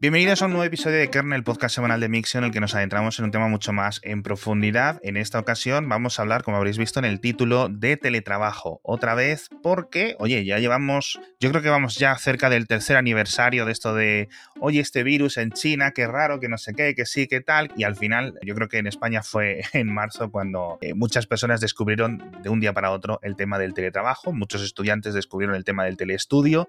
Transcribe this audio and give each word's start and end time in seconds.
Bienvenidos 0.00 0.42
a 0.42 0.44
un 0.44 0.52
nuevo 0.52 0.64
episodio 0.64 0.96
de 0.96 1.10
Kernel, 1.10 1.42
podcast 1.42 1.74
semanal 1.74 1.98
de 1.98 2.08
Mixio, 2.08 2.38
en 2.38 2.44
el 2.44 2.52
que 2.52 2.60
nos 2.60 2.72
adentramos 2.72 3.18
en 3.18 3.24
un 3.24 3.32
tema 3.32 3.48
mucho 3.48 3.72
más 3.72 3.98
en 4.04 4.22
profundidad. 4.22 5.00
En 5.02 5.16
esta 5.16 5.40
ocasión 5.40 5.88
vamos 5.88 6.18
a 6.18 6.22
hablar, 6.22 6.44
como 6.44 6.56
habréis 6.56 6.78
visto 6.78 7.00
en 7.00 7.04
el 7.04 7.18
título, 7.18 7.68
de 7.68 7.96
teletrabajo. 7.96 8.78
Otra 8.84 9.16
vez, 9.16 9.48
porque, 9.60 10.14
oye, 10.20 10.44
ya 10.44 10.60
llevamos, 10.60 11.18
yo 11.40 11.50
creo 11.50 11.62
que 11.62 11.68
vamos 11.68 11.96
ya 11.96 12.16
cerca 12.16 12.48
del 12.48 12.68
tercer 12.68 12.96
aniversario 12.96 13.64
de 13.64 13.72
esto 13.72 13.92
de, 13.92 14.28
oye, 14.60 14.78
este 14.78 15.02
virus 15.02 15.36
en 15.36 15.50
China, 15.50 15.90
qué 15.90 16.06
raro, 16.06 16.38
que 16.38 16.48
no 16.48 16.58
sé 16.58 16.74
qué, 16.74 16.94
que 16.94 17.04
sí, 17.04 17.26
qué 17.26 17.40
tal. 17.40 17.72
Y 17.76 17.82
al 17.82 17.96
final, 17.96 18.38
yo 18.42 18.54
creo 18.54 18.68
que 18.68 18.78
en 18.78 18.86
España 18.86 19.24
fue 19.24 19.62
en 19.72 19.92
marzo 19.92 20.30
cuando 20.30 20.78
eh, 20.80 20.94
muchas 20.94 21.26
personas 21.26 21.60
descubrieron 21.60 22.22
de 22.40 22.50
un 22.50 22.60
día 22.60 22.72
para 22.72 22.92
otro 22.92 23.18
el 23.24 23.34
tema 23.34 23.58
del 23.58 23.74
teletrabajo. 23.74 24.32
Muchos 24.32 24.62
estudiantes 24.62 25.12
descubrieron 25.12 25.56
el 25.56 25.64
tema 25.64 25.84
del 25.86 25.96
telestudio 25.96 26.68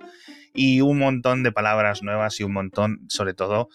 y 0.54 0.82
un 0.82 0.98
montón 0.98 1.44
de 1.44 1.52
palabras 1.52 2.02
nuevas 2.02 2.40
y 2.40 2.44
un 2.44 2.54
montón, 2.54 3.06
sobre 3.20 3.34
todo, 3.34 3.68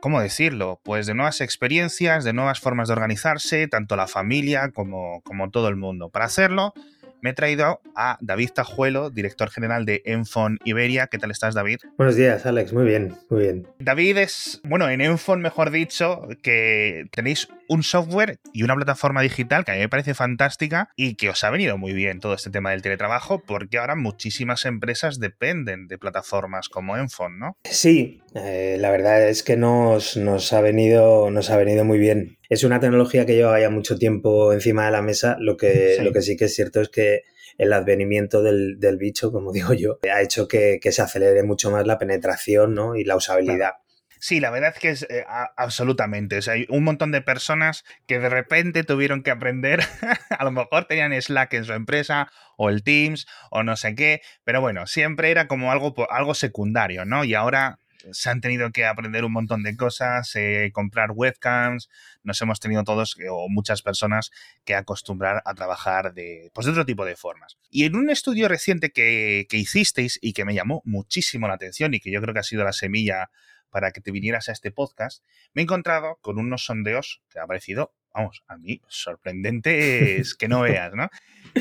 ¿cómo 0.00 0.22
decirlo? 0.22 0.80
Pues 0.82 1.06
de 1.06 1.12
nuevas 1.12 1.42
experiencias, 1.42 2.24
de 2.24 2.32
nuevas 2.32 2.58
formas 2.58 2.88
de 2.88 2.94
organizarse, 2.94 3.68
tanto 3.68 3.96
la 3.96 4.06
familia 4.06 4.70
como, 4.70 5.20
como 5.24 5.50
todo 5.50 5.68
el 5.68 5.76
mundo. 5.76 6.08
Para 6.08 6.24
hacerlo, 6.24 6.72
me 7.20 7.30
he 7.30 7.34
traído 7.34 7.82
a 7.94 8.16
David 8.22 8.50
Tajuelo, 8.54 9.10
director 9.10 9.50
general 9.50 9.84
de 9.84 10.00
Enfon 10.06 10.58
Iberia. 10.64 11.08
¿Qué 11.08 11.18
tal 11.18 11.30
estás, 11.30 11.54
David? 11.54 11.80
Buenos 11.98 12.16
días, 12.16 12.46
Alex. 12.46 12.72
Muy 12.72 12.84
bien, 12.84 13.14
muy 13.28 13.42
bien. 13.42 13.68
David 13.78 14.16
es, 14.16 14.60
bueno, 14.64 14.88
en 14.88 15.02
Enfon, 15.02 15.42
mejor 15.42 15.70
dicho, 15.70 16.26
que 16.42 17.04
tenéis 17.12 17.48
un 17.68 17.82
software 17.82 18.40
y 18.54 18.64
una 18.64 18.74
plataforma 18.74 19.20
digital 19.20 19.64
que 19.66 19.72
a 19.72 19.74
mí 19.74 19.80
me 19.80 19.88
parece 19.90 20.14
fantástica 20.14 20.90
y 20.96 21.14
que 21.14 21.28
os 21.28 21.44
ha 21.44 21.50
venido 21.50 21.78
muy 21.78 21.92
bien 21.92 22.20
todo 22.20 22.34
este 22.34 22.50
tema 22.50 22.70
del 22.70 22.80
teletrabajo 22.80 23.38
porque 23.38 23.78
ahora 23.78 23.96
muchísimas 23.96 24.64
empresas 24.64 25.20
dependen 25.20 25.88
de 25.88 25.98
plataformas 25.98 26.68
como 26.68 26.96
Enfon, 26.96 27.38
¿no? 27.38 27.56
Sí, 27.64 28.21
eh, 28.34 28.76
la 28.78 28.90
verdad 28.90 29.28
es 29.28 29.42
que 29.42 29.56
nos, 29.56 30.16
nos, 30.16 30.52
ha 30.52 30.60
venido, 30.60 31.30
nos 31.30 31.50
ha 31.50 31.56
venido 31.56 31.84
muy 31.84 31.98
bien. 31.98 32.38
Es 32.48 32.64
una 32.64 32.80
tecnología 32.80 33.26
que 33.26 33.34
lleva 33.34 33.60
ya 33.60 33.70
mucho 33.70 33.98
tiempo 33.98 34.52
encima 34.52 34.86
de 34.86 34.92
la 34.92 35.02
mesa. 35.02 35.36
Lo 35.38 35.56
que 35.56 35.96
sí, 35.96 36.02
lo 36.02 36.12
que, 36.12 36.22
sí 36.22 36.36
que 36.36 36.46
es 36.46 36.54
cierto 36.54 36.80
es 36.80 36.88
que 36.88 37.22
el 37.58 37.72
advenimiento 37.72 38.42
del, 38.42 38.78
del 38.78 38.96
bicho, 38.96 39.32
como 39.32 39.52
digo 39.52 39.74
yo, 39.74 39.98
ha 40.12 40.22
hecho 40.22 40.48
que, 40.48 40.78
que, 40.80 40.92
se 40.92 41.02
acelere 41.02 41.42
mucho 41.42 41.70
más 41.70 41.86
la 41.86 41.98
penetración 41.98 42.74
¿no? 42.74 42.96
y 42.96 43.04
la 43.04 43.16
usabilidad. 43.16 43.56
Claro. 43.56 43.76
Sí, 44.22 44.38
la 44.38 44.50
verdad 44.50 44.72
es 44.72 44.78
que 44.78 44.90
es 44.90 45.02
eh, 45.10 45.24
absolutamente. 45.56 46.38
O 46.38 46.42
sea, 46.42 46.54
hay 46.54 46.64
un 46.68 46.84
montón 46.84 47.10
de 47.10 47.22
personas 47.22 47.84
que 48.06 48.20
de 48.20 48.28
repente 48.28 48.84
tuvieron 48.84 49.24
que 49.24 49.32
aprender, 49.32 49.80
a 50.30 50.44
lo 50.44 50.52
mejor 50.52 50.84
tenían 50.84 51.20
Slack 51.20 51.54
en 51.54 51.64
su 51.64 51.72
empresa 51.72 52.30
o 52.56 52.70
el 52.70 52.84
Teams 52.84 53.26
o 53.50 53.64
no 53.64 53.74
sé 53.74 53.96
qué, 53.96 54.20
pero 54.44 54.60
bueno, 54.60 54.86
siempre 54.86 55.32
era 55.32 55.48
como 55.48 55.72
algo, 55.72 55.92
algo 56.08 56.34
secundario, 56.34 57.04
¿no? 57.04 57.24
Y 57.24 57.34
ahora 57.34 57.80
se 58.10 58.30
han 58.30 58.40
tenido 58.40 58.70
que 58.72 58.84
aprender 58.84 59.24
un 59.24 59.32
montón 59.32 59.62
de 59.62 59.76
cosas, 59.76 60.34
eh, 60.34 60.70
comprar 60.72 61.10
webcams, 61.12 61.88
nos 62.22 62.40
hemos 62.42 62.60
tenido 62.60 62.84
todos 62.84 63.16
eh, 63.18 63.28
o 63.30 63.48
muchas 63.48 63.82
personas 63.82 64.30
que 64.64 64.74
acostumbrar 64.74 65.42
a 65.44 65.54
trabajar 65.54 66.14
de, 66.14 66.50
pues 66.54 66.66
de 66.66 66.72
otro 66.72 66.84
tipo 66.84 67.04
de 67.04 67.16
formas. 67.16 67.58
Y 67.70 67.84
en 67.84 67.96
un 67.96 68.10
estudio 68.10 68.48
reciente 68.48 68.90
que, 68.90 69.46
que 69.48 69.56
hicisteis 69.56 70.18
y 70.20 70.32
que 70.32 70.44
me 70.44 70.54
llamó 70.54 70.82
muchísimo 70.84 71.48
la 71.48 71.54
atención 71.54 71.94
y 71.94 72.00
que 72.00 72.10
yo 72.10 72.20
creo 72.20 72.34
que 72.34 72.40
ha 72.40 72.44
sido 72.44 72.64
la 72.64 72.72
semilla 72.72 73.30
para 73.70 73.90
que 73.90 74.00
te 74.00 74.12
vinieras 74.12 74.48
a 74.48 74.52
este 74.52 74.70
podcast, 74.70 75.24
me 75.54 75.62
he 75.62 75.64
encontrado 75.64 76.18
con 76.20 76.38
unos 76.38 76.64
sondeos 76.64 77.22
que 77.30 77.38
ha 77.38 77.46
parecido, 77.46 77.94
vamos, 78.14 78.42
a 78.48 78.56
mí 78.56 78.80
sorprendentes 78.88 80.34
que 80.34 80.48
no 80.48 80.60
veas, 80.62 80.92
¿no? 80.94 81.08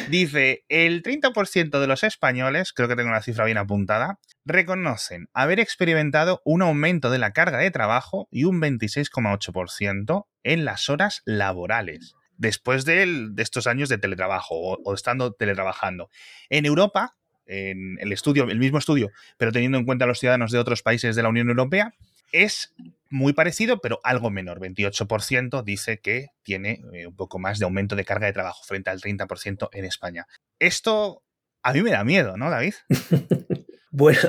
Dice, 0.09 0.63
el 0.69 1.03
30% 1.03 1.79
de 1.79 1.87
los 1.87 2.03
españoles, 2.03 2.73
creo 2.73 2.87
que 2.87 2.95
tengo 2.95 3.09
una 3.09 3.21
cifra 3.21 3.45
bien 3.45 3.57
apuntada, 3.57 4.19
reconocen 4.45 5.27
haber 5.33 5.59
experimentado 5.59 6.41
un 6.45 6.61
aumento 6.61 7.09
de 7.09 7.19
la 7.19 7.31
carga 7.31 7.57
de 7.57 7.71
trabajo 7.71 8.27
y 8.31 8.45
un 8.45 8.61
26,8% 8.61 10.25
en 10.43 10.65
las 10.65 10.89
horas 10.89 11.21
laborales 11.25 12.15
después 12.37 12.85
de, 12.85 13.29
estos 13.37 13.67
años 13.67 13.87
de 13.87 13.99
teletrabajo 13.99 14.55
o, 14.55 14.79
o 14.83 14.93
estando 14.95 15.31
teletrabajando. 15.33 16.09
En 16.49 16.65
Europa, 16.65 17.15
en 17.45 17.97
el 17.99 18.11
estudio, 18.11 18.45
el 18.45 18.57
mismo 18.57 18.79
estudio, 18.79 19.11
pero 19.37 19.51
teniendo 19.51 19.77
en 19.77 19.85
cuenta 19.85 20.05
a 20.05 20.07
los 20.07 20.19
ciudadanos 20.19 20.51
de 20.51 20.57
otros 20.57 20.81
países 20.81 21.15
de 21.15 21.21
la 21.21 21.29
Unión 21.29 21.49
Europea, 21.49 21.93
es 22.31 22.73
muy 23.11 23.33
parecido, 23.33 23.79
pero 23.79 23.99
algo 24.03 24.29
menor. 24.29 24.59
28% 24.59 25.63
dice 25.63 25.99
que 25.99 26.29
tiene 26.41 26.81
eh, 26.93 27.07
un 27.07 27.15
poco 27.15 27.37
más 27.37 27.59
de 27.59 27.65
aumento 27.65 27.95
de 27.95 28.05
carga 28.05 28.27
de 28.27 28.33
trabajo 28.33 28.63
frente 28.63 28.89
al 28.89 28.99
30% 28.99 29.69
en 29.73 29.85
España. 29.85 30.27
Esto 30.59 31.23
a 31.61 31.73
mí 31.73 31.83
me 31.83 31.91
da 31.91 32.03
miedo, 32.03 32.37
¿no, 32.37 32.49
David? 32.49 32.73
Bueno, 33.93 34.19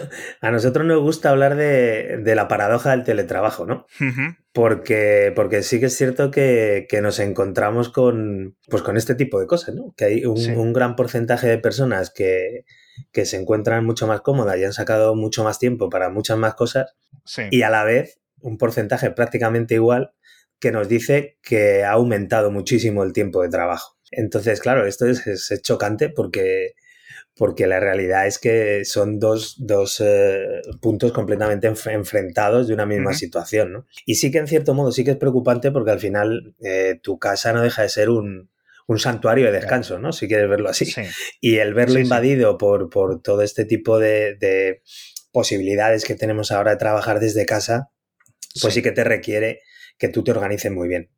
a 0.41 0.51
nosotros 0.51 0.85
nos 0.85 1.01
gusta 1.01 1.31
hablar 1.31 1.55
de, 1.55 2.19
de 2.19 2.35
la 2.35 2.49
paradoja 2.49 2.91
del 2.91 3.05
teletrabajo, 3.05 3.65
¿no? 3.65 3.87
Uh 4.01 4.05
-huh. 4.05 4.37
Porque, 4.53 5.33
porque 5.37 5.63
sí 5.63 5.79
que 5.79 5.87
es 5.87 5.97
cierto 5.97 6.33
que, 6.33 6.87
que, 6.91 7.01
nos 7.01 7.21
encontramos 7.21 7.89
con, 7.89 8.57
pues 8.69 8.83
con 8.83 8.97
este 8.97 9.15
tipo 9.15 9.41
de 9.41 9.47
cosas, 9.47 9.77
¿no? 9.77 9.95
Que 9.97 10.05
hay 10.05 10.25
un, 10.27 10.37
sí. 10.37 10.51
un 10.51 10.73
gran 10.73 10.97
porcentaje 10.97 11.47
de 11.47 11.59
personas 11.59 12.11
que, 12.11 12.65
que, 13.13 13.25
se 13.25 13.37
encuentran 13.37 13.87
mucho 13.87 14.09
más 14.09 14.21
cómodas 14.21 14.59
y 14.59 14.65
han 14.65 14.73
sacado 14.73 15.15
mucho 15.15 15.45
más 15.45 15.61
tiempo 15.61 15.89
para 15.89 16.11
muchas 16.11 16.37
más 16.39 16.55
cosas. 16.55 16.97
Sí. 17.25 17.43
Y 17.53 17.63
a 17.63 17.71
la 17.71 17.85
vez, 17.85 18.19
un 18.43 18.59
porcentaje 18.59 19.11
prácticamente 19.11 19.75
igual 19.75 20.13
que 20.59 20.73
nos 20.73 20.89
dice 20.89 21.39
que 21.43 21.85
ha 21.85 21.93
aumentado 21.93 22.51
muchísimo 22.51 23.03
el 23.03 23.13
tiempo 23.13 23.43
de 23.43 23.49
trabajo. 23.49 23.99
Entonces, 24.11 24.61
claro, 24.61 24.87
esto 24.87 25.07
es, 25.07 25.27
es 25.27 25.63
chocante 25.63 26.09
porque 26.09 26.75
porque 27.35 27.67
la 27.67 27.81
realidad 27.81 28.27
es 28.27 28.39
que 28.39 28.85
son 28.85 29.19
dos, 29.19 29.57
dos 29.59 30.03
eh, 30.05 30.61
puntos 30.81 31.13
completamente 31.13 31.67
enf 31.67 31.87
enfrentados 31.87 32.69
de 32.69 32.75
una 32.75 32.87
misma 32.87 33.11
uh 33.11 33.15
-huh. 33.15 33.19
situación, 33.19 33.73
¿no? 33.73 33.87
Y 34.05 34.17
sí 34.17 34.31
que 34.31 34.39
en 34.39 34.47
cierto 34.47 34.75
modo 34.75 34.93
sí 34.93 35.05
que 35.05 35.13
es 35.13 35.17
preocupante 35.17 35.71
porque 35.71 35.91
al 35.91 36.01
final 36.01 36.55
eh, 36.63 37.01
tu 37.03 37.19
casa 37.19 37.53
no 37.53 37.63
deja 37.63 37.83
de 37.83 37.89
ser 37.89 38.11
un, 38.11 38.51
un 38.87 38.99
santuario 38.99 39.47
de 39.47 39.53
descanso, 39.53 39.99
¿no? 39.99 40.13
Si 40.13 40.29
quieres 40.29 40.49
verlo 40.49 40.69
así. 40.69 40.85
Sí. 40.85 41.03
Y 41.41 41.57
el 41.57 41.73
verlo 41.73 41.97
sí, 41.97 42.03
invadido 42.03 42.59
por, 42.59 42.91
por 42.91 43.23
todo 43.23 43.43
este 43.43 43.65
tipo 43.65 43.99
de, 43.99 44.37
de, 44.37 44.83
posibilidades 45.33 46.05
que 46.05 46.15
tenemos 46.15 46.53
ahora 46.53 46.73
de 46.73 46.77
trabajar 46.77 47.19
desde 47.19 47.47
casa, 47.47 47.91
pues 48.61 48.75
sí 48.75 48.83
que 48.83 48.93
te 48.93 49.05
requiere 49.05 49.61
que 49.99 50.09
tú 50.09 50.25
te 50.25 50.33
organices 50.33 50.71
muy 50.71 50.89
bien. 50.89 51.11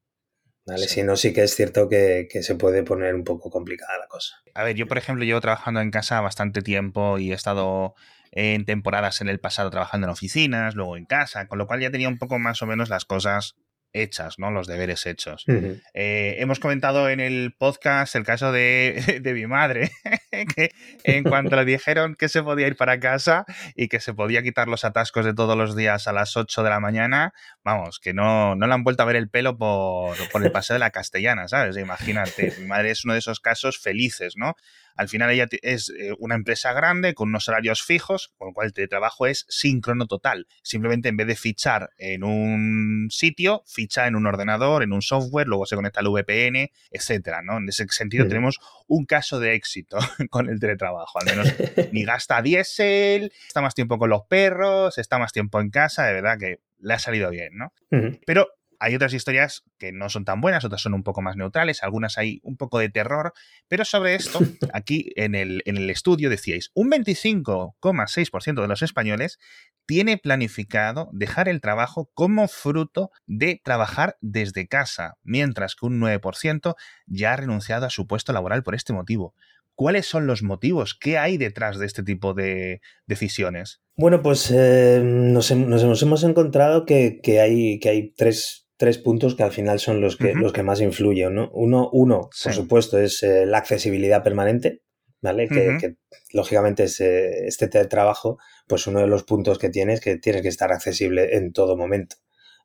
¿Vale? 0.66 0.86
Sí. 0.88 0.94
Si 0.94 1.02
no, 1.02 1.16
sí 1.16 1.32
que 1.34 1.42
es 1.42 1.54
cierto 1.54 1.88
que, 1.88 2.26
que, 2.30 2.42
se 2.42 2.54
puede 2.54 2.82
poner 2.82 3.14
un 3.14 3.24
poco 3.24 3.50
complicada 3.50 3.98
la 3.98 4.06
cosa. 4.08 4.36
A 4.54 4.64
ver, 4.64 4.74
yo 4.76 4.86
por 4.86 4.96
ejemplo 4.96 5.24
llevo 5.24 5.40
trabajando 5.42 5.80
en 5.80 5.90
casa 5.90 6.22
bastante 6.22 6.62
tiempo 6.62 7.18
y 7.18 7.32
he 7.32 7.34
estado 7.34 7.94
en 8.32 8.64
temporadas 8.64 9.20
en 9.20 9.28
el 9.28 9.40
pasado 9.40 9.70
trabajando 9.70 10.06
en 10.06 10.12
oficinas, 10.12 10.74
luego 10.74 10.96
en 10.96 11.04
casa, 11.04 11.46
con 11.46 11.58
lo 11.58 11.66
cual 11.66 11.80
ya 11.80 11.90
tenía 11.90 12.08
un 12.08 12.18
poco 12.18 12.38
más 12.38 12.62
o 12.62 12.66
menos 12.66 12.88
las 12.88 13.04
cosas 13.04 13.56
hechas, 13.94 14.38
¿no? 14.38 14.50
Los 14.50 14.66
deberes 14.66 15.06
hechos. 15.06 15.44
Uh 15.47 15.53
-huh. 15.53 15.82
eh, 15.94 16.37
hemos 16.38 16.60
comentado 16.60 17.09
en 17.09 17.21
el 17.21 17.55
podcast 17.56 18.15
el 18.16 18.25
caso 18.25 18.53
de, 18.53 19.21
de 19.22 19.32
mi 19.32 19.47
madre, 19.47 19.91
que 20.56 20.72
en 21.05 21.25
cuanto 21.25 21.56
le 21.56 21.65
dijeron 21.65 22.16
que 22.16 22.28
se 22.28 22.43
podía 22.43 22.66
ir 22.66 22.77
para 22.77 23.00
casa 23.00 23.47
y 23.75 23.88
que 23.88 24.00
se 24.00 24.12
podía 24.12 24.43
quitar 24.43 24.69
los 24.69 24.84
atascos 24.84 25.25
de 25.25 25.32
todos 25.32 25.56
los 25.56 25.77
días 25.77 26.06
a 26.09 26.12
las 26.12 26.37
8 26.37 26.62
de 26.62 26.71
la 26.71 26.81
mañana, 26.81 27.32
vamos, 27.65 28.00
que 28.00 28.12
no, 28.12 28.55
no 28.56 28.66
le 28.66 28.75
han 28.75 28.84
vuelto 28.84 29.03
a 29.03 29.06
ver 29.06 29.16
el 29.16 29.31
pelo 29.31 29.56
por, 29.56 30.16
por 30.31 30.44
el 30.44 30.53
paseo 30.53 30.75
de 30.75 30.81
la 30.81 30.91
castellana, 30.91 31.49
¿sabes? 31.49 31.76
Imagínate, 31.76 32.53
mi 32.59 32.66
madre 32.66 32.91
es 32.91 33.05
uno 33.05 33.15
de 33.15 33.21
esos 33.21 33.41
casos 33.41 33.78
felices, 33.78 34.34
¿no? 34.37 34.56
Al 34.94 35.09
final 35.09 35.31
ella 35.31 35.49
es 35.62 35.91
eh, 35.91 36.12
una 36.19 36.34
empresa 36.34 36.72
grande 36.72 37.15
con 37.15 37.28
unos 37.28 37.49
horarios 37.49 37.82
fijos, 37.82 38.32
con 38.38 38.49
lo 38.49 38.55
cual 38.55 38.66
el 38.69 38.72
teletrabajo 38.72 39.27
es 39.27 39.47
síncrono 39.49 40.06
total. 40.06 40.47
Simplemente 40.62 41.09
en 41.09 41.16
vez 41.16 41.27
de 41.27 41.37
fichar 41.37 41.91
en 41.99 42.25
un 42.25 43.09
sitio, 43.10 43.62
ficha 43.66 44.06
en 44.06 44.16
un 44.16 44.27
ordenador, 44.27 44.82
en 44.82 44.93
un 44.93 45.03
software, 45.03 45.47
luego 45.47 45.66
se 45.66 45.77
conecta 45.77 46.00
al 46.00 46.09
VPN, 46.09 46.71
etcétera, 46.91 47.43
¿no? 47.43 47.59
En 47.59 47.69
ese 47.69 47.87
sentido 47.88 48.25
sí. 48.25 48.28
tenemos 48.28 48.60
un 48.87 49.05
caso 49.05 49.41
de 49.41 49.55
éxito 49.55 49.99
con 50.31 50.49
el 50.49 50.60
teletrabajo. 50.60 51.19
Al 51.21 51.26
menos 51.26 51.49
ni 51.93 52.05
gasta 52.05 52.43
diésel, 52.43 53.32
está 53.47 53.61
más 53.61 53.75
tiempo 53.75 53.99
con 53.99 54.11
los 54.11 54.22
perros, 54.28 54.99
está 54.99 55.19
más 55.19 55.32
tiempo 55.32 55.61
en 55.61 55.71
casa, 55.71 56.05
de 56.06 56.12
verdad 56.12 56.38
que 56.38 56.61
le 56.79 56.94
ha 56.94 56.99
salido 56.99 57.31
bien, 57.31 57.56
¿no? 57.56 57.73
Uh 57.90 57.97
-huh. 57.97 58.20
Pero 58.26 58.49
hay 58.81 58.94
otras 58.94 59.15
historias 59.15 59.65
que 59.79 59.93
no 59.93 60.09
son 60.09 60.25
tan 60.25 60.41
buenas, 60.41 60.65
otras 60.65 60.81
son 60.81 60.94
un 60.94 61.03
poco 61.03 61.23
más 61.23 61.37
neutrales, 61.37 61.82
algunas 61.82 62.19
hay 62.19 62.41
un 62.43 62.56
poco 62.56 62.79
de 62.79 62.88
terror, 62.88 63.32
pero 63.69 63.85
sobre 63.85 64.15
esto, 64.15 64.38
aquí 64.73 65.12
en 65.17 65.35
el, 65.35 65.62
en 65.67 65.76
el 65.76 65.91
estudio 65.91 66.31
decíais, 66.31 66.71
un 66.75 66.91
25,6% 66.91 68.61
de 68.61 68.69
los 68.69 68.82
españoles 68.82 69.38
tiene 69.87 70.19
planificado 70.19 71.11
dejar 71.12 71.49
el 71.49 71.61
trabajo 71.61 72.11
como 72.15 72.49
fruto 72.49 73.11
de 73.26 73.61
trabajar 73.62 74.17
desde 74.21 74.67
casa, 74.67 75.17
mientras 75.23 75.75
que 75.75 75.87
un 75.87 76.00
9% 76.00 76.75
ya 77.06 77.32
ha 77.32 77.37
renunciado 77.37 77.87
a 77.87 77.91
su 77.91 78.06
puesto 78.06 78.32
laboral 78.32 78.62
por 78.62 78.75
este 78.75 78.93
motivo. 78.93 79.35
¿Cuáles 79.75 80.06
son 80.06 80.26
los 80.26 80.43
motivos? 80.43 80.94
¿Qué 80.94 81.19
hay 81.19 81.37
detrás 81.37 81.79
de 81.79 81.87
este 81.87 82.05
tipo 82.05 82.32
de 82.32 82.81
decisiones? 83.06 83.81
Bueno, 83.97 84.23
pues 84.23 84.50
eh, 84.53 85.00
nos, 85.05 85.50
nos, 85.50 86.03
hemos 86.03 86.23
encontrado 86.23 86.85
que, 86.85 87.21
que, 87.21 87.41
hay, 87.41 87.81
que 87.81 87.88
hay 87.88 88.11
tres 88.11 88.63
tres 88.76 88.99
puntos 88.99 89.35
que 89.35 89.43
al 89.43 89.53
final 89.53 89.79
son 89.79 90.00
los 90.00 90.17
que, 90.17 90.32
uh 90.32 90.35
-huh. 90.35 90.41
los 90.41 90.53
que 90.53 90.62
más 90.62 90.81
influyen. 90.81 91.35
¿no? 91.35 91.50
Uno, 91.53 91.88
uno 91.93 92.29
sí. 92.32 92.44
por 92.44 92.55
supuesto, 92.55 92.99
es 92.99 93.23
eh, 93.23 93.47
la 93.47 93.59
accesibilidad 93.59 94.23
permanente. 94.23 94.82
¿vale? 95.25 95.49
que, 95.49 95.97
lógicamente 96.32 96.85
este 96.85 97.47
este 97.47 97.67
teletrabajo, 97.69 98.38
pues 98.69 98.87
uno 98.87 99.00
de 99.00 99.06
los 99.06 99.25
puntos 99.25 99.59
que 99.59 99.71
tienes 99.71 99.94
es 99.94 100.05
que 100.05 100.19
tienes 100.19 100.43
que 100.43 100.49
estar 100.49 100.71
accesible 100.71 101.37
en 101.37 101.53
todo 101.53 101.76
momento. 101.76 102.17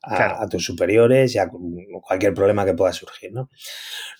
A, 0.02 0.48
tus 0.48 0.64
superiores 0.64 1.36
y 1.36 1.40
a 1.40 1.50
cualquier 2.08 2.34
problema 2.34 2.64
que 2.66 2.74
pueda 2.74 2.94
surgir. 2.94 3.34
¿no? 3.34 3.50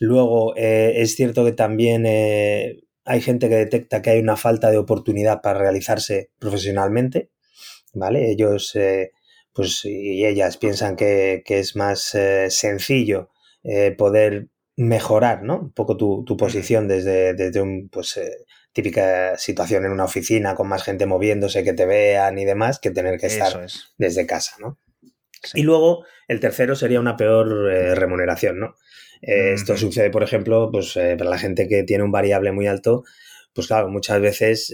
Luego, 0.02 0.54
eh, 0.58 0.96
es 0.98 1.16
cierto 1.16 1.46
que 1.46 1.54
también 1.54 2.06
eh, 2.06 2.82
hay 3.06 3.22
gente 3.22 3.48
que 3.48 3.56
detecta 3.56 4.02
que 4.02 4.10
hay 4.10 4.20
una 4.20 4.36
falta 4.36 4.72
de 4.72 4.78
oportunidad 4.78 5.42
para 5.42 5.60
realizarse 5.60 6.32
profesionalmente, 6.38 7.32
¿vale? 7.94 8.30
Ellos 8.30 8.76
eh, 8.76 9.12
pues, 9.54 9.86
y 9.86 10.26
ellas 10.26 10.58
piensan 10.58 10.96
que, 10.96 11.44
es 11.46 11.76
más 11.76 12.16
sencillo 12.50 13.30
poder 13.98 14.50
mejorar, 14.80 15.44
¿no? 15.44 15.60
Un 15.60 15.74
poco 15.74 15.98
tu, 15.98 16.38
posición 16.38 16.88
desde, 16.88 17.34
desde 17.34 17.62
un, 17.62 17.90
pues, 17.90 18.16
eh, 18.16 18.32
típica 18.72 19.38
situación 19.38 19.86
en 19.86 19.92
una 19.92 20.06
oficina 20.06 20.56
con 20.56 20.70
más 20.70 20.84
gente 20.84 21.06
moviéndose, 21.06 21.66
que 21.66 21.74
te 21.74 21.86
vean 21.86 22.40
y 22.40 22.46
demás, 22.46 22.80
que 22.80 22.92
tener 22.92 23.20
que 23.20 23.28
estar 23.28 23.68
desde 23.98 24.26
casa, 24.26 24.56
¿no? 24.60 24.80
Y 25.54 25.64
luego, 25.64 26.06
el 26.30 26.40
tercero 26.40 26.76
sería 26.76 27.02
una 27.02 27.18
peor 27.18 27.70
eh, 27.72 27.94
remuneración, 27.94 28.60
¿no? 28.60 28.76
Eh, 29.22 29.52
esto 29.54 29.76
sucede, 29.76 30.12
por 30.12 30.24
ejemplo, 30.24 30.70
pues 30.72 30.94
para 30.94 31.30
la 31.30 31.38
gente 31.38 31.68
que 31.68 31.84
tiene 31.84 32.06
un 32.06 32.12
variable 32.12 32.54
muy 32.54 32.68
alto, 32.68 33.04
pues 33.54 33.68
claro, 33.68 33.90
muchas 33.90 34.22
veces, 34.22 34.74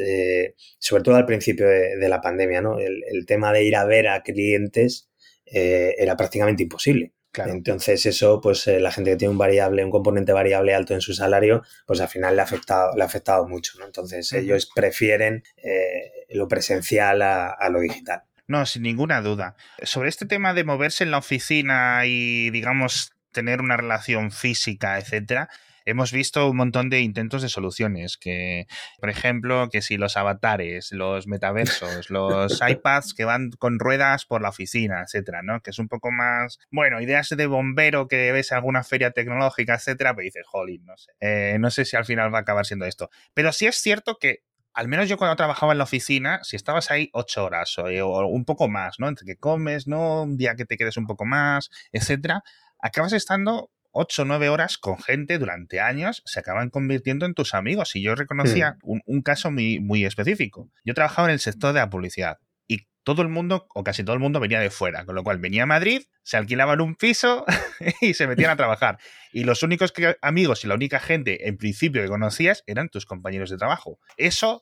sobre 0.80 1.04
todo 1.04 1.16
al 1.16 1.26
principio 1.26 1.68
de, 1.68 2.10
la 2.10 2.22
pandemia, 2.22 2.62
¿no? 2.62 2.78
El, 2.80 3.04
el, 3.12 3.26
tema 3.26 3.52
de 3.54 3.64
ir 3.64 3.76
a 3.76 3.86
ver 3.86 4.08
a 4.08 4.22
clientes 4.22 5.10
era 5.46 6.16
prácticamente 6.16 6.64
imposible. 6.64 7.16
Entonces 7.44 8.06
eso, 8.06 8.40
pues 8.42 8.68
eh, 8.68 8.80
la 8.80 8.92
gente 8.92 9.12
que 9.12 9.18
tiene 9.18 9.32
un 9.32 9.38
variable, 9.38 9.84
un 9.84 9.92
componente 9.92 10.32
variable 10.32 10.74
alto 10.74 10.94
en 10.94 11.02
su 11.02 11.14
salario, 11.14 11.64
pues 11.86 12.00
al 12.02 12.08
final 12.08 12.36
le 12.36 12.42
ha 12.42 12.46
afectado, 12.46 12.96
le 12.96 13.04
ha 13.04 13.06
afectado 13.06 13.48
mucho, 13.48 13.78
¿no? 13.80 13.86
Entonces 13.86 14.32
ellos 14.34 14.70
prefieren 14.74 15.44
eh, 15.58 16.26
lo 16.30 16.48
presencial 16.48 17.22
a, 17.22 17.70
lo 17.70 17.80
digital. 17.80 18.24
No, 18.48 18.66
sin 18.66 18.84
ninguna 18.84 19.22
duda. 19.22 19.56
Sobre 19.82 20.10
este 20.10 20.26
tema 20.26 20.54
de 20.54 20.64
moverse 20.64 21.04
en 21.04 21.12
la 21.12 21.18
oficina 21.18 22.04
y, 22.06 22.52
digamos, 22.52 23.12
tener 23.36 23.62
una 23.62 23.76
relación 23.76 24.32
física, 24.32 24.98
etcétera, 24.98 25.50
hemos 25.84 26.12
visto 26.12 26.50
un 26.50 26.58
montón 26.58 26.90
de 26.90 27.02
intentos 27.02 27.42
de 27.42 27.50
soluciones, 27.50 28.18
que, 28.18 28.66
por 29.00 29.10
ejemplo, 29.10 29.70
que 29.70 29.82
si 29.82 29.98
los 29.98 30.18
avatares, 30.18 30.92
los 30.94 31.28
metaversos, 31.28 32.10
los 32.10 32.60
iPads 32.68 33.14
que 33.14 33.26
van 33.26 33.52
con 33.52 33.78
ruedas 33.78 34.26
por 34.26 34.42
la 34.42 34.50
oficina, 34.50 35.04
etcétera, 35.04 35.42
¿no? 35.44 35.62
Que 35.62 35.70
es 35.72 35.78
un 35.78 35.90
poco 35.90 36.12
más, 36.12 36.60
bueno, 36.72 37.02
ideas 37.02 37.30
de 37.30 37.46
bombero 37.46 38.08
que 38.08 38.32
ves 38.32 38.52
en 38.52 38.58
alguna 38.58 38.84
feria 38.84 39.12
tecnológica, 39.12 39.76
etcétera, 39.76 40.16
pero 40.16 40.24
dices, 40.24 40.48
jolín, 40.48 40.86
no 40.86 40.98
sé. 40.98 41.12
Eh, 41.20 41.58
no 41.60 41.70
sé 41.70 41.86
si 41.86 41.98
al 41.98 42.06
final 42.06 42.34
va 42.34 42.40
a 42.40 42.42
acabar 42.42 42.66
siendo 42.66 42.86
esto. 42.86 43.10
Pero 43.34 43.52
sí 43.52 43.68
es 43.68 43.76
cierto 43.76 44.18
que 44.18 44.44
al 44.74 44.90
menos 44.90 45.08
yo 45.08 45.18
cuando 45.18 45.38
trabajaba 45.38 45.72
en 45.72 45.78
la 45.78 45.86
oficina, 45.86 46.42
si 46.44 46.58
estabas 46.58 46.92
ahí 46.92 47.10
ocho 47.14 47.46
horas 47.46 47.78
o, 47.78 47.86
o, 47.86 48.28
un 48.28 48.44
poco 48.44 48.68
más, 48.68 49.00
¿no? 49.00 49.08
Entre 49.08 49.26
que 49.26 49.38
comes, 49.38 49.88
¿no? 49.88 50.24
Un 50.24 50.36
día 50.36 50.56
que 50.56 50.66
te 50.66 50.76
quedes 50.76 50.98
un 50.98 51.08
poco 51.08 51.24
más, 51.24 51.70
etcétera, 51.94 52.44
acabas 52.86 53.14
estando 53.14 53.72
8 53.92 54.22
o 54.22 54.26
9 54.26 54.50
horas 54.50 54.78
con 54.78 55.02
gente 55.02 55.40
durante 55.40 55.80
años 55.80 56.22
se 56.26 56.40
acaban 56.40 56.70
convirtiendo 56.70 57.26
en 57.26 57.34
tus 57.34 57.56
amigos. 57.56 57.96
Y 57.96 58.04
yo 58.04 58.14
reconocía 58.14 58.78
un, 58.84 59.22
caso 59.24 59.50
muy, 59.50 59.80
muy 59.80 60.06
específico. 60.06 60.70
Yo 60.84 60.94
trabajaba 60.94 61.30
en 61.30 61.34
el 61.34 61.40
sector 61.40 61.74
de 61.74 61.80
la 61.80 61.90
publicidad 61.90 62.38
y 62.68 62.88
todo 63.04 63.24
el 63.24 63.30
mundo, 63.30 63.68
o 63.74 63.84
casi 63.84 64.04
todo 64.04 64.14
el 64.14 64.20
mundo, 64.20 64.40
venía 64.40 64.60
de 64.60 64.70
fuera. 64.70 65.04
Con 65.06 65.16
lo 65.16 65.24
cual 65.24 65.40
venía 65.40 65.64
a 65.64 65.66
Madrid, 65.66 66.04
se 66.24 66.38
alquilaban 66.38 66.80
un 66.80 66.96
piso 66.96 67.44
y 68.02 68.14
se 68.14 68.28
metían 68.28 68.52
a 68.52 68.56
trabajar. 68.56 69.00
Y 69.34 69.46
los 69.46 69.64
únicos 69.64 69.92
amigos 70.22 70.64
y 70.64 70.68
la 70.68 70.76
única 70.76 71.00
gente, 71.00 71.48
en 71.48 71.58
principio, 71.58 72.04
que 72.04 72.08
conocías 72.08 72.64
eran 72.68 72.90
tus 72.90 73.08
compañeros 73.08 73.50
de 73.50 73.58
trabajo. 73.58 73.98
Eso 74.18 74.62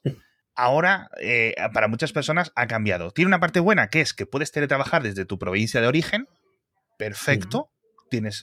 ahora 0.56 1.10
eh, 1.20 1.56
para 1.74 1.90
muchas 1.90 2.14
personas 2.14 2.54
ha 2.56 2.68
cambiado. 2.68 3.12
Tiene 3.12 3.28
una 3.28 3.42
parte 3.42 3.60
buena 3.60 3.90
que 3.90 4.00
es 4.00 4.14
que 4.14 4.26
puedes 4.26 4.54
teletrabajar 4.54 5.04
desde 5.04 5.26
tu 5.26 5.38
provincia 5.38 5.82
de 5.82 5.88
origen, 5.88 6.28
perfecto, 6.98 7.73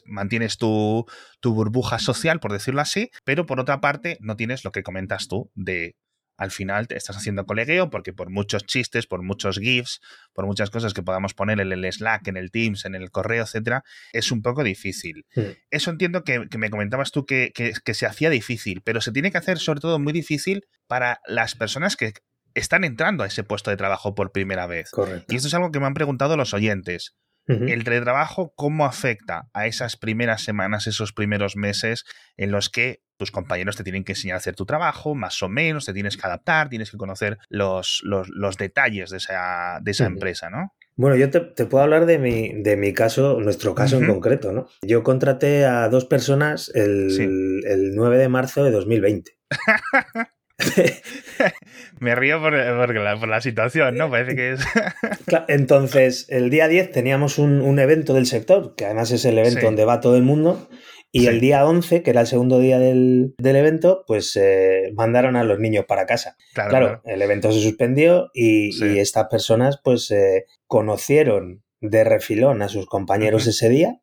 mantienes 0.07 0.59
tu, 0.59 1.07
burbuja 1.43 1.99
social, 1.99 2.41
por 2.41 2.53
decirlo 2.53 2.81
así, 2.81 3.11
pero 3.25 3.47
por 3.47 3.61
otra 3.61 3.81
parte 3.81 4.19
no 4.21 4.37
tienes 4.37 4.65
lo 4.65 4.73
que 4.73 4.83
comentas 4.83 5.29
tú 5.29 5.51
de 5.55 5.97
al 6.41 6.51
final 6.51 6.89
te 6.89 6.97
estás 6.97 7.19
haciendo 7.19 7.45
colegueo 7.45 7.91
porque 7.91 8.15
por 8.15 8.31
muchos 8.31 8.65
chistes, 8.65 9.07
por 9.07 9.23
muchos 9.23 9.59
GIFs, 9.59 10.01
por 10.33 10.47
muchas 10.47 10.71
cosas 10.71 10.95
que 10.95 11.03
podamos 11.03 11.35
poner 11.35 11.61
en 11.61 11.71
el 11.71 11.93
Slack, 11.93 12.29
en 12.29 12.39
el 12.39 12.51
Teams, 12.51 12.87
en 12.87 12.95
el 12.95 13.11
correo, 13.11 13.45
etcétera, 13.45 13.85
es 14.15 14.33
un 14.33 14.41
poco 14.41 14.65
difícil. 14.65 15.27
Eso 15.71 15.91
entiendo 15.91 16.25
que, 16.25 16.47
me 16.57 16.71
comentabas 16.71 17.13
tú 17.13 17.27
que, 17.27 17.53
se 17.93 18.07
hacía 18.07 18.31
difícil, 18.31 18.81
pero 18.83 19.03
se 19.03 19.13
tiene 19.13 19.31
que 19.31 19.37
hacer 19.37 19.59
sobre 19.59 19.81
todo 19.81 19.99
muy 19.99 20.15
difícil 20.15 20.67
para 20.87 21.21
las 21.27 21.57
personas 21.57 21.95
que 21.95 22.15
están 22.55 22.85
entrando 22.85 23.23
a 23.23 23.27
ese 23.27 23.45
puesto 23.45 23.71
de 23.71 23.77
trabajo 23.77 24.15
por 24.15 24.33
primera 24.33 24.67
vez. 24.67 24.93
Y 25.29 25.37
esto 25.37 25.49
es 25.49 25.55
algo 25.55 25.71
que 25.71 25.79
me 25.79 25.87
han 25.87 25.95
preguntado 25.95 26.39
los 26.39 26.55
oyentes. 26.55 27.17
El 27.51 27.85
teletrabajo, 27.85 28.53
¿cómo 28.55 28.87
afecta 28.87 29.49
a 29.53 29.67
esas 29.67 29.97
primeras 29.97 30.43
semanas, 30.43 30.87
esos 30.87 31.13
primeros 31.13 31.57
meses 31.57 32.05
en 32.37 32.53
los 32.53 32.71
que 32.71 33.03
tus 33.17 33.31
compañeros 33.31 33.77
te 33.77 33.85
tienen 33.85 34.05
que 34.05 34.13
enseñar 34.13 34.37
a 34.37 34.39
hacer 34.39 34.55
tu 34.55 34.65
trabajo, 34.65 35.15
más 35.15 35.43
o 35.43 35.49
menos, 35.49 35.85
te 35.85 35.93
tienes 35.93 36.17
que 36.17 36.27
adaptar, 36.27 36.71
tienes 36.71 36.91
que 36.91 36.97
conocer 36.97 37.39
los, 37.49 38.03
los, 38.05 38.57
detalles 38.57 39.11
de 39.11 39.19
esa, 39.19 39.79
de 39.83 39.91
esa 39.91 40.07
empresa, 40.07 40.49
¿no? 40.49 40.73
Bueno, 40.97 41.17
yo 41.17 41.31
te, 41.31 41.41
puedo 41.67 41.85
hablar 41.85 42.07
de 42.07 42.19
mi, 42.19 42.63
de 42.63 42.77
mi 42.77 42.93
caso, 42.93 43.41
nuestro 43.41 43.75
caso 43.75 43.99
en 43.99 44.07
concreto, 44.07 44.53
¿no? 44.53 44.69
Yo 44.83 45.03
contraté 45.03 45.67
a 45.67 45.89
dos 45.89 46.07
personas 46.07 46.71
el, 46.75 47.63
el 47.67 47.95
9 47.95 48.19
de 48.19 48.29
marzo 48.29 48.65
de 48.65 48.71
2020. 48.71 49.33
Me 52.01 52.15
río 52.15 52.41
por, 52.41 52.53
la, 52.53 53.41
situación, 53.41 53.97
¿no? 53.97 54.11
Parece 54.11 54.37
que 54.37 54.53
es. 54.53 54.61
Entonces, 55.49 56.27
el 56.29 56.51
día 56.51 56.69
10 56.69 56.93
teníamos 56.93 57.39
un, 57.39 57.79
evento 57.79 58.15
del 58.15 58.27
sector, 58.27 58.75
que 58.75 58.87
además 58.87 59.11
es 59.11 59.25
el 59.25 59.39
evento 59.39 59.67
donde 59.67 59.85
va 59.85 60.01
todo 60.01 60.17
el 60.17 60.23
mundo. 60.23 60.69
Y 61.13 61.27
el 61.27 61.41
día 61.41 61.67
11, 61.67 62.05
que 62.05 62.11
era 62.11 62.21
el 62.21 62.27
segundo 62.29 62.61
día 62.61 62.79
del, 62.79 63.35
evento, 63.39 64.05
pues 64.07 64.37
eh, 64.37 64.93
mandaron 64.95 65.35
a 65.35 65.43
los 65.43 65.59
niños 65.59 65.85
para 65.87 66.07
casa. 66.07 66.37
Claro, 66.55 67.03
el 67.05 67.21
evento 67.21 67.51
se 67.51 67.61
suspendió 67.61 68.31
y, 68.33 68.99
estas 68.99 69.27
personas 69.29 69.81
pues 69.83 70.11
eh, 70.13 70.45
conocieron 70.67 71.65
de 71.81 72.05
refilón 72.05 72.63
a 72.63 72.69
sus 72.69 72.87
compañeros 72.87 73.47
ese 73.47 73.69
día 73.69 74.01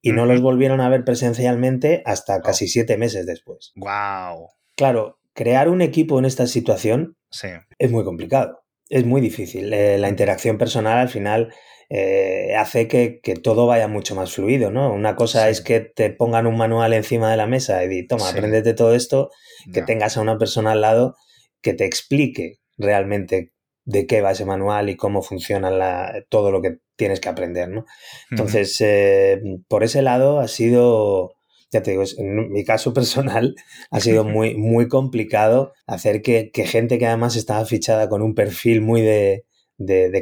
y 0.00 0.12
no 0.12 0.26
los 0.26 0.42
volvieron 0.42 0.80
a 0.80 0.88
ver 0.90 1.02
presencialmente 1.02 2.02
hasta 2.04 2.40
casi 2.40 2.68
siete 2.68 2.98
meses 2.98 3.26
después. 3.26 3.72
¡Wow! 3.74 4.50
Claro, 4.76 5.18
crear 5.34 5.68
un 5.68 5.82
equipo 5.82 6.18
en 6.18 6.24
esta 6.24 6.46
situación 6.46 7.16
es 7.78 7.90
muy 7.90 8.04
complicado, 8.04 8.62
es 8.88 9.04
muy 9.04 9.20
difícil. 9.20 9.72
Eh, 9.72 9.98
la 9.98 10.08
interacción 10.08 10.56
personal 10.56 10.98
al 10.98 11.08
final 11.08 11.52
eh, 11.90 12.54
hace 12.56 12.88
que, 12.88 13.20
todo 13.42 13.66
vaya 13.66 13.88
mucho 13.88 14.14
más 14.14 14.32
fluido, 14.32 14.70
¿no? 14.70 14.92
Una 14.92 15.16
cosa 15.16 15.50
es 15.50 15.60
que 15.60 15.80
te 15.80 16.10
pongan 16.10 16.46
un 16.46 16.56
manual 16.56 16.92
encima 16.92 17.30
de 17.30 17.36
la 17.36 17.46
mesa 17.46 17.84
y 17.84 17.88
di, 17.88 18.06
toma, 18.06 18.30
aprendete 18.30 18.72
todo 18.72 18.94
esto, 18.94 19.30
que 19.72 19.82
tengas 19.82 20.16
a 20.16 20.20
una 20.20 20.38
persona 20.38 20.72
al 20.72 20.80
lado 20.80 21.16
que 21.60 21.74
te 21.74 21.84
explique 21.84 22.58
realmente 22.76 23.52
de 23.84 24.06
qué 24.06 24.20
va 24.20 24.32
ese 24.32 24.44
manual 24.44 24.88
y 24.88 24.96
cómo 24.96 25.22
funciona 25.22 25.70
todo 26.28 26.50
lo 26.50 26.62
que 26.62 26.78
tienes 26.96 27.20
que 27.20 27.28
aprender, 27.28 27.68
¿no? 27.68 27.84
Entonces, 28.30 28.80
eh, 28.80 29.40
por 29.68 29.84
ese 29.84 30.00
lado 30.00 30.38
ha 30.38 30.48
sido 30.48 31.34
ya 31.74 31.82
te 31.82 31.90
digo, 31.90 32.04
en 32.16 32.52
mi 32.52 32.64
caso 32.64 32.94
personal 32.94 33.54
ha 33.90 34.00
sido 34.00 34.24
muy, 34.24 34.54
muy 34.56 34.88
complicado 34.88 35.72
hacer 35.86 36.22
que, 36.22 36.50
gente 36.54 36.98
que 36.98 37.06
además 37.06 37.36
estaba 37.36 37.64
fichada 37.66 38.08
con 38.08 38.22
un 38.22 38.34
perfil 38.34 38.80
muy 38.80 39.02
de, 39.02 39.44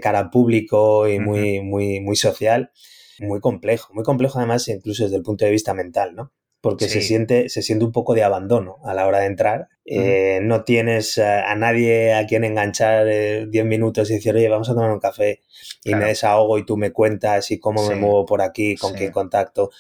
cara 0.02 0.30
público 0.30 1.06
y 1.09 1.21
muy, 1.21 1.61
muy, 1.61 2.00
muy 2.00 2.16
social, 2.16 2.73
muy 3.21 3.40
complejo, 3.40 3.92
muy 3.94 4.02
complejo 4.02 4.38
además 4.38 4.66
incluso 4.68 5.04
desde 5.04 5.16
el 5.16 5.23
punto 5.23 5.44
de 5.44 5.50
vista 5.50 5.75
mental, 5.75 6.14
¿no? 6.14 6.32
porque 6.62 6.88
se, 6.88 7.02
siente, 7.02 7.49
se 7.49 7.61
siente 7.61 7.85
un 7.85 7.90
poco 7.90 8.14
de 8.14 8.23
abandono 8.23 8.76
a 8.85 8.94
la 8.94 9.09
hora 9.09 9.18
de 9.18 9.26
entrar. 9.26 9.68
Eh, 9.85 10.38
no 10.42 10.62
tienes 10.62 11.18
a, 11.18 11.52
nadie 11.56 12.14
a 12.14 12.25
quien 12.25 12.44
enganchar 12.44 13.04
10 13.04 13.49
eh, 13.52 13.64
minutos 13.64 14.09
y 14.11 14.14
decir, 14.14 14.37
oye, 14.37 14.49
vamos 14.49 14.71
a 14.71 14.75
tomar 14.75 14.92
un 14.92 15.00
café 15.00 15.40
y 15.82 15.97
me 15.97 16.04
desahogo 16.04 16.59
y 16.59 16.64
tú 16.64 16.76
me 16.76 16.92
cuentas 16.92 17.50
y 17.50 17.59
cómo 17.59 17.85
me 17.88 17.97
muevo 17.97 18.25
por 18.25 18.42
aquí, 18.42 18.76
con 18.76 18.94
qué 18.94 19.11
contacto, 19.11 19.73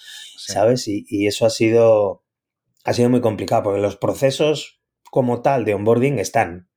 ¿sabes? 0.46 0.88
Y, 0.88 1.26
eso 1.26 1.46
ha 1.46 1.50
sido, 1.50 2.24
ha 2.84 2.92
sido 2.92 3.10
muy 3.10 3.20
complicado 3.20 3.64
porque 3.64 3.80
los 3.80 3.96
procesos 3.96 4.80
como 5.10 5.42
tal 5.42 5.64
de 5.64 5.74
onboarding 5.74 6.18
están. 6.18 6.68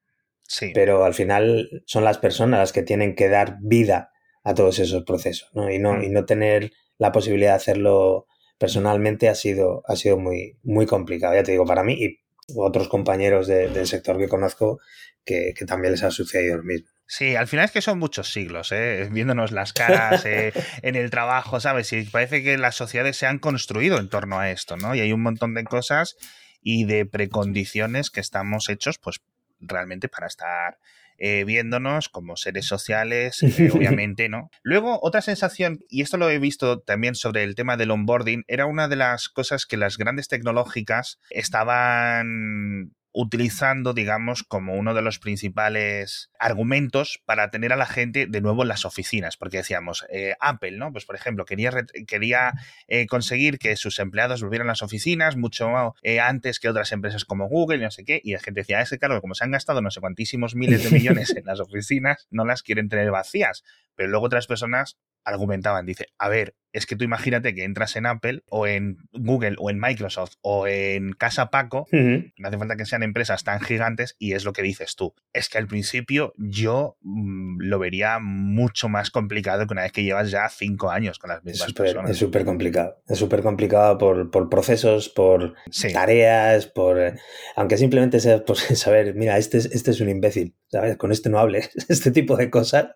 Sí. 0.48 0.72
Pero 0.74 1.05
al 1.05 1.13
final 1.13 1.84
son 1.86 2.03
las 2.03 2.19
personas 2.19 2.60
las 2.60 2.74
que 2.74 2.84
tienen 2.84 3.15
que 3.15 3.29
dar 3.29 3.57
vida 3.62 4.12
a 4.43 4.53
todos 4.53 4.77
esos 4.79 5.03
procesos, 5.03 5.50
¿no? 5.53 5.72
Y 5.72 5.79
no, 5.79 5.93
mm. 5.93 6.03
y 6.03 6.10
no 6.10 6.25
tener 6.25 6.72
la 6.98 7.12
posibilidad 7.12 7.51
de 7.51 7.55
hacerlo 7.55 8.27
personalmente 8.57 9.27
ha 9.27 9.36
sido, 9.36 9.84
ha 9.88 9.95
sido 9.95 10.17
muy, 10.17 10.57
muy 10.63 10.86
complicado, 10.86 11.34
ya 11.34 11.43
te 11.43 11.51
digo, 11.51 11.65
para 11.65 11.84
mí 11.84 11.93
y 11.93 12.19
otros 12.55 12.88
compañeros 12.88 13.48
del 13.48 13.88
sector 13.88 14.17
que 14.17 14.27
conozco 14.27 14.79
que, 15.25 15.53
también 15.67 15.93
les 15.93 16.03
ha 16.03 16.12
sucedido 16.12 16.57
lo 16.57 16.63
mismo. 16.63 16.88
Sí, 17.07 17.35
al 17.35 17.47
final 17.47 17.65
es 17.65 17.71
que 17.71 17.81
son 17.81 18.00
muchos 18.00 18.31
siglos, 18.31 18.71
¿eh? 18.71 19.07
viéndonos 19.12 19.51
las 19.51 19.74
caras 19.74 20.25
eh, 20.25 20.53
en 20.81 20.95
el 20.95 21.09
trabajo, 21.09 21.59
¿sabes? 21.59 21.93
Y 21.93 22.03
parece 22.03 22.43
que 22.43 22.57
las 22.57 22.75
sociedades 22.75 23.17
se 23.17 23.27
han 23.27 23.39
construido 23.39 24.00
en 24.00 24.09
torno 24.09 24.39
a 24.39 24.50
esto, 24.51 24.75
¿no? 24.77 24.95
Y 24.95 25.01
hay 25.01 25.13
un 25.13 25.21
montón 25.21 25.53
de 25.53 25.63
cosas 25.63 26.15
y 26.62 26.85
de 26.85 27.05
precondiciones 27.05 28.09
que 28.09 28.21
estamos 28.21 28.69
hechos, 28.69 28.97
pues 28.97 29.17
realmente 29.59 30.09
para 30.09 30.27
estar 30.27 30.77
eh, 31.17 31.45
viéndonos 31.45 32.09
como 32.09 32.35
seres 32.35 32.65
sociales, 32.65 33.41
eh, 33.41 33.69
obviamente, 33.74 34.27
¿no? 34.27 34.50
Luego, 34.63 35.00
otra 35.01 35.21
sensación, 35.21 35.79
y 35.89 36.01
esto 36.01 36.17
lo 36.17 36.29
he 36.29 36.39
visto 36.39 36.81
también 36.81 37.15
sobre 37.15 37.43
el 37.43 37.55
tema 37.55 37.77
del 37.77 37.91
onboarding, 37.91 38.43
era 38.47 38.65
una 38.65 38.88
de 38.88 38.97
las 38.97 39.29
cosas 39.29 39.65
que 39.65 39.77
las 39.77 39.97
grandes 39.97 40.27
tecnológicas 40.27 41.19
estaban 41.29 42.91
utilizando, 43.15 43.93
digamos, 43.93 44.43
como 44.43 44.75
uno 44.75 44.93
de 44.93 45.01
los 45.01 45.19
principales 45.19 46.29
argumentos 46.38 47.22
para 47.25 47.50
tener 47.50 47.72
a 47.72 47.77
la 47.77 47.86
gente 47.86 48.27
de 48.27 48.41
nuevo 48.41 48.63
en 48.63 48.67
las 48.67 48.84
oficinas, 48.84 49.38
porque 49.38 49.57
decíamos, 49.57 50.05
eh, 50.10 50.36
Apple, 50.41 50.74
¿no? 50.74 50.91
Pues 50.91 51.05
por 51.05 51.15
ejemplo, 51.15 51.45
quería, 51.45 51.72
quería 52.07 52.51
eh, 52.89 53.07
conseguir 53.07 53.57
que 53.57 53.77
sus 53.77 54.00
empleados 54.00 54.41
volvieran 54.41 54.67
a 54.67 54.74
las 54.74 54.84
oficinas 54.84 55.38
mucho 55.38 55.95
eh, 56.01 56.19
antes 56.19 56.60
que 56.60 56.67
otras 56.67 56.91
empresas 56.91 57.24
como 57.24 57.48
Google 57.48 57.77
y 57.77 57.81
no 57.84 57.91
sé 57.91 58.03
qué, 58.03 58.19
y 58.22 58.34
la 58.34 58.39
gente 58.39 58.60
decía, 58.62 58.81
es 58.81 58.89
que 58.89 59.00
claro, 59.00 59.22
como 59.22 59.34
se 59.34 59.45
han 59.45 59.51
gastado 59.51 59.81
no 59.81 59.91
sé 59.91 60.01
cuantísimos 60.01 60.53
miles 60.53 60.84
de 60.84 60.89
millones 61.00 61.34
en 61.38 61.45
las 61.45 61.62
oficinas, 61.62 62.27
no 62.31 62.43
las 62.43 62.63
quieren 62.63 62.89
tener 62.89 63.12
vacías, 63.12 63.63
pero 63.95 64.10
luego 64.10 64.25
otras 64.25 64.45
personas 64.45 64.98
argumentaban, 65.24 65.86
dice, 65.86 66.07
a 66.17 66.27
ver, 66.27 66.55
es 66.75 66.86
que 66.86 66.98
tú 66.98 67.05
imagínate 67.05 67.55
que 67.55 67.63
entras 67.63 67.96
en 67.96 68.05
Apple 68.05 68.44
o 68.50 68.67
en 68.67 68.98
Google 69.13 69.55
o 69.60 69.70
en 69.70 69.79
Microsoft 69.79 70.34
o 70.41 70.67
en 70.67 71.13
Casa 71.13 71.50
Paco, 71.50 71.88
no 71.91 72.48
hace 72.48 72.58
falta 72.58 72.75
que 72.75 72.86
sean 72.86 73.01
empresas 73.01 73.46
tan 73.46 73.62
gigantes 73.62 74.17
y 74.20 74.34
es 74.34 74.44
lo 74.44 74.51
que 74.51 74.62
dices 74.62 74.98
tú. 74.98 75.13
Es 75.32 75.48
que 75.48 75.58
al 75.58 75.67
principio 75.67 76.34
yo 76.38 76.98
mm, 77.01 77.62
lo 77.62 77.79
vería 77.79 78.20
mucho 78.20 78.89
más 78.89 79.10
complicado 79.10 79.65
que 79.65 79.74
una 79.74 79.84
vez 79.84 79.94
que 79.94 80.03
llevas 80.03 80.32
ya 80.32 80.50
cinco 80.50 80.91
años 80.91 81.17
con 81.17 81.29
las 81.29 81.46
mismas 81.46 81.72
personas. 81.72 82.12
Es 82.12 82.17
súper 82.17 82.44
complicado, 82.44 83.01
es 83.08 83.17
súper 83.17 83.41
complicado 83.41 83.98
por, 83.98 84.50
procesos, 84.50 85.08
por 85.08 85.53
tareas, 85.94 86.67
por... 86.67 87.00
Eh, 87.00 87.15
aunque 87.55 87.77
simplemente 87.77 88.20
sea 88.20 88.44
por 88.44 88.58
saber, 88.75 89.15
mira, 89.15 89.38
este 89.38 89.60
es, 89.60 89.67
este 89.67 89.91
es 89.91 90.01
un 90.01 90.10
imbécil, 90.10 90.55
¿sabes? 90.67 90.98
Con 90.98 91.13
este 91.13 91.29
no 91.29 91.39
hables, 91.39 91.70
este 91.88 92.12
tipo 92.12 92.36
de 92.36 92.50
cosas. 92.50 92.88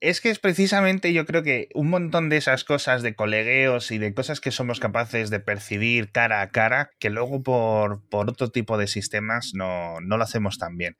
es 0.00 0.22
que 0.22 0.30
es 0.30 0.38
precisamente 0.38 1.12
yo 1.12 1.26
creo 1.26 1.42
que 1.42 1.68
un 1.74 1.90
montón 1.90 2.30
de 2.30 2.38
esas 2.38 2.64
cosas 2.64 2.85
de 2.86 3.14
colegueos 3.14 3.90
y 3.90 3.98
de 3.98 4.14
cosas 4.14 4.40
que 4.40 4.52
somos 4.52 4.80
capaces 4.80 5.30
de 5.30 5.40
percibir 5.40 6.12
cara 6.12 6.40
a 6.40 6.50
cara, 6.50 6.90
que 6.98 7.10
luego 7.10 7.42
por, 7.42 8.02
otro 8.10 8.50
tipo 8.50 8.78
de 8.78 8.86
sistemas 8.86 9.52
no, 9.54 9.98
lo 10.00 10.22
hacemos 10.22 10.58
tan 10.58 10.76
bien. 10.76 10.96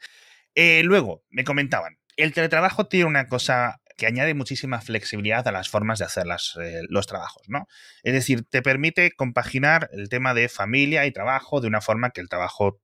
Eh, 0.55 0.83
luego, 0.85 1.25
me 1.31 1.45
comentaban, 1.45 1.99
el 2.17 2.33
teletrabajo 2.33 2.89
tiene 2.89 3.07
una 3.07 3.29
cosa 3.29 3.81
que 3.97 4.07
añade 4.07 4.35
muchísima 4.35 4.81
flexibilidad 4.81 5.47
a 5.49 5.53
las 5.53 5.69
formas 5.69 5.99
de 5.99 6.05
hacer 6.05 6.27
eh, 6.61 6.83
los 6.89 7.07
trabajos, 7.07 7.49
¿no? 7.49 7.67
Es 8.03 8.13
decir, 8.13 8.45
te 8.49 8.63
permite 8.63 9.13
compaginar 9.13 9.89
el 9.93 10.09
tema 10.09 10.35
de 10.35 10.49
familia 10.49 11.07
y 11.07 11.13
trabajo 11.13 11.61
de 11.61 11.69
una 11.69 11.81
forma 11.81 12.11
que 12.11 12.21
el 12.21 12.29
trabajo 12.29 12.81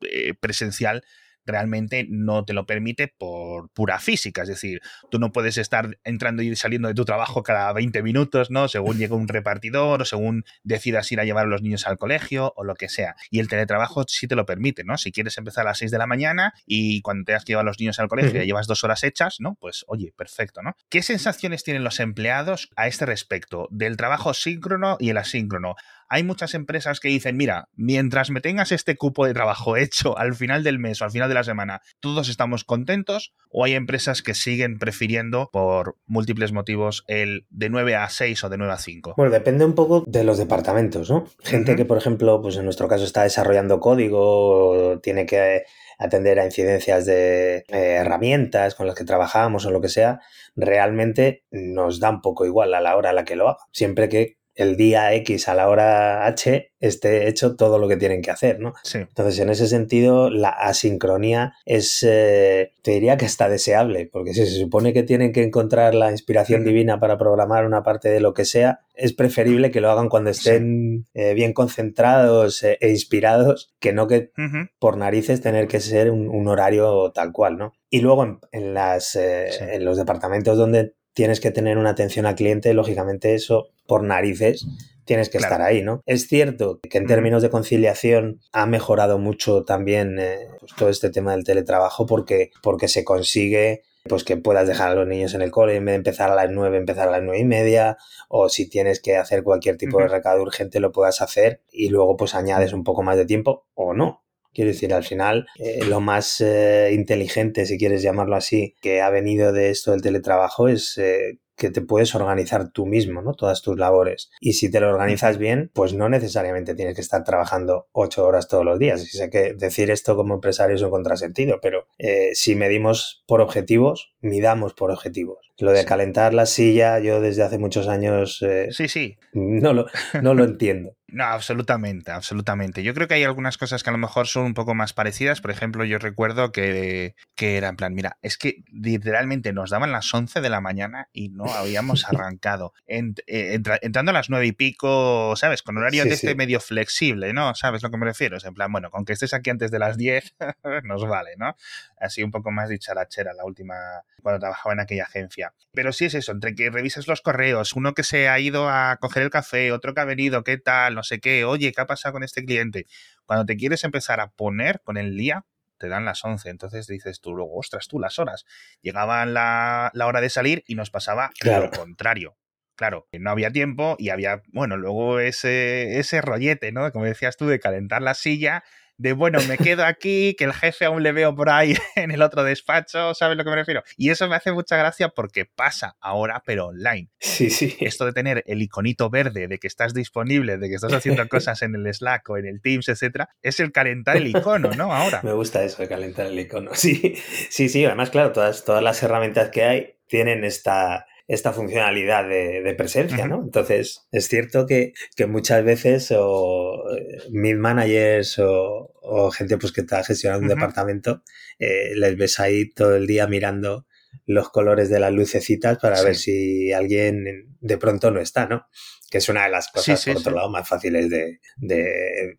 eh, 0.00 0.34
presencial 0.34 1.04
realmente 1.46 2.06
no 2.08 2.44
te 2.44 2.52
lo 2.52 2.66
permite 2.66 3.08
por 3.08 3.70
pura 3.70 3.98
física. 3.98 4.42
Es 4.42 4.48
decir, 4.48 4.80
tú 5.10 5.18
no 5.18 5.32
puedes 5.32 5.58
estar 5.58 5.98
entrando 6.04 6.42
y 6.42 6.54
saliendo 6.56 6.88
de 6.88 6.94
tu 6.94 7.04
trabajo 7.04 7.42
cada 7.42 7.72
20 7.72 8.02
minutos, 8.02 8.50
¿no? 8.50 8.68
Según 8.68 8.98
llega 8.98 9.14
un 9.14 9.28
repartidor 9.28 10.02
o 10.02 10.04
según 10.04 10.44
decidas 10.62 11.10
ir 11.12 11.20
a 11.20 11.24
llevar 11.24 11.46
a 11.46 11.48
los 11.48 11.62
niños 11.62 11.86
al 11.86 11.98
colegio 11.98 12.52
o 12.56 12.64
lo 12.64 12.74
que 12.74 12.88
sea. 12.88 13.16
Y 13.30 13.40
el 13.40 13.48
teletrabajo 13.48 14.04
sí 14.08 14.26
te 14.26 14.36
lo 14.36 14.46
permite, 14.46 14.84
¿no? 14.84 14.98
Si 14.98 15.12
quieres 15.12 15.38
empezar 15.38 15.66
a 15.66 15.70
las 15.70 15.78
6 15.78 15.90
de 15.90 15.98
la 15.98 16.06
mañana 16.06 16.52
y 16.66 17.00
cuando 17.02 17.24
te 17.24 17.34
has 17.34 17.44
que 17.44 17.52
llevar 17.52 17.64
a 17.64 17.68
los 17.68 17.78
niños 17.78 17.98
al 17.98 18.08
colegio 18.08 18.32
ya 18.32 18.44
llevas 18.44 18.66
dos 18.66 18.84
horas 18.84 19.04
hechas, 19.04 19.36
¿no? 19.40 19.56
Pues 19.60 19.84
oye, 19.88 20.12
perfecto, 20.16 20.62
¿no? 20.62 20.74
¿Qué 20.90 21.02
sensaciones 21.02 21.64
tienen 21.64 21.84
los 21.84 22.00
empleados 22.00 22.70
a 22.76 22.86
este 22.86 23.06
respecto 23.06 23.68
del 23.70 23.96
trabajo 23.96 24.34
síncrono 24.34 24.96
y 24.98 25.10
el 25.10 25.18
asíncrono? 25.18 25.76
Hay 26.08 26.22
muchas 26.22 26.54
empresas 26.54 27.00
que 27.00 27.08
dicen, 27.08 27.36
mira, 27.36 27.68
mientras 27.74 28.30
me 28.30 28.40
tengas 28.40 28.72
este 28.72 28.96
cupo 28.96 29.26
de 29.26 29.34
trabajo 29.34 29.76
hecho 29.76 30.18
al 30.18 30.34
final 30.34 30.62
del 30.62 30.78
mes 30.78 31.00
o 31.00 31.04
al 31.04 31.10
final 31.10 31.28
de 31.28 31.34
la 31.34 31.44
semana, 31.44 31.82
todos 32.00 32.28
estamos 32.28 32.64
contentos, 32.64 33.34
o 33.50 33.64
hay 33.64 33.74
empresas 33.74 34.22
que 34.22 34.34
siguen 34.34 34.78
prefiriendo 34.78 35.48
por 35.52 35.96
múltiples 36.06 36.52
motivos 36.52 37.04
el 37.08 37.46
de 37.50 37.70
9 37.70 37.96
a 37.96 38.08
6 38.08 38.44
o 38.44 38.48
de 38.48 38.58
9 38.58 38.72
a 38.72 38.78
5. 38.78 39.14
Bueno, 39.16 39.32
depende 39.32 39.64
un 39.64 39.74
poco 39.74 40.04
de 40.06 40.24
los 40.24 40.38
departamentos, 40.38 41.10
¿no? 41.10 41.26
Gente 41.42 41.76
que, 41.76 41.84
por 41.84 41.98
ejemplo, 41.98 42.40
pues 42.42 42.56
en 42.56 42.64
nuestro 42.64 42.88
caso 42.88 43.04
está 43.04 43.22
desarrollando 43.22 43.80
código, 43.80 45.00
tiene 45.02 45.26
que 45.26 45.64
atender 45.98 46.38
a 46.38 46.44
incidencias 46.44 47.06
de 47.06 47.56
eh, 47.56 47.64
herramientas 47.68 48.74
con 48.74 48.86
las 48.86 48.94
que 48.94 49.04
trabajamos 49.04 49.64
o 49.66 49.70
lo 49.70 49.80
que 49.80 49.88
sea, 49.88 50.20
realmente 50.54 51.44
nos 51.50 52.00
da 52.00 52.10
un 52.10 52.20
poco 52.20 52.44
igual 52.44 52.74
a 52.74 52.80
la 52.80 52.96
hora 52.96 53.10
a 53.10 53.12
la 53.14 53.24
que 53.24 53.36
lo 53.36 53.48
haga. 53.48 53.58
Siempre 53.72 54.08
que 54.08 54.36
el 54.56 54.76
día 54.76 55.14
X 55.14 55.48
a 55.48 55.54
la 55.54 55.68
hora 55.68 56.26
H 56.26 56.72
esté 56.80 57.28
hecho 57.28 57.56
todo 57.56 57.78
lo 57.78 57.88
que 57.88 57.96
tienen 57.96 58.22
que 58.22 58.30
hacer, 58.30 58.58
¿no? 58.58 58.74
Sí. 58.82 58.98
Entonces, 58.98 59.38
en 59.38 59.50
ese 59.50 59.66
sentido, 59.66 60.30
la 60.30 60.50
asincronía 60.50 61.54
es, 61.64 62.02
eh, 62.02 62.72
te 62.82 62.92
diría 62.92 63.16
que 63.16 63.26
está 63.26 63.48
deseable, 63.48 64.08
porque 64.10 64.34
si 64.34 64.46
se 64.46 64.58
supone 64.58 64.92
que 64.92 65.02
tienen 65.02 65.32
que 65.32 65.42
encontrar 65.42 65.94
la 65.94 66.10
inspiración 66.10 66.64
divina 66.64 66.98
para 66.98 67.18
programar 67.18 67.66
una 67.66 67.82
parte 67.82 68.08
de 68.08 68.20
lo 68.20 68.34
que 68.34 68.44
sea, 68.44 68.80
es 68.94 69.12
preferible 69.12 69.70
que 69.70 69.80
lo 69.80 69.90
hagan 69.90 70.08
cuando 70.08 70.30
estén 70.30 71.06
eh, 71.14 71.34
bien 71.34 71.52
concentrados 71.52 72.62
eh, 72.62 72.78
e 72.80 72.90
inspirados, 72.90 73.74
que 73.78 73.92
no 73.92 74.06
que 74.06 74.30
por 74.78 74.96
narices 74.96 75.42
tener 75.42 75.68
que 75.68 75.80
ser 75.80 76.10
un, 76.10 76.46
horario 76.46 77.10
tal 77.12 77.32
cual, 77.32 77.58
¿no? 77.58 77.72
Y 77.90 78.00
luego 78.00 78.40
en, 78.52 78.74
las, 78.74 79.16
en 79.16 79.84
los 79.84 79.96
departamentos 79.96 80.56
donde 80.56 80.94
tienes 81.16 81.40
que 81.40 81.50
tener 81.50 81.78
una 81.78 81.90
atención 81.90 82.26
al 82.26 82.34
cliente, 82.34 82.74
lógicamente 82.74 83.34
eso 83.34 83.70
por 83.86 84.04
narices 84.04 84.66
tienes 85.06 85.30
que 85.30 85.38
estar 85.38 85.62
ahí, 85.62 85.82
¿no? 85.82 86.02
Es 86.04 86.26
cierto 86.28 86.78
que 86.80 86.98
en 86.98 87.06
términos 87.06 87.40
de 87.40 87.48
conciliación 87.48 88.40
ha 88.52 88.66
mejorado 88.66 89.18
mucho 89.18 89.64
también 89.64 90.18
eh, 90.18 90.48
pues, 90.60 90.74
todo 90.76 90.88
este 90.90 91.08
tema 91.08 91.32
del 91.32 91.44
teletrabajo 91.44 92.04
porque, 92.04 92.50
porque 92.62 92.88
se 92.88 93.02
consigue 93.02 93.82
pues 94.08 94.24
que 94.24 94.36
puedas 94.36 94.68
dejar 94.68 94.90
a 94.90 94.94
los 94.94 95.08
niños 95.08 95.32
en 95.32 95.40
el 95.42 95.50
cole 95.50 95.76
en 95.76 95.86
vez 95.86 95.94
de 95.94 95.96
empezar 95.96 96.30
a 96.30 96.34
las 96.34 96.50
nueve, 96.50 96.76
empezar 96.76 97.08
a 97.08 97.12
las 97.12 97.22
nueve 97.22 97.40
y 97.40 97.44
media, 97.44 97.96
o 98.28 98.48
si 98.48 98.68
tienes 98.68 99.00
que 99.00 99.16
hacer 99.16 99.42
cualquier 99.42 99.78
tipo 99.78 99.98
de 99.98 100.08
recado 100.08 100.42
urgente 100.42 100.80
lo 100.80 100.92
puedas 100.92 101.22
hacer 101.22 101.62
y 101.72 101.88
luego 101.88 102.16
pues 102.16 102.34
añades 102.34 102.72
un 102.72 102.84
poco 102.84 103.02
más 103.02 103.16
de 103.16 103.24
tiempo 103.24 103.66
o 103.74 103.94
no. 103.94 104.22
Quiero 104.56 104.70
decir, 104.70 104.94
al 104.94 105.04
final, 105.04 105.46
eh, 105.58 105.84
lo 105.84 106.00
más 106.00 106.40
eh, 106.40 106.88
inteligente, 106.94 107.66
si 107.66 107.76
quieres 107.76 108.00
llamarlo 108.00 108.36
así, 108.36 108.74
que 108.80 109.02
ha 109.02 109.10
venido 109.10 109.52
de 109.52 109.68
esto 109.68 109.90
del 109.90 110.00
teletrabajo 110.00 110.68
es 110.68 110.96
eh, 110.96 111.40
que 111.56 111.70
te 111.70 111.82
puedes 111.82 112.14
organizar 112.14 112.70
tú 112.70 112.86
mismo, 112.86 113.20
¿no? 113.20 113.34
Todas 113.34 113.60
tus 113.60 113.78
labores. 113.78 114.30
Y 114.40 114.54
si 114.54 114.70
te 114.70 114.80
lo 114.80 114.88
organizas 114.88 115.36
bien, 115.36 115.70
pues 115.74 115.92
no 115.92 116.08
necesariamente 116.08 116.74
tienes 116.74 116.94
que 116.94 117.02
estar 117.02 117.22
trabajando 117.22 117.88
ocho 117.92 118.24
horas 118.26 118.48
todos 118.48 118.64
los 118.64 118.78
días. 118.78 119.02
Y 119.02 119.18
sé 119.18 119.28
que 119.28 119.52
decir 119.52 119.90
esto 119.90 120.16
como 120.16 120.32
empresario 120.32 120.76
es 120.76 120.80
un 120.80 120.90
contrasentido, 120.90 121.58
pero 121.60 121.86
si 122.32 122.54
medimos 122.54 123.24
por 123.26 123.42
objetivos, 123.42 124.14
midamos 124.20 124.72
por 124.72 124.90
objetivos. 124.90 125.52
Lo 125.58 125.72
de 125.72 125.84
calentar 125.84 126.32
la 126.32 126.46
silla, 126.46 126.98
yo 126.98 127.20
desde 127.20 127.42
hace 127.42 127.58
muchos 127.58 127.88
años... 127.88 128.42
sí, 128.70 128.88
sí. 128.88 129.18
No 129.32 129.74
lo, 129.74 129.86
no 130.22 130.32
lo 130.32 130.44
entiendo. 130.44 130.96
No, 131.08 131.24
absolutamente, 131.24 132.10
absolutamente. 132.10 132.82
Yo 132.82 132.92
creo 132.92 133.06
que 133.06 133.14
hay 133.14 133.22
algunas 133.22 133.58
cosas 133.58 133.84
que 133.84 133.90
a 133.90 133.92
lo 133.92 133.98
mejor 133.98 134.26
son 134.26 134.44
un 134.44 134.54
poco 134.54 134.74
más 134.74 134.92
parecidas. 134.92 135.40
Por 135.40 135.52
ejemplo, 135.52 135.84
yo 135.84 135.98
recuerdo 135.98 136.50
que, 136.50 137.14
que 137.36 137.56
era 137.56 137.68
en 137.68 137.76
plan, 137.76 137.94
mira, 137.94 138.18
es 138.22 138.36
que 138.36 138.64
literalmente 138.72 139.52
nos 139.52 139.70
daban 139.70 139.92
las 139.92 140.12
11 140.12 140.40
de 140.40 140.50
la 140.50 140.60
mañana 140.60 141.08
y 141.12 141.28
no 141.28 141.44
habíamos 141.44 142.04
arrancado. 142.08 142.74
Eh, 142.88 143.60
entrando 143.82 144.10
a 144.10 144.14
las 144.14 144.30
9 144.30 144.46
y 144.46 144.52
pico, 144.52 145.34
¿sabes? 145.36 145.62
Con 145.62 145.78
horario 145.78 146.02
de 146.04 146.14
este 146.14 146.34
medio 146.34 146.58
flexible, 146.58 147.32
¿no? 147.32 147.54
¿Sabes 147.54 147.84
lo 147.84 147.90
que 147.90 147.98
me 147.98 148.06
refiero? 148.06 148.36
Es 148.38 148.44
en 148.44 148.54
plan, 148.54 148.72
bueno, 148.72 148.90
con 148.90 149.04
que 149.04 149.12
estés 149.12 149.32
aquí 149.32 149.50
antes 149.50 149.70
de 149.70 149.78
las 149.78 149.96
10 149.96 150.34
nos 150.82 151.06
vale, 151.06 151.36
¿no? 151.36 151.54
Así 152.00 152.24
un 152.24 152.32
poco 152.32 152.50
más 152.50 152.68
dicharachera 152.68 153.32
la 153.32 153.44
última, 153.44 153.76
cuando 154.22 154.40
trabajaba 154.40 154.72
en 154.72 154.80
aquella 154.80 155.04
agencia. 155.04 155.54
Pero 155.72 155.92
sí 155.92 156.06
es 156.06 156.14
eso, 156.14 156.32
entre 156.32 156.56
que 156.56 156.68
revisas 156.68 157.06
los 157.06 157.20
correos, 157.20 157.74
uno 157.74 157.94
que 157.94 158.02
se 158.02 158.28
ha 158.28 158.40
ido 158.40 158.68
a 158.68 158.96
coger 158.96 159.22
el 159.22 159.30
café, 159.30 159.70
otro 159.70 159.94
que 159.94 160.00
ha 160.00 160.04
venido, 160.04 160.42
¿qué 160.42 160.58
tal? 160.58 160.95
No 160.96 161.04
sé 161.04 161.20
qué, 161.20 161.44
oye, 161.44 161.72
¿qué 161.72 161.80
ha 161.80 161.86
pasado 161.86 162.14
con 162.14 162.24
este 162.24 162.44
cliente? 162.44 162.86
Cuando 163.24 163.46
te 163.46 163.56
quieres 163.56 163.84
empezar 163.84 164.20
a 164.20 164.30
poner 164.30 164.80
con 164.82 164.96
el 164.96 165.16
día, 165.16 165.44
te 165.78 165.88
dan 165.88 166.04
las 166.04 166.24
11. 166.24 166.48
Entonces 166.48 166.86
dices 166.86 167.20
tú 167.20 167.34
luego, 167.34 167.56
ostras, 167.56 167.86
tú 167.86 168.00
las 168.00 168.18
horas. 168.18 168.44
Llegaban 168.82 169.34
la, 169.34 169.90
la 169.94 170.06
hora 170.06 170.20
de 170.20 170.30
salir 170.30 170.64
y 170.66 170.74
nos 170.74 170.90
pasaba 170.90 171.30
lo 171.44 171.70
contrario. 171.70 172.36
Claro, 172.76 173.08
no 173.12 173.30
había 173.30 173.50
tiempo 173.50 173.96
y 173.98 174.10
había, 174.10 174.42
bueno, 174.48 174.76
luego 174.76 175.18
ese, 175.18 175.98
ese 175.98 176.20
rollete, 176.20 176.72
¿no? 176.72 176.90
Como 176.92 177.06
decías 177.06 177.38
tú, 177.38 177.46
de 177.46 177.58
calentar 177.58 178.02
la 178.02 178.12
silla 178.12 178.64
de 178.98 179.12
bueno, 179.12 179.38
me 179.48 179.58
quedo 179.58 179.84
aquí, 179.84 180.34
que 180.38 180.44
el 180.44 180.52
jefe 180.52 180.84
aún 180.84 181.02
le 181.02 181.12
veo 181.12 181.34
por 181.34 181.50
ahí 181.50 181.74
en 181.96 182.10
el 182.10 182.22
otro 182.22 182.44
despacho, 182.44 183.14
¿sabes 183.14 183.36
lo 183.36 183.44
que 183.44 183.50
me 183.50 183.56
refiero? 183.56 183.82
Y 183.96 184.10
eso 184.10 184.28
me 184.28 184.36
hace 184.36 184.52
mucha 184.52 184.76
gracia 184.76 185.08
porque 185.10 185.44
pasa 185.44 185.96
ahora, 186.00 186.42
pero 186.44 186.66
online. 186.68 187.08
Sí, 187.18 187.50
sí. 187.50 187.76
Esto 187.80 188.06
de 188.06 188.12
tener 188.12 188.42
el 188.46 188.62
iconito 188.62 189.10
verde 189.10 189.48
de 189.48 189.58
que 189.58 189.66
estás 189.66 189.94
disponible, 189.94 190.58
de 190.58 190.68
que 190.68 190.74
estás 190.76 190.92
haciendo 190.92 191.26
cosas 191.28 191.62
en 191.62 191.74
el 191.74 191.92
Slack 191.92 192.28
o 192.30 192.38
en 192.38 192.46
el 192.46 192.60
Teams, 192.60 192.88
etcétera, 192.88 193.28
es 193.42 193.60
el 193.60 193.72
calentar 193.72 194.16
el 194.16 194.28
icono, 194.28 194.70
¿no? 194.72 194.94
Ahora. 194.94 195.20
Me 195.22 195.32
gusta 195.32 195.62
eso 195.62 195.82
de 195.82 195.88
calentar 195.88 196.26
el 196.26 196.38
icono. 196.38 196.70
Sí, 196.86 197.16
sí, 197.50 197.68
sí. 197.68 197.84
Además, 197.84 198.10
claro, 198.10 198.32
todas, 198.32 198.64
todas 198.64 198.82
las 198.82 199.02
herramientas 199.02 199.50
que 199.50 199.64
hay 199.64 199.96
tienen 200.06 200.44
esta, 200.44 201.06
esta 201.28 201.52
funcionalidad 201.52 202.28
de, 202.28 202.74
presencia, 202.76 203.26
¿no? 203.26 203.42
Entonces, 203.42 204.06
es 204.12 204.28
cierto 204.28 204.66
que, 204.66 204.92
muchas 205.26 205.64
veces 205.64 206.12
o 206.16 206.84
eh, 206.96 207.18
mid 207.30 207.56
managers 207.56 208.38
o, 208.38 209.30
gente 209.30 209.56
pues 209.58 209.72
que 209.72 209.80
está 209.80 210.04
gestionando 210.04 210.42
un 210.44 210.48
departamento, 210.48 211.22
eh, 211.58 211.94
les 211.96 212.16
ves 212.16 212.38
ahí 212.40 212.70
todo 212.70 212.96
el 212.96 213.06
día 213.06 213.26
mirando 213.26 213.86
los 214.24 214.50
colores 214.50 214.88
de 214.88 215.00
las 215.00 215.12
lucecitas 215.12 215.78
para 215.78 216.02
ver 216.02 216.16
si 216.16 216.72
alguien 216.72 217.56
de 217.60 217.78
pronto 217.78 218.10
no 218.10 218.20
está, 218.20 218.46
¿no? 218.46 218.66
Que 219.10 219.18
es 219.18 219.28
una 219.28 219.44
de 219.44 219.50
las 219.50 219.68
cosas, 219.68 220.04
por 220.04 220.16
otro 220.16 220.34
lado, 220.34 220.50
más 220.50 220.68
fáciles 220.68 221.10
de, 221.10 221.40
de, 221.56 222.36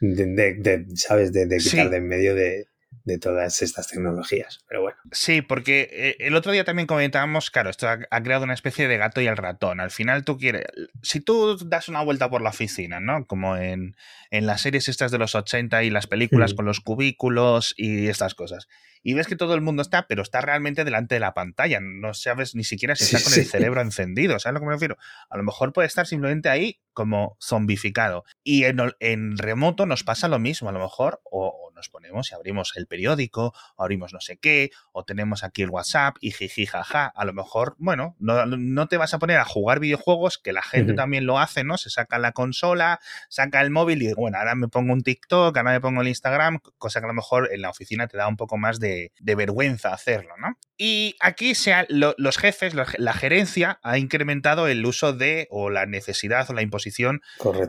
de, 0.00 0.86
¿sabes? 0.94 1.32
De, 1.32 1.46
quitar 1.58 1.90
de 1.90 1.96
en 1.98 2.08
medio 2.08 2.34
de, 2.34 2.66
de 3.04 3.18
todas 3.18 3.62
estas 3.62 3.88
tecnologías. 3.88 4.64
Pero 4.68 4.82
bueno. 4.82 4.98
Sí, 5.10 5.42
porque 5.42 5.88
eh, 5.92 6.16
el 6.20 6.34
otro 6.34 6.52
día 6.52 6.64
también 6.64 6.86
comentábamos, 6.86 7.50
claro, 7.50 7.70
esto 7.70 7.88
ha, 7.88 8.22
creado 8.22 8.44
una 8.44 8.54
especie 8.54 8.88
de 8.88 8.98
gato 8.98 9.20
y 9.20 9.26
el 9.26 9.36
ratón. 9.36 9.80
Al 9.80 9.90
final 9.90 10.24
tú 10.24 10.38
quieres, 10.38 10.64
si 11.02 11.20
tú 11.20 11.56
das 11.64 11.88
una 11.88 12.02
vuelta 12.02 12.30
por 12.30 12.42
la 12.42 12.50
oficina, 12.50 13.00
¿no? 13.00 13.26
Como 13.26 13.56
en, 13.56 13.96
en 14.30 14.46
las 14.46 14.62
series 14.62 14.88
estas 14.88 15.10
de 15.10 15.18
los 15.18 15.34
80 15.34 15.82
y 15.82 15.90
las 15.90 16.06
películas 16.06 16.52
mm. 16.52 16.56
con 16.56 16.64
los 16.64 16.80
cubículos 16.80 17.74
y 17.76 18.08
estas 18.08 18.34
cosas. 18.34 18.68
Y 19.02 19.14
ves 19.14 19.26
que 19.26 19.36
todo 19.36 19.54
el 19.54 19.60
mundo 19.60 19.82
está, 19.82 20.06
pero 20.06 20.22
está 20.22 20.40
realmente 20.40 20.84
delante 20.84 21.16
de 21.16 21.20
la 21.20 21.34
pantalla. 21.34 21.80
No 21.80 22.14
sabes 22.14 22.54
ni 22.54 22.64
siquiera 22.64 22.94
si 22.94 23.04
está 23.04 23.22
con 23.28 23.38
el 23.38 23.46
cerebro 23.46 23.80
encendido. 23.80 24.38
¿Sabes 24.38 24.46
a 24.46 24.52
lo 24.52 24.60
que 24.60 24.66
me 24.66 24.72
refiero? 24.72 24.96
A 25.28 25.36
lo 25.36 25.42
mejor 25.42 25.72
puede 25.72 25.88
estar 25.88 26.06
simplemente 26.06 26.48
ahí 26.48 26.80
como 26.92 27.36
zombificado. 27.40 28.24
Y 28.44 28.64
en, 28.64 28.78
en 29.00 29.38
remoto 29.38 29.86
nos 29.86 30.04
pasa 30.04 30.28
lo 30.28 30.38
mismo. 30.38 30.68
A 30.68 30.72
lo 30.72 30.80
mejor, 30.80 31.20
o 31.24 31.70
nos 31.74 31.88
ponemos 31.88 32.30
y 32.30 32.34
abrimos 32.34 32.72
el 32.76 32.86
periódico, 32.86 33.52
o 33.76 33.82
abrimos 33.82 34.12
no 34.12 34.20
sé 34.20 34.36
qué, 34.36 34.70
o 34.92 35.04
tenemos 35.04 35.42
aquí 35.42 35.62
el 35.62 35.70
WhatsApp 35.70 36.16
y 36.20 36.30
jiji 36.30 36.66
jaja. 36.66 37.06
A 37.06 37.24
lo 37.24 37.32
mejor, 37.32 37.74
bueno, 37.78 38.14
no, 38.20 38.88
te 38.88 38.96
vas 38.96 39.14
a 39.14 39.18
poner 39.18 39.38
a 39.38 39.44
jugar 39.44 39.80
videojuegos, 39.80 40.38
que 40.38 40.52
la 40.52 40.62
gente 40.62 40.94
también 40.94 41.26
lo 41.26 41.38
hace, 41.38 41.64
¿no? 41.64 41.78
Se 41.78 41.90
saca 41.90 42.18
la 42.18 42.32
consola, 42.32 43.00
saca 43.28 43.60
el 43.60 43.70
móvil 43.70 44.02
y 44.02 44.12
bueno, 44.14 44.38
ahora 44.38 44.54
me 44.54 44.68
pongo 44.68 44.92
un 44.92 45.02
TikTok, 45.02 45.56
ahora 45.56 45.72
me 45.72 45.80
pongo 45.80 46.02
el 46.02 46.08
Instagram, 46.08 46.60
cosa 46.78 47.00
que 47.00 47.06
a 47.06 47.08
lo 47.08 47.14
mejor 47.14 47.48
en 47.52 47.62
la 47.62 47.70
oficina 47.70 48.06
te 48.06 48.16
da 48.16 48.28
un 48.28 48.36
poco 48.36 48.58
más 48.58 48.78
de, 48.78 48.91
vergüenza 49.20 49.92
hacerlo, 49.92 50.34
¿no? 50.38 50.56
Y 50.76 51.16
aquí 51.20 51.54
sea, 51.54 51.86
los 51.88 52.38
jefes, 52.38 52.74
la 52.74 53.12
gerencia 53.12 53.78
ha 53.82 53.98
incrementado 53.98 54.66
el 54.66 54.84
uso 54.84 55.12
de, 55.12 55.46
o 55.50 55.70
la 55.70 55.86
necesidad 55.86 56.50
o 56.50 56.54
la 56.54 56.62
imposición 56.62 57.20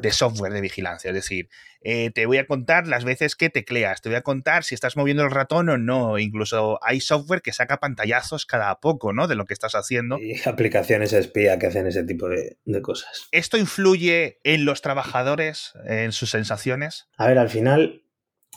de 0.01 0.11
software 0.11 0.53
de 0.53 0.61
vigilancia. 0.61 1.09
Es 1.09 1.15
decir, 1.15 1.49
eh, 1.81 2.11
te 2.11 2.25
voy 2.25 2.37
a 2.37 2.47
contar 2.47 2.87
las 2.87 3.03
veces 3.03 3.35
que 3.35 3.49
tecleas, 3.49 4.01
te 4.01 4.09
voy 4.09 4.15
a 4.15 4.21
contar 4.21 4.63
si 4.63 4.73
estás 4.73 4.95
moviendo 4.95 5.23
el 5.23 5.31
ratón 5.31 5.69
o 5.69 5.77
no. 5.77 6.17
Incluso 6.17 6.79
hay 6.81 7.01
software 7.01 7.41
que 7.41 7.51
saca 7.51 7.77
pantallazos 7.77 8.45
cada 8.45 8.79
poco, 8.79 9.13
¿no? 9.13 9.27
De 9.27 9.35
lo 9.35 9.45
que 9.45 9.53
estás 9.53 9.75
haciendo. 9.75 10.17
Y 10.17 10.35
aplicaciones 10.47 11.13
espía 11.13 11.59
que 11.59 11.67
hacen 11.67 11.85
ese 11.87 12.03
tipo 12.03 12.29
de, 12.29 12.57
cosas. 12.81 13.27
¿Esto 13.31 13.57
influye 13.57 14.39
en 14.43 14.65
los 14.65 14.81
trabajadores, 14.81 15.73
en 15.85 16.11
sus 16.11 16.31
sensaciones? 16.31 17.07
A 17.17 17.27
ver, 17.27 17.37
al 17.37 17.49
final, 17.49 18.03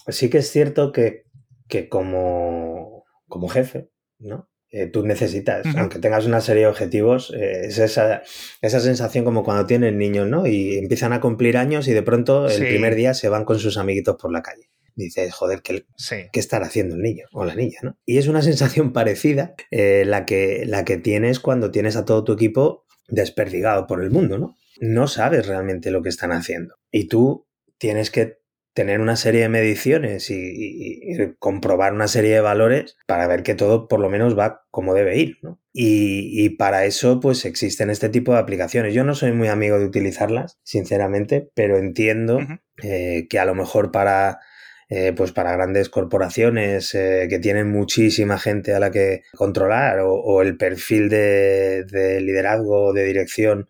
sí 0.08 0.30
que 0.30 0.38
es 0.38 0.50
cierto 0.50 0.92
que, 0.92 1.25
que 1.68 1.88
como, 1.88 3.04
como 3.28 3.48
jefe, 3.48 3.90
¿no? 4.18 4.48
Eh, 4.70 4.88
tú 4.88 5.06
necesitas, 5.06 5.64
aunque 5.76 6.00
tengas 6.00 6.26
una 6.26 6.40
serie 6.40 6.62
de 6.62 6.68
objetivos, 6.68 7.32
eh, 7.34 7.66
es 7.66 7.78
esa, 7.78 8.22
esa, 8.60 8.80
sensación 8.80 9.24
como 9.24 9.44
cuando 9.44 9.64
tienen 9.64 9.96
niños, 9.96 10.26
¿no? 10.26 10.46
Y 10.46 10.76
empiezan 10.76 11.12
a 11.12 11.20
cumplir 11.20 11.56
años 11.56 11.86
y 11.86 11.92
de 11.92 12.02
pronto 12.02 12.48
el 12.48 12.66
primer 12.66 12.96
día 12.96 13.14
se 13.14 13.28
van 13.28 13.44
con 13.44 13.60
sus 13.60 13.78
amiguitos 13.78 14.16
por 14.20 14.32
la 14.32 14.42
calle. 14.42 14.70
Dices, 14.96 15.32
joder, 15.34 15.62
¿qué, 15.62 15.84
¿qué 16.32 16.40
estará 16.40 16.66
haciendo 16.66 16.96
el 16.96 17.02
niño 17.02 17.26
o 17.32 17.44
la 17.44 17.54
niña, 17.54 17.78
¿no? 17.82 17.96
Y 18.04 18.18
es 18.18 18.28
una 18.28 18.42
sensación 18.42 18.92
parecida 18.92 19.54
eh, 19.70 20.04
la, 20.04 20.26
que, 20.26 20.64
la 20.66 20.84
que 20.84 20.96
tienes 20.96 21.38
cuando 21.38 21.70
tienes 21.70 21.96
a 21.96 22.04
todo 22.04 22.24
tu 22.24 22.32
equipo 22.32 22.86
desperdigado 23.08 23.86
por 23.86 24.02
el 24.02 24.10
mundo, 24.10 24.38
¿no? 24.38 24.56
No 24.80 25.06
sabes 25.06 25.46
realmente 25.46 25.90
lo 25.90 26.02
que 26.02 26.08
están 26.08 26.32
haciendo. 26.32 26.74
Y 26.90 27.08
tú 27.08 27.46
tienes 27.78 28.10
que 28.10 28.38
tener 28.76 29.00
una 29.00 29.16
serie 29.16 29.40
de 29.40 29.48
mediciones 29.48 30.28
y, 30.28 31.16
comprobar 31.38 31.94
una 31.94 32.08
serie 32.08 32.34
de 32.34 32.42
valores 32.42 32.98
para 33.06 33.26
ver 33.26 33.42
que 33.42 33.54
todo 33.54 33.88
por 33.88 34.00
lo 34.00 34.10
menos 34.10 34.38
va 34.38 34.66
como 34.70 34.92
debe 34.92 35.16
ir. 35.16 35.38
¿no? 35.40 35.58
Y, 35.72 36.50
para 36.50 36.84
eso 36.84 37.18
pues 37.18 37.46
existen 37.46 37.88
este 37.88 38.10
tipo 38.10 38.34
de 38.34 38.38
aplicaciones. 38.38 38.92
Yo 38.92 39.02
no 39.02 39.14
soy 39.14 39.32
muy 39.32 39.48
amigo 39.48 39.78
de 39.78 39.86
utilizarlas, 39.86 40.58
sinceramente, 40.62 41.48
pero 41.54 41.78
entiendo 41.78 42.40
eh, 42.82 43.26
que 43.30 43.38
a 43.38 43.46
lo 43.46 43.54
mejor 43.54 43.90
para... 43.90 44.40
Eh, 44.88 45.12
pues 45.16 45.32
para 45.32 45.50
grandes 45.50 45.88
corporaciones 45.88 46.94
eh, 46.94 47.26
que 47.28 47.40
tienen 47.40 47.68
muchísima 47.68 48.38
gente 48.38 48.72
a 48.72 48.78
la 48.78 48.92
que 48.92 49.22
controlar 49.34 49.98
o, 50.00 50.42
el 50.42 50.56
perfil 50.56 51.08
de, 51.08 51.84
liderazgo 52.22 52.84
o 52.84 52.92
de 52.92 53.02
dirección 53.02 53.68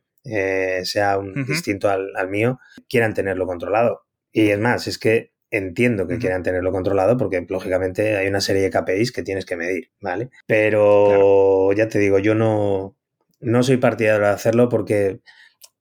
sea 0.82 1.16
un, 1.16 1.46
distinto 1.46 1.88
al, 1.88 2.14
al 2.16 2.28
mío, 2.28 2.58
quieran 2.86 3.14
tenerlo 3.14 3.46
controlado 3.46 4.05
y 4.36 4.50
es 4.50 4.58
más, 4.58 4.86
es 4.86 4.98
que 4.98 5.32
entiendo 5.50 6.06
que 6.06 6.18
quieran 6.18 6.42
tenerlo 6.42 6.70
controlado 6.70 7.16
porque 7.16 7.46
lógicamente 7.48 8.18
hay 8.18 8.28
una 8.28 8.42
serie 8.42 8.60
de 8.60 8.70
KPIs 8.70 9.10
que 9.10 9.22
tienes 9.22 9.46
que 9.46 9.56
medir, 9.56 9.92
¿vale? 9.98 10.28
Pero 10.46 11.72
ya 11.72 11.88
te 11.88 11.98
digo, 11.98 12.18
yo 12.18 12.34
no, 12.34 12.98
no 13.40 13.62
soy 13.62 13.78
partidario 13.78 14.26
de 14.26 14.32
hacerlo 14.32 14.68
porque 14.68 15.20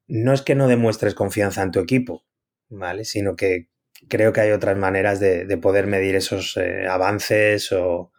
no 0.06 0.32
es 0.32 0.40
que 0.40 0.54
no 0.54 0.68
demuestres 0.68 1.14
confianza 1.14 1.62
en 1.62 1.70
tu 1.70 1.80
equipo, 1.80 2.24
¿vale? 2.70 3.04
Sino 3.04 3.36
que 3.36 3.68
creo 4.08 4.32
que 4.32 4.40
hay 4.40 4.52
otras 4.52 4.78
maneras 4.78 5.20
de, 5.20 5.44
poder 5.60 5.86
medir 5.86 6.16
esos 6.16 6.56
eh, 6.56 6.86
avances 6.88 7.72
o, 7.72 8.10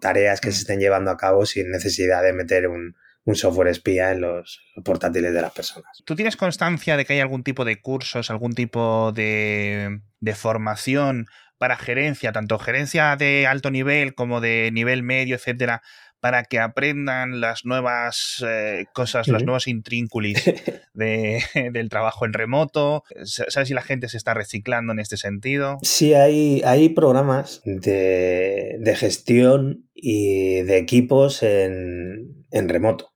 tareas 0.00 0.40
que 0.40 0.52
se 0.52 0.60
estén 0.60 0.78
llevando 0.78 1.10
a 1.10 1.16
cabo 1.16 1.46
sin 1.46 1.68
necesidad 1.72 2.22
de 2.22 2.32
meter 2.32 2.68
un, 2.68 2.94
un 3.26 3.34
software 3.34 3.68
espía 3.68 4.12
en 4.12 4.20
los 4.20 4.60
portátiles 4.84 5.34
de 5.34 5.42
las 5.42 5.52
personas. 5.52 6.02
¿Tú 6.04 6.14
tienes 6.14 6.36
constancia 6.36 6.96
de 6.96 7.04
que 7.04 7.14
hay 7.14 7.20
algún 7.20 7.42
tipo 7.42 7.64
de 7.64 7.80
cursos, 7.80 8.30
algún 8.30 8.54
tipo 8.54 9.12
de, 9.12 10.00
formación 10.34 11.26
para 11.58 11.76
gerencia, 11.76 12.32
tanto 12.32 12.58
gerencia 12.58 13.16
de 13.16 13.46
alto 13.48 13.70
nivel 13.70 14.14
como 14.14 14.40
de 14.40 14.70
nivel 14.72 15.02
medio, 15.02 15.34
etcétera, 15.34 15.82
para 16.20 16.44
que 16.44 16.60
aprendan 16.60 17.40
las 17.40 17.64
nuevas 17.64 18.44
eh, 18.46 18.86
cosas, 18.94 19.26
los 19.26 19.42
nuevos 19.42 19.66
intrínculis 19.66 20.44
del 20.94 21.88
trabajo 21.88 22.26
en 22.26 22.32
remoto? 22.32 23.02
¿Sabes 23.24 23.66
si 23.66 23.74
la 23.74 23.82
gente 23.82 24.08
se 24.08 24.18
está 24.18 24.34
reciclando 24.34 24.92
en 24.92 25.00
este 25.00 25.16
sentido? 25.16 25.78
Sí, 25.82 26.14
hay, 26.14 26.62
hay 26.64 26.90
programas 26.90 27.60
de, 27.64 28.94
gestión 28.96 29.88
y 29.94 30.62
de 30.62 30.78
equipos 30.78 31.42
en 31.42 32.68
remoto. 32.68 33.15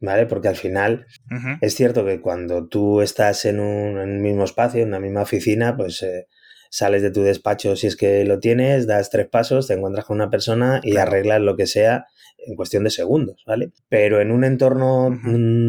¿Vale? 0.00 0.26
Porque 0.26 0.48
al 0.48 0.56
final 0.56 1.06
es 1.60 1.74
cierto 1.74 2.04
que 2.04 2.20
cuando 2.20 2.66
tú 2.66 3.00
estás 3.00 3.44
en 3.44 3.60
un, 3.60 4.20
mismo 4.20 4.44
espacio, 4.44 4.82
en 4.82 4.88
una 4.88 5.00
misma 5.00 5.22
oficina, 5.22 5.76
pues 5.76 6.02
eh, 6.02 6.26
sales 6.70 7.02
de 7.02 7.10
tu 7.10 7.22
despacho 7.22 7.76
si 7.76 7.86
es 7.86 7.96
que 7.96 8.24
lo 8.24 8.38
tienes, 8.40 8.86
das 8.86 9.10
tres 9.10 9.28
pasos, 9.28 9.66
te 9.66 9.74
encuentras 9.74 10.06
con 10.06 10.16
una 10.16 10.30
persona 10.30 10.80
y 10.82 10.96
arreglas 10.96 11.40
lo 11.40 11.56
que 11.56 11.66
sea 11.66 12.06
en 12.46 12.56
cuestión 12.56 12.84
de 12.84 12.90
segundos, 12.90 13.42
¿vale? 13.46 13.72
Pero 13.88 14.20
en 14.20 14.30
un 14.30 14.44
entorno 14.44 15.10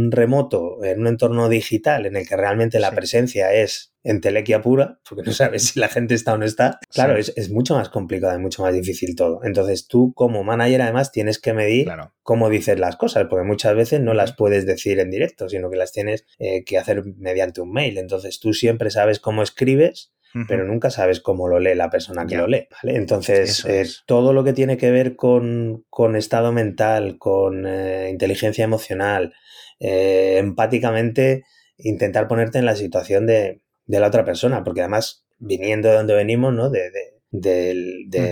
remoto, 0.10 0.84
en 0.84 1.02
un 1.02 1.08
entorno 1.08 1.50
digital 1.50 2.06
en 2.06 2.16
el 2.16 2.28
que 2.28 2.38
realmente 2.38 2.80
la 2.80 2.92
presencia 2.92 3.54
es 3.54 3.94
entelequia 4.04 4.62
pura, 4.62 5.00
porque 5.08 5.24
no 5.24 5.34
sabes 5.34 5.68
si 5.68 5.80
la 5.80 5.88
gente 5.88 6.16
está 6.16 6.34
o 6.34 6.38
no 6.38 6.46
está, 6.46 6.80
claro, 6.90 7.18
es, 7.18 7.50
mucho 7.50 7.76
más 7.76 7.90
complicado 7.90 8.38
y 8.38 8.42
mucho 8.42 8.64
más 8.64 8.74
difícil 8.74 9.16
todo. 9.16 9.42
Entonces 9.44 9.88
tú 9.88 10.14
como 10.14 10.44
manager 10.44 10.82
además 10.82 11.12
tienes 11.12 11.40
que 11.40 11.54
medir 11.54 11.90
cómo 12.24 12.50
dices 12.50 12.80
las 12.80 12.96
cosas, 12.96 13.28
porque 13.30 13.46
muchas 13.46 13.76
veces 13.76 14.00
no 14.00 14.14
las 14.14 14.34
puedes 14.34 14.66
decir 14.66 15.00
en 15.00 15.12
directo, 15.12 15.50
sino 15.50 15.70
que 15.70 15.78
las 15.78 15.92
tienes 15.92 16.26
eh, 16.40 16.64
que 16.64 16.78
hacer 16.78 17.04
mediante 17.18 17.62
un 17.62 17.72
mail. 17.72 17.98
Entonces 17.98 18.40
tú 18.40 18.54
siempre 18.54 18.90
sabes 18.90 19.20
cómo 19.20 19.44
escribes 19.44 20.12
pero 20.48 20.65
nunca 20.65 20.89
sabes 20.89 21.20
cómo 21.20 21.48
lo 21.48 21.60
lee 21.60 21.76
la 21.76 21.89
persona 21.89 22.26
que 22.26 22.38
lo 22.38 22.48
lee, 22.48 22.67
¿vale? 22.72 22.98
Entonces, 22.98 23.65
eh, 23.65 23.86
todo 24.06 24.34
lo 24.34 24.44
que 24.44 24.54
tiene 24.54 24.78
que 24.78 24.91
ver 24.91 25.15
con, 25.15 25.86
estado 26.15 26.52
mental, 26.52 27.17
con 27.17 27.65
eh, 27.67 28.10
inteligencia 28.10 28.63
emocional, 28.63 29.34
eh, 29.80 30.38
empáticamente, 30.38 31.44
intentar 31.78 32.28
ponerte 32.28 32.60
en 32.60 32.65
la 32.65 32.76
situación 32.76 33.26
de, 33.26 33.62
la 33.88 34.08
otra 34.08 34.24
persona, 34.24 34.63
porque 34.63 34.82
además, 34.82 35.26
viniendo 35.38 35.89
de 35.89 35.96
donde 35.96 36.15
venimos, 36.15 36.54
¿no? 36.54 36.70
De, 36.70 36.91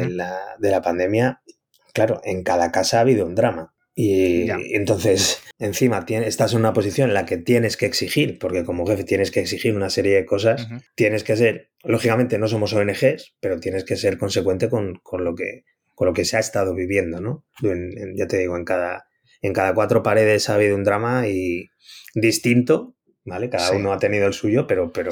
la, 0.09 0.39
de 0.57 0.71
la 0.71 0.81
pandemia, 0.81 1.41
claro, 1.93 2.21
en 2.23 2.43
cada 2.43 2.71
casa 2.71 2.97
ha 2.97 3.01
habido 3.01 3.25
un 3.25 3.35
drama. 3.35 3.73
Y 3.95 4.49
entonces, 4.75 5.41
encima, 5.58 6.06
estás 6.08 6.54
en 6.54 6.60
una 6.60 6.73
posición 6.73 7.10
en 7.10 7.13
la 7.13 7.25
que 7.25 7.38
tienes 7.38 7.75
que 7.75 7.86
exigir, 7.86 8.39
porque 8.39 8.63
como 8.63 8.86
jefe 8.86 9.04
tienes 9.04 9.30
que 9.30 9.41
exigir 9.41 9.75
una 9.75 9.89
serie 9.89 10.15
de 10.15 10.25
cosas, 10.25 10.67
tienes 10.95 11.23
que 11.23 11.36
ser, 11.36 11.71
lógicamente 11.84 12.38
no 12.38 12.47
somos 12.47 12.73
ONGs, 12.73 13.36
pero 13.41 13.60
tienes 13.60 13.84
que 13.84 13.97
ser 13.97 14.17
consecuente 14.17 14.69
con, 14.69 15.02
lo, 15.19 15.36
que, 15.36 15.65
con 15.95 16.08
lo 16.08 16.13
que 16.13 16.23
se 16.23 16.38
ha 16.38 16.39
estado 16.39 16.73
viviendo, 16.73 17.19
¿no? 17.19 17.45
ya 18.15 18.28
te 18.28 18.38
digo, 18.38 18.56
en 18.56 18.63
cada, 18.63 19.06
en 19.41 19.54
cada 19.54 19.73
cuatro 19.73 20.02
paredes 20.02 20.49
ha 20.49 20.56
habido 20.56 20.75
un 20.75 20.84
drama 20.84 21.28
y 21.28 21.69
distinto, 22.15 22.95
¿vale? 23.25 23.49
Cada 23.49 23.71
uno 23.71 23.91
ha 23.91 23.99
tenido 23.99 24.28
el 24.28 24.34
suyo, 24.34 24.65
pero, 24.65 24.91
pero 24.91 25.12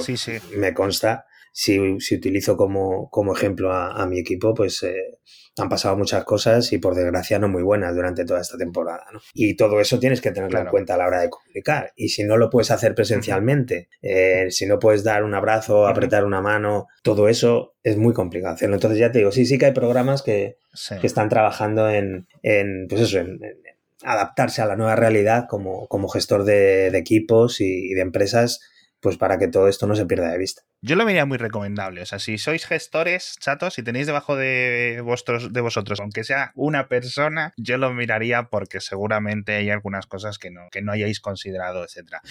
me 0.55 0.73
consta 0.73 1.25
si, 1.57 1.99
si 1.99 2.15
utilizo 2.15 2.55
como, 2.55 3.09
como 3.09 3.33
ejemplo 3.35 3.73
a, 3.73 4.05
mi 4.05 4.19
equipo, 4.19 4.53
pues 4.53 4.83
eh, 4.83 5.17
han 5.57 5.69
pasado 5.69 5.97
muchas 5.97 6.23
cosas 6.23 6.71
y 6.71 6.77
por 6.77 6.93
desgracia 6.93 7.39
no 7.39 7.49
muy 7.49 7.63
buenas 7.63 7.95
durante 7.95 8.25
toda 8.25 8.41
esta 8.41 8.59
temporada. 8.59 9.05
¿no? 9.11 9.19
Y 9.33 9.55
todo 9.55 9.81
eso 9.81 9.97
tienes 9.97 10.21
que 10.21 10.29
tenerlo 10.29 10.59
en 10.59 10.67
cuenta 10.67 10.93
a 10.93 10.97
la 10.97 11.07
hora 11.07 11.21
de 11.21 11.31
comunicar. 11.31 11.93
Y 11.95 12.09
si 12.09 12.23
no 12.23 12.37
lo 12.37 12.51
puedes 12.51 12.69
hacer 12.69 12.93
presencialmente, 12.93 13.89
eh, 14.03 14.51
si 14.51 14.67
no 14.67 14.77
puedes 14.77 15.03
dar 15.03 15.23
un 15.23 15.33
abrazo, 15.33 15.87
apretar 15.87 16.25
una 16.25 16.41
mano, 16.41 16.85
todo 17.01 17.27
eso 17.27 17.73
es 17.81 17.97
muy 17.97 18.13
complicado 18.13 18.53
hacerlo. 18.53 18.75
Entonces 18.75 18.99
ya 18.99 19.11
te 19.11 19.17
digo, 19.17 19.31
sí, 19.31 19.47
sí 19.47 19.57
que 19.57 19.65
hay 19.65 19.73
programas 19.73 20.21
que, 20.21 20.57
que 21.01 21.07
están 21.07 21.27
trabajando 21.27 21.89
en, 21.89 22.27
en 22.43 22.85
pues 22.87 23.01
eso, 23.01 23.17
en, 23.17 23.39
adaptarse 24.03 24.61
a 24.61 24.67
la 24.67 24.75
nueva 24.75 24.95
realidad 24.95 25.47
como, 25.49 25.87
como 25.87 26.07
gestor 26.07 26.43
de, 26.43 26.87
equipos 26.89 27.61
y, 27.61 27.95
de 27.95 28.01
empresas, 28.01 28.61
pues 28.99 29.17
para 29.17 29.39
que 29.39 29.47
todo 29.47 29.67
esto 29.67 29.87
no 29.87 29.95
se 29.95 30.05
pierda 30.05 30.31
de 30.31 30.37
vista. 30.37 30.61
Yo 30.81 30.95
lo 30.95 31.05
vería 31.05 31.25
muy 31.25 31.37
recomendable. 31.37 32.01
O 32.01 32.05
sea, 32.05 32.19
si 32.19 32.37
sois 32.37 32.65
gestores 32.65 33.35
chatos, 33.39 33.79
y 33.79 33.83
tenéis 33.83 34.05
debajo 34.05 34.35
de, 34.35 35.01
vuestros, 35.03 35.51
de 35.51 35.61
vosotros, 35.61 35.99
aunque 35.99 36.23
sea 36.23 36.51
una 36.55 36.87
persona, 36.87 37.53
yo 37.57 37.77
lo 37.77 37.91
miraría 37.93 38.43
porque 38.43 38.79
seguramente 38.79 39.55
hay 39.55 39.71
algunas 39.71 40.05
cosas 40.05 40.37
que 40.37 40.51
no, 40.51 40.61
que 40.71 40.81
no 40.81 40.91
hayáis 40.91 41.19
considerado, 41.19 41.83
etcétera. 41.83 42.21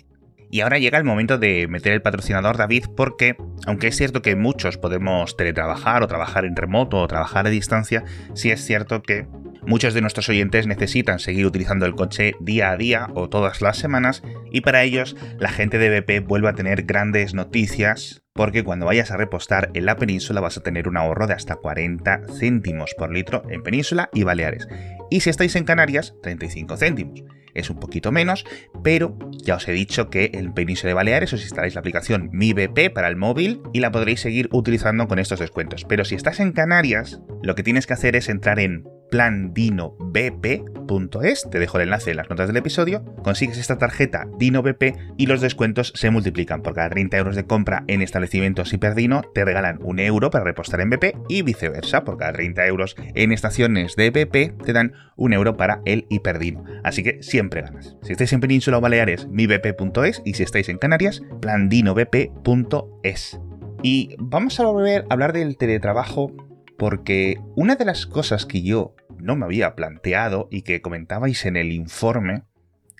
Y 0.48 0.60
ahora 0.60 0.78
llega 0.78 0.96
el 0.96 1.04
momento 1.04 1.38
de 1.38 1.66
meter 1.66 1.92
el 1.92 2.02
patrocinador 2.02 2.56
David 2.56 2.84
porque, 2.96 3.36
aunque 3.66 3.88
es 3.88 3.96
cierto 3.96 4.22
que 4.22 4.36
muchos 4.36 4.78
podemos 4.78 5.36
teletrabajar 5.36 6.04
o 6.04 6.06
trabajar 6.06 6.44
en 6.44 6.54
remoto 6.54 6.98
o 6.98 7.08
trabajar 7.08 7.48
a 7.48 7.50
distancia, 7.50 8.04
sí 8.34 8.52
es 8.52 8.64
cierto 8.64 9.02
que 9.02 9.26
Muchos 9.66 9.94
de 9.94 10.00
nuestros 10.00 10.28
oyentes 10.28 10.68
necesitan 10.68 11.18
seguir 11.18 11.44
utilizando 11.44 11.86
el 11.86 11.96
coche 11.96 12.34
día 12.38 12.70
a 12.70 12.76
día 12.76 13.08
o 13.14 13.28
todas 13.28 13.60
las 13.60 13.76
semanas 13.76 14.22
y 14.52 14.60
para 14.60 14.84
ellos 14.84 15.16
la 15.40 15.48
gente 15.48 15.78
de 15.78 16.00
BP 16.00 16.24
vuelve 16.24 16.48
a 16.48 16.54
tener 16.54 16.84
grandes 16.84 17.34
noticias 17.34 18.22
porque 18.32 18.62
cuando 18.62 18.86
vayas 18.86 19.10
a 19.10 19.16
repostar 19.16 19.70
en 19.74 19.86
la 19.86 19.96
península 19.96 20.40
vas 20.40 20.56
a 20.56 20.62
tener 20.62 20.86
un 20.86 20.96
ahorro 20.96 21.26
de 21.26 21.34
hasta 21.34 21.56
40 21.56 22.22
céntimos 22.38 22.94
por 22.96 23.12
litro 23.12 23.42
en 23.50 23.64
península 23.64 24.08
y 24.14 24.22
Baleares. 24.22 24.68
Y 25.10 25.20
si 25.20 25.30
estáis 25.30 25.56
en 25.56 25.64
Canarias, 25.64 26.14
35 26.22 26.76
céntimos. 26.76 27.24
Es 27.56 27.70
un 27.70 27.80
poquito 27.80 28.12
menos, 28.12 28.44
pero 28.84 29.18
ya 29.42 29.56
os 29.56 29.66
he 29.66 29.72
dicho 29.72 30.10
que 30.10 30.30
en 30.34 30.52
Península 30.52 30.88
de 30.88 30.94
Baleares 30.94 31.32
os 31.32 31.40
instaláis 31.40 31.74
la 31.74 31.80
aplicación 31.80 32.28
Mi 32.30 32.52
BP 32.52 32.92
para 32.92 33.08
el 33.08 33.16
móvil 33.16 33.62
y 33.72 33.80
la 33.80 33.90
podréis 33.90 34.20
seguir 34.20 34.50
utilizando 34.52 35.08
con 35.08 35.18
estos 35.18 35.40
descuentos. 35.40 35.86
Pero 35.88 36.04
si 36.04 36.14
estás 36.14 36.38
en 36.38 36.52
Canarias, 36.52 37.22
lo 37.42 37.54
que 37.54 37.62
tienes 37.62 37.86
que 37.86 37.94
hacer 37.94 38.14
es 38.14 38.28
entrar 38.28 38.60
en 38.60 38.84
plandinobp.es, 39.10 41.50
te 41.50 41.58
dejo 41.58 41.78
el 41.78 41.84
enlace 41.84 42.10
en 42.10 42.18
las 42.18 42.30
notas 42.30 42.48
del 42.48 42.56
episodio, 42.56 43.04
consigues 43.22 43.58
esta 43.58 43.78
tarjeta 43.78 44.26
Dino 44.38 44.62
BP 44.62 44.96
y 45.16 45.26
los 45.26 45.40
descuentos 45.40 45.92
se 45.94 46.10
multiplican. 46.10 46.62
Por 46.62 46.74
cada 46.74 46.90
30 46.90 47.16
euros 47.16 47.36
de 47.36 47.46
compra 47.46 47.84
en 47.86 48.02
establecimientos 48.02 48.72
Hiperdino 48.72 49.22
te 49.34 49.44
regalan 49.44 49.78
un 49.82 49.98
euro 49.98 50.30
para 50.30 50.44
repostar 50.44 50.80
en 50.80 50.90
BP 50.90 51.16
y 51.28 51.42
viceversa. 51.42 52.04
Por 52.04 52.16
cada 52.16 52.32
30 52.32 52.66
euros 52.66 52.96
en 53.14 53.32
estaciones 53.32 53.96
de 53.96 54.10
BP 54.10 54.62
te 54.64 54.72
dan 54.72 54.92
un 55.16 55.32
euro 55.32 55.56
para 55.56 55.80
el 55.84 56.06
Hiperdino. 56.08 56.64
Así 56.84 57.02
que 57.02 57.22
siempre 57.22 57.62
ganas. 57.62 57.96
Si 58.02 58.12
estáis 58.12 58.32
en 58.32 58.40
Península 58.40 58.78
o 58.78 58.80
Baleares, 58.80 59.26
mibp.es 59.28 60.22
y 60.24 60.34
si 60.34 60.42
estáis 60.42 60.68
en 60.68 60.78
Canarias, 60.78 61.22
plandinobp.es. 61.40 63.40
Y 63.82 64.16
vamos 64.18 64.58
a 64.58 64.66
volver 64.66 65.04
a 65.08 65.14
hablar 65.14 65.32
del 65.32 65.56
teletrabajo 65.56 66.32
porque 66.78 67.40
una 67.54 67.76
de 67.76 67.84
las 67.84 68.06
cosas 68.06 68.46
que 68.46 68.62
yo 68.62 68.94
no 69.18 69.36
me 69.36 69.44
había 69.44 69.74
planteado 69.74 70.48
y 70.50 70.62
que 70.62 70.82
comentabais 70.82 71.44
en 71.46 71.56
el 71.56 71.72
informe 71.72 72.42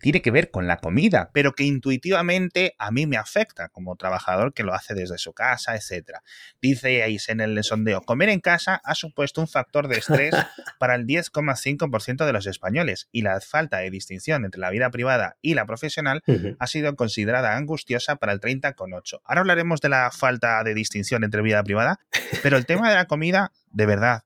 tiene 0.01 0.23
que 0.23 0.31
ver 0.31 0.51
con 0.51 0.67
la 0.67 0.79
comida, 0.79 1.31
pero 1.33 1.53
que 1.53 1.65
intuitivamente 1.65 2.75
a 2.79 2.91
mí 2.91 3.07
me 3.07 3.17
afecta 3.17 3.69
como 3.69 3.97
trabajador 3.97 4.53
que 4.53 4.63
lo 4.63 4.75
hace 4.75 4.95
desde 4.95 5.19
su 5.19 5.33
casa, 5.33 5.75
etc. 5.75 6.19
Diceis 6.61 7.29
en 7.29 7.41
el 7.41 7.63
sondeo, 7.65 8.03
comer 8.03 8.29
en 8.29 8.41
casa 8.41 8.81
ha 8.85 8.95
supuesto 8.95 9.41
un 9.41 9.49
factor 9.49 9.89
de 9.89 9.99
estrés 9.99 10.35
para 10.79 10.95
el 10.95 11.07
10,5% 11.07 12.25
de 12.25 12.33
los 12.33 12.47
españoles 12.47 13.09
y 13.13 13.23
la 13.23 13.41
falta 13.41 13.79
de 13.79 13.91
distinción 13.91 14.45
entre 14.45 14.61
la 14.61 14.71
vida 14.71 14.91
privada 14.91 15.37
y 15.41 15.55
la 15.55 15.67
profesional 15.67 16.23
ha 16.59 16.67
sido 16.67 16.95
considerada 16.97 17.57
angustiosa 17.57 18.17
para 18.17 18.33
el 18.33 18.41
30,8%. 18.41 19.21
Ahora 19.25 19.41
hablaremos 19.41 19.81
de 19.81 19.89
la 19.89 20.11
falta 20.11 20.63
de 20.63 20.75
distinción 20.75 21.25
entre 21.25 21.43
vida 21.43 21.63
privada, 21.63 22.01
pero 22.43 22.57
el 22.57 22.67
tema 22.67 22.89
de 22.89 22.97
la 22.97 23.07
comida, 23.07 23.53
de 23.71 23.87
verdad, 23.87 24.25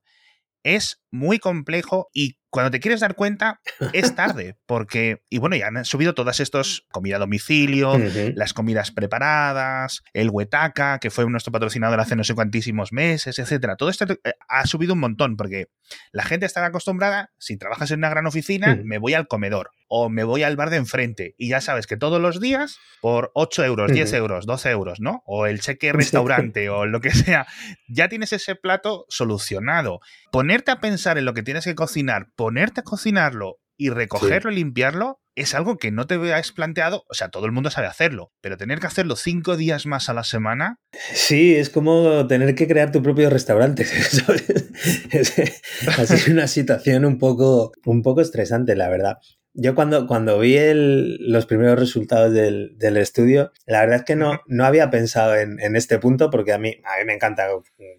es 0.63 1.01
muy 1.09 1.39
complejo 1.39 2.09
y 2.13 2.37
cuando 2.51 2.69
te 2.69 2.79
quieres 2.79 2.99
dar 2.99 3.15
cuenta, 3.15 3.61
es 3.93 4.13
tarde, 4.15 4.57
porque, 4.65 5.23
y 5.29 5.39
bueno, 5.39 5.55
ya 5.55 5.67
han 5.67 5.85
subido 5.85 6.13
todas 6.13 6.39
estos, 6.39 6.85
comida 6.91 7.15
a 7.15 7.19
domicilio, 7.19 7.97
las 8.35 8.53
comidas 8.53 8.91
preparadas, 8.91 10.03
el 10.13 10.29
huetaca, 10.29 10.99
que 10.99 11.09
fue 11.09 11.27
nuestro 11.29 11.51
patrocinador 11.51 11.99
hace 11.99 12.15
no 12.15 12.23
sé 12.23 12.35
cuantísimos 12.35 12.91
meses, 12.91 13.39
etcétera. 13.39 13.77
Todo 13.77 13.89
esto 13.89 14.05
eh, 14.05 14.33
ha 14.49 14.67
subido 14.67 14.93
un 14.93 14.99
montón, 14.99 15.37
porque 15.37 15.69
la 16.11 16.23
gente 16.23 16.45
está 16.45 16.63
acostumbrada, 16.65 17.31
si 17.37 17.57
trabajas 17.57 17.89
en 17.91 17.99
una 17.99 18.09
gran 18.09 18.27
oficina, 18.27 18.77
me 18.83 18.97
voy 18.97 19.13
al 19.13 19.27
comedor 19.27 19.71
o 19.93 20.09
me 20.09 20.23
voy 20.23 20.43
al 20.43 20.55
bar 20.55 20.69
de 20.69 20.77
enfrente 20.77 21.35
y 21.37 21.49
ya 21.49 21.59
sabes 21.59 21.85
que 21.85 21.97
todos 21.97 22.21
los 22.21 22.39
días 22.39 22.79
por 23.01 23.29
8 23.33 23.65
euros, 23.65 23.91
10 23.91 24.13
euros, 24.13 24.45
12 24.45 24.69
euros, 24.69 25.01
¿no? 25.01 25.21
O 25.25 25.47
el 25.47 25.59
cheque 25.59 25.91
restaurante 25.91 26.69
o 26.69 26.85
lo 26.85 27.01
que 27.01 27.11
sea, 27.11 27.45
ya 27.89 28.07
tienes 28.07 28.31
ese 28.31 28.55
plato 28.55 29.05
solucionado. 29.09 29.99
Ponerte 30.31 30.71
a 30.71 30.79
pensar 30.79 31.17
en 31.17 31.25
lo 31.25 31.33
que 31.33 31.43
tienes 31.43 31.65
que 31.65 31.75
cocinar, 31.75 32.29
ponerte 32.41 32.79
a 32.79 32.83
cocinarlo 32.83 33.59
y 33.77 33.91
recogerlo 33.91 34.51
y 34.51 34.55
limpiarlo 34.55 35.21
es 35.35 35.53
algo 35.53 35.77
que 35.77 35.91
no 35.91 36.07
te 36.07 36.15
habías 36.15 36.51
planteado, 36.51 37.03
o 37.07 37.13
sea, 37.13 37.29
todo 37.29 37.45
el 37.45 37.51
mundo 37.51 37.69
sabe 37.69 37.85
hacerlo, 37.85 38.31
pero 38.41 38.57
tener 38.57 38.79
que 38.79 38.87
hacerlo 38.87 39.15
cinco 39.15 39.57
días 39.57 39.85
más 39.85 40.09
a 40.09 40.15
la 40.15 40.23
semana. 40.23 40.77
Sí, 41.13 41.55
es 41.55 41.69
como 41.69 42.25
tener 42.25 42.55
que 42.55 42.67
crear 42.67 42.91
tu 42.91 43.03
propio 43.03 43.29
restaurante. 43.29 43.83
es 45.11 46.27
una 46.27 46.47
situación 46.47 47.05
un 47.05 47.19
poco, 47.19 47.73
un 47.85 48.01
poco 48.01 48.21
estresante, 48.21 48.75
la 48.75 48.89
verdad. 48.89 49.19
Yo 49.53 49.75
cuando, 49.75 50.07
cuando 50.07 50.39
vi 50.39 50.57
los 50.73 51.45
primeros 51.45 51.77
resultados 51.77 52.33
del, 52.33 52.97
estudio, 52.97 53.51
la 53.65 53.81
verdad 53.81 53.97
es 53.97 54.03
que 54.05 54.15
no, 54.15 54.41
no 54.47 54.65
había 54.65 54.89
pensado 54.89 55.35
en, 55.35 55.75
este 55.75 55.99
punto 55.99 56.29
porque 56.29 56.53
a 56.53 56.57
mí, 56.57 56.77
a 56.85 56.99
mí 56.99 57.05
me 57.05 57.13
encanta 57.13 57.47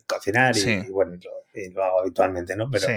cocinar 0.07 0.57
y, 0.57 0.91
bueno, 0.91 1.19
lo, 1.75 1.85
hago 1.85 2.01
habitualmente, 2.01 2.57
¿no? 2.57 2.71
Pero 2.71 2.87
sí. 2.87 2.93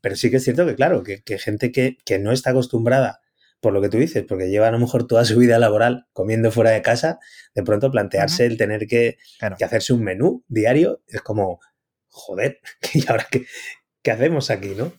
pero 0.00 0.16
sí 0.16 0.30
que 0.30 0.38
es 0.38 0.44
cierto 0.44 0.64
que, 0.66 0.74
claro, 0.74 1.02
que, 1.02 1.38
gente 1.38 1.70
que, 1.70 2.18
no 2.18 2.32
está 2.32 2.50
acostumbrada 2.50 3.20
por 3.60 3.74
lo 3.74 3.82
que 3.82 3.90
tú 3.90 3.98
dices, 3.98 4.24
porque 4.26 4.48
lleva 4.48 4.68
a 4.68 4.72
lo 4.72 4.78
mejor 4.78 5.06
toda 5.06 5.24
su 5.26 5.38
vida 5.38 5.58
laboral 5.58 6.06
comiendo 6.12 6.50
fuera 6.50 6.70
de 6.70 6.80
casa, 6.80 7.18
de 7.54 7.62
pronto 7.62 7.90
plantearse 7.90 8.46
el 8.46 8.56
tener 8.56 8.86
que, 8.86 9.18
que, 9.58 9.64
hacerse 9.64 9.92
un 9.92 10.02
menú 10.02 10.44
diario 10.48 11.02
es 11.08 11.20
como, 11.20 11.60
joder, 12.08 12.60
¿y 12.94 13.06
ahora 13.10 13.26
qué, 13.30 13.44
¿qué 14.02 14.12
hacemos 14.12 14.50
aquí, 14.50 14.74
no? 14.76 14.92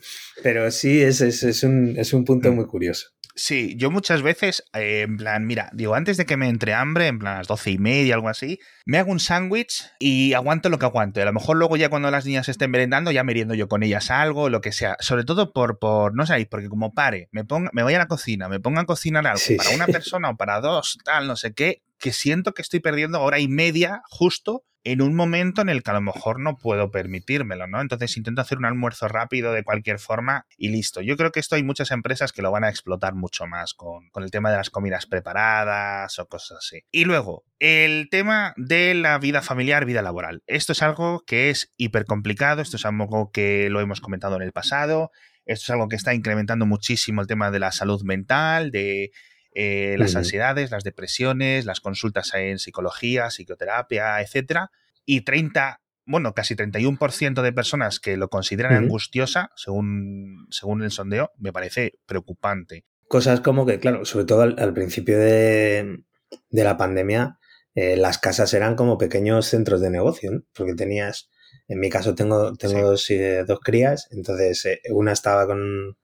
Pero 0.44 0.70
sí, 0.72 1.02
es, 1.02 1.22
es, 1.22 1.64
un, 1.64 1.96
es 1.98 2.14
un 2.14 2.26
punto 2.26 2.52
mm. 2.52 2.56
muy 2.56 2.66
curioso. 2.66 3.08
Sí, 3.36 3.76
yo 3.78 3.90
muchas 3.90 4.22
veces, 4.22 4.66
eh, 4.74 5.06
en 5.08 5.16
plan, 5.16 5.48
mira, 5.48 5.70
digo, 5.72 5.96
antes 5.96 6.18
de 6.18 6.26
que 6.26 6.36
me 6.36 6.50
entre 6.50 6.74
hambre, 6.74 7.08
en 7.08 7.20
plan 7.20 7.36
a 7.36 7.38
las 7.38 7.48
doce 7.48 7.72
y 7.72 7.78
media, 7.78 8.16
algo 8.16 8.28
así, 8.28 8.60
me 8.86 8.98
hago 8.98 9.14
un 9.14 9.22
sándwich 9.22 9.86
y 9.98 10.34
aguanto 10.34 10.68
lo 10.68 10.78
que 10.78 10.86
aguanto. 10.86 11.22
a 11.22 11.26
lo 11.26 11.32
mejor 11.32 11.56
luego 11.56 11.78
ya 11.78 11.88
cuando 11.88 12.12
las 12.12 12.26
niñas 12.26 12.50
estén 12.50 12.70
merendando, 12.70 13.12
ya 13.12 13.24
meriendo 13.24 13.54
yo 13.54 13.70
con 13.70 13.82
ellas 13.82 14.12
algo, 14.12 14.50
lo 14.50 14.60
que 14.60 14.74
sea. 14.74 14.98
Sobre 15.00 15.24
todo 15.24 15.54
por, 15.54 15.80
por 15.80 16.18
no 16.18 16.26
sabéis, 16.26 16.48
porque 16.48 16.68
como 16.68 16.94
pare, 16.94 17.30
me, 17.32 17.46
ponga, 17.46 17.70
me 17.72 17.84
voy 17.84 17.94
a 17.94 18.00
la 18.00 18.08
cocina, 18.08 18.50
me 18.50 18.60
ponga 18.60 18.82
a 18.82 18.86
cocinar 18.86 19.26
algo 19.26 19.42
para 19.56 19.70
una 19.74 19.88
persona 19.88 20.32
o 20.32 20.36
para 20.36 20.60
dos, 20.60 20.98
tal, 21.06 21.26
no 21.26 21.38
sé 21.38 21.54
qué, 21.54 21.82
que 21.98 22.12
siento 22.12 22.54
que 22.54 22.62
estoy 22.62 22.82
perdiendo 22.82 23.22
hora 23.22 23.40
y 23.40 23.48
media 23.48 24.02
justo 24.10 24.66
en 24.84 25.02
un 25.02 25.16
momento 25.16 25.62
en 25.62 25.70
el 25.70 25.84
que 25.84 25.92
a 25.92 25.96
lo 25.96 26.02
mejor 26.02 26.40
no 26.40 26.58
puedo 26.58 26.92
permitírmelo, 26.92 27.68
¿no? 27.68 27.82
Entonces 27.82 28.16
intento 28.18 28.42
hacer 28.42 28.58
un 28.58 28.66
almuerzo 28.66 29.08
rápido 29.08 29.52
de 29.52 29.64
cualquier 29.64 30.00
forma 30.00 30.46
y 30.58 30.70
listo. 30.70 31.02
Yo 31.02 31.18
creo 31.18 31.32
que 31.32 31.40
esto 31.40 31.56
hay 31.56 31.64
muchas 31.64 31.92
empresas 31.92 32.32
que 32.32 32.42
lo 32.42 32.52
van 32.52 32.64
a 32.64 32.70
explotar 32.70 33.14
mucho 33.14 33.46
más 33.46 33.74
con, 33.74 34.10
el 34.16 34.32
tema 34.32 34.52
de 34.52 34.58
las 34.58 34.70
comidas 34.70 35.06
preparadas 35.06 36.18
o 36.20 36.28
cosas 36.28 36.60
así. 36.60 36.82
Y 36.92 37.06
luego, 37.06 37.46
el 37.60 38.08
tema 38.10 38.54
de 38.58 38.94
la 38.94 39.18
vida 39.20 39.42
familiar, 39.42 39.86
vida 39.86 40.02
laboral. 40.02 40.44
Esto 40.48 40.74
es 40.74 40.82
algo 40.82 41.24
que 41.26 41.50
es 41.50 41.74
hiper 41.78 42.06
complicado, 42.06 42.62
esto 42.62 42.78
es 42.78 42.86
algo 42.86 43.32
que 43.32 43.70
lo 43.70 43.82
hemos 43.82 44.02
comentado 44.02 44.36
en 44.36 44.42
el 44.42 44.52
pasado, 44.52 45.12
esto 45.46 45.64
es 45.64 45.70
algo 45.72 45.88
que 45.88 45.96
está 45.96 46.14
incrementando 46.14 46.66
muchísimo 46.66 47.22
el 47.22 47.28
tema 47.28 47.52
de 47.52 47.60
la 47.60 47.72
salud 47.72 48.04
mental, 48.04 48.72
de 48.72 49.12
eh, 49.54 49.96
las 49.98 50.16
ansiedades, 50.16 50.72
las 50.72 50.84
depresiones, 50.84 51.66
las 51.66 51.82
consultas 51.82 52.34
en 52.36 52.60
psicología, 52.60 53.30
psicoterapia, 53.30 54.22
etcétera, 54.22 54.72
y 55.06 55.22
30, 55.22 55.82
bueno, 56.06 56.34
casi 56.34 56.56
31% 56.56 57.42
de 57.42 57.54
personas 57.54 58.00
que 58.00 58.16
lo 58.16 58.30
consideran 58.30 58.74
angustiosa, 58.74 59.52
según, 59.56 60.48
según 60.52 60.84
el 60.84 60.92
sondeo, 60.92 61.32
me 61.38 61.52
parece 61.52 62.00
preocupante. 62.06 62.86
Cosas 63.08 63.42
como 63.42 63.66
que, 63.66 63.80
claro, 63.80 64.06
sobre 64.06 64.26
todo 64.26 64.44
al, 64.44 64.74
principio 64.74 65.18
de, 65.18 66.04
la 66.52 66.78
pandemia, 66.78 67.40
eh, 67.74 67.98
las 67.98 68.20
casas 68.20 68.54
eran 68.54 68.76
como 68.76 69.00
pequeños 69.00 69.48
centros 69.48 69.82
de 69.82 69.90
negocio, 69.90 70.44
porque 70.54 70.76
tenías, 70.76 71.32
en 71.68 71.80
mi 71.80 71.90
caso 71.90 72.14
tengo, 72.14 72.54
tengo 72.54 72.88
dos, 72.88 73.10
eh, 73.10 73.46
dos, 73.48 73.60
crías, 73.62 74.08
entonces 74.12 74.64
una 74.92 75.12
estaba 75.12 75.48
con, 75.48 75.98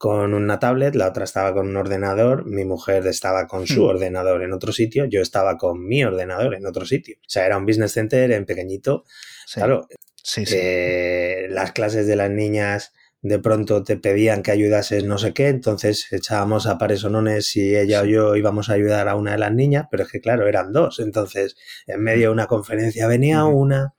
con 0.00 0.32
una 0.32 0.58
tablet, 0.58 0.94
la 0.94 1.08
otra 1.08 1.24
estaba 1.24 1.52
con 1.52 1.68
un 1.68 1.76
ordenador, 1.76 2.46
mi 2.46 2.64
mujer 2.64 3.06
estaba 3.06 3.46
con 3.46 3.66
su 3.66 3.82
hmm. 3.82 3.88
ordenador 3.88 4.42
en 4.42 4.54
otro 4.54 4.72
sitio, 4.72 5.04
yo 5.04 5.20
estaba 5.20 5.58
con 5.58 5.86
mi 5.86 6.02
ordenador 6.02 6.54
en 6.54 6.64
otro 6.64 6.86
sitio. 6.86 7.16
O 7.20 7.28
sea, 7.28 7.44
era 7.44 7.58
un 7.58 7.66
business 7.66 7.92
center 7.92 8.32
en 8.32 8.46
pequeñito. 8.46 9.04
Claro, 9.52 9.88
sí, 10.16 10.46
sí. 10.46 10.56
Eh, 10.58 11.48
las 11.50 11.72
clases 11.72 12.06
de 12.06 12.16
las 12.16 12.30
niñas 12.30 12.94
de 13.20 13.40
pronto 13.40 13.84
te 13.84 13.98
pedían 13.98 14.42
que 14.42 14.52
ayudases 14.52 15.04
no 15.04 15.18
sé 15.18 15.34
qué, 15.34 15.48
entonces 15.48 16.10
echábamos 16.10 16.66
a 16.66 16.78
pares 16.78 17.04
nones 17.04 17.48
si 17.48 17.76
ella 17.76 18.00
o 18.00 18.06
yo 18.06 18.36
íbamos 18.36 18.70
a 18.70 18.72
ayudar 18.72 19.06
a 19.06 19.16
una 19.16 19.32
de 19.32 19.38
las 19.38 19.52
niñas, 19.52 19.84
pero 19.90 20.04
es 20.04 20.10
que 20.10 20.22
claro, 20.22 20.48
eran 20.48 20.72
dos, 20.72 20.98
entonces 21.00 21.56
en 21.86 22.02
medio 22.02 22.28
de 22.28 22.32
una 22.32 22.46
conferencia 22.46 23.06
venía 23.06 23.44
una. 23.44 23.92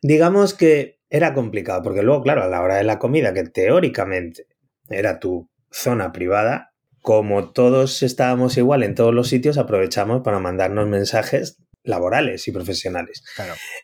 Digamos 0.00 0.54
que 0.54 0.98
era 1.10 1.34
complicado, 1.34 1.82
porque 1.82 2.02
luego, 2.02 2.22
claro, 2.22 2.42
a 2.42 2.48
la 2.48 2.62
hora 2.62 2.76
de 2.76 2.84
la 2.84 2.98
comida, 2.98 3.34
que 3.34 3.44
teóricamente 3.44 4.46
era 4.88 5.18
tu 5.18 5.50
zona 5.70 6.12
privada, 6.12 6.72
como 7.00 7.52
todos 7.52 8.02
estábamos 8.02 8.56
igual 8.56 8.82
en 8.82 8.94
todos 8.94 9.14
los 9.14 9.28
sitios, 9.28 9.58
aprovechamos 9.58 10.22
para 10.22 10.40
mandarnos 10.40 10.88
mensajes 10.88 11.58
laborales 11.84 12.48
y 12.48 12.52
profesionales. 12.52 13.22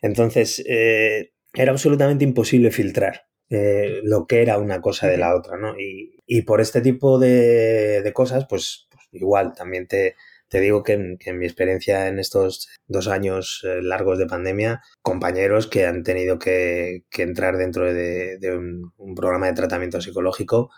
Entonces, 0.01 0.61
eh, 0.67 1.31
era 1.53 1.71
absolutamente 1.71 2.25
imposible 2.25 2.71
filtrar 2.71 3.27
eh, 3.49 4.01
lo 4.03 4.25
que 4.25 4.41
era 4.41 4.57
una 4.57 4.81
cosa 4.81 5.07
de 5.07 5.17
la 5.17 5.35
otra, 5.35 5.57
¿no? 5.57 5.75
Y, 5.79 6.41
por 6.41 6.59
este 6.59 6.81
tipo 6.81 7.19
de, 7.19 8.11
cosas, 8.13 8.45
pues, 8.49 8.87
pues, 8.89 9.07
igual 9.11 9.53
también 9.53 9.87
te, 9.87 10.15
te 10.53 10.61
digo 10.61 10.83
que 10.83 10.93
en, 10.93 11.39
mi 11.39 11.47
experiencia 11.47 12.07
en 12.07 12.19
estos 12.19 12.69
dos 12.85 13.07
años 13.07 13.61
eh, 13.63 13.81
largos 13.81 14.19
de 14.19 14.27
pandemia, 14.27 14.83
compañeros 15.01 15.65
que 15.65 15.87
han 15.87 16.03
tenido 16.03 16.37
que, 16.37 17.05
entrar 17.17 17.57
dentro 17.57 17.91
de, 17.91 18.37
un, 18.55 19.15
programa 19.15 19.47
de 19.47 19.53
tratamiento 19.53 19.99
psicológico 19.99 20.69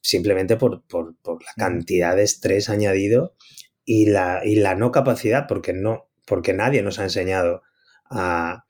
simplemente 0.00 0.56
por, 0.56 0.82
por, 0.86 1.14
la 1.44 1.52
cantidad 1.58 2.16
de 2.16 2.22
estrés 2.22 2.70
añadido 2.70 3.34
y 3.84 4.06
la, 4.06 4.40
y 4.42 4.56
la 4.56 4.74
no 4.74 4.92
capacidad, 4.92 5.46
porque 5.46 5.74
no, 5.74 6.08
porque 6.26 6.54
nadie 6.54 6.82
nos 6.82 6.98
ha 6.98 7.02
enseñado 7.02 7.60
a, 8.10 8.64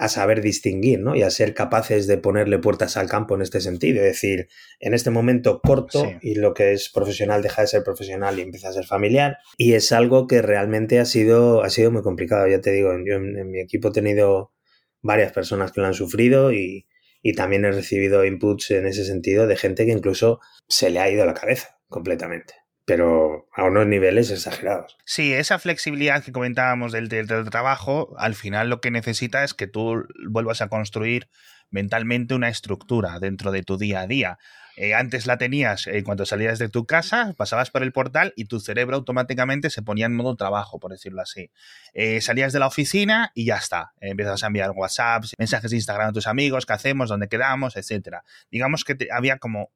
a 0.00 0.08
saber 0.08 0.40
distinguir, 0.40 0.98
¿no? 0.98 1.14
Y 1.14 1.20
a 1.20 1.28
ser 1.28 1.52
capaces 1.52 2.06
de 2.06 2.16
ponerle 2.16 2.58
puertas 2.58 2.96
al 2.96 3.06
campo 3.06 3.34
en 3.34 3.42
este 3.42 3.60
sentido. 3.60 3.98
Es 3.98 4.12
decir, 4.12 4.48
en 4.78 4.94
este 4.94 5.10
momento 5.10 5.60
corto 5.60 6.10
y 6.22 6.36
lo 6.36 6.54
que 6.54 6.72
es 6.72 6.88
profesional 6.88 7.42
deja 7.42 7.60
de 7.60 7.68
ser 7.68 7.84
profesional 7.84 8.38
y 8.38 8.42
empieza 8.42 8.70
a 8.70 8.72
ser 8.72 8.86
familiar. 8.86 9.36
Y 9.58 9.74
es 9.74 9.92
algo 9.92 10.26
que 10.26 10.40
realmente 10.40 11.00
ha 11.00 11.04
sido, 11.04 11.62
ha 11.62 11.68
sido 11.68 11.90
muy 11.90 12.00
complicado. 12.00 12.48
Ya 12.48 12.62
te 12.62 12.72
digo, 12.72 12.92
yo 13.04 13.16
en, 13.16 13.50
mi 13.50 13.60
equipo 13.60 13.88
he 13.88 13.92
tenido 13.92 14.54
varias 15.02 15.32
personas 15.32 15.70
que 15.70 15.82
lo 15.82 15.86
han 15.86 15.92
sufrido 15.92 16.50
y, 16.50 16.86
y 17.20 17.34
también 17.34 17.66
he 17.66 17.70
recibido 17.70 18.24
inputs 18.24 18.70
en 18.70 18.86
ese 18.86 19.04
sentido 19.04 19.46
de 19.46 19.58
gente 19.58 19.84
que 19.84 19.92
incluso 19.92 20.40
se 20.66 20.88
le 20.88 21.00
ha 21.00 21.10
ido 21.10 21.26
la 21.26 21.34
cabeza 21.34 21.78
completamente 21.88 22.54
pero 22.84 23.48
a 23.54 23.64
unos 23.64 23.86
niveles 23.86 24.30
exagerados. 24.30 24.96
Sí, 25.04 25.32
esa 25.32 25.58
flexibilidad 25.58 26.24
que 26.24 26.32
comentábamos 26.32 26.92
del, 26.92 27.08
trabajo, 27.50 28.14
al 28.18 28.34
final 28.34 28.68
lo 28.68 28.80
que 28.80 28.90
necesita 28.90 29.44
es 29.44 29.54
que 29.54 29.66
tú 29.66 30.06
vuelvas 30.28 30.60
a 30.60 30.68
construir 30.68 31.28
mentalmente 31.70 32.34
una 32.34 32.48
estructura 32.48 33.18
dentro 33.20 33.52
de 33.52 33.62
tu 33.62 33.76
día 33.78 34.00
a 34.00 34.06
día. 34.06 34.38
Eh, 34.76 34.94
antes 34.94 35.26
la 35.26 35.36
tenías 35.36 35.86
en 35.86 36.04
cuanto 36.04 36.24
salías 36.24 36.58
de 36.58 36.68
tu 36.68 36.86
casa, 36.86 37.34
pasabas 37.36 37.70
por 37.70 37.82
el 37.82 37.92
portal 37.92 38.32
y 38.34 38.46
tu 38.46 38.60
cerebro 38.60 38.96
automáticamente 38.96 39.68
se 39.68 39.82
ponía 39.82 40.06
en 40.06 40.14
modo 40.14 40.36
trabajo, 40.36 40.80
por 40.80 40.90
decirlo 40.90 41.20
así. 41.20 41.50
Eh, 41.92 42.20
salías 42.20 42.52
de 42.52 42.60
la 42.60 42.66
oficina 42.66 43.30
y 43.34 43.44
ya 43.44 43.56
está. 43.56 43.92
empiezas 44.00 44.42
a 44.42 44.46
enviar 44.46 44.70
WhatsApps, 44.70 45.34
mensajes 45.38 45.70
de 45.70 45.76
Instagram 45.76 46.08
a 46.08 46.12
tus 46.12 46.26
amigos, 46.26 46.66
qué 46.66 46.72
hacemos, 46.72 47.08
dónde 47.08 47.28
quedamos, 47.28 47.76
etcétera. 47.76 48.24
Digamos 48.50 48.84
que 48.84 48.96
había 49.12 49.38
como 49.38 49.70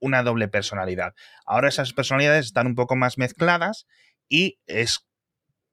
una 0.00 0.22
doble 0.22 0.48
personalidad. 0.48 1.14
Ahora 1.44 1.68
esas 1.68 1.92
personalidades 1.92 2.46
están 2.46 2.66
un 2.66 2.74
poco 2.74 2.96
más 2.96 3.18
mezcladas 3.18 3.86
y 4.28 4.58
es 4.66 5.06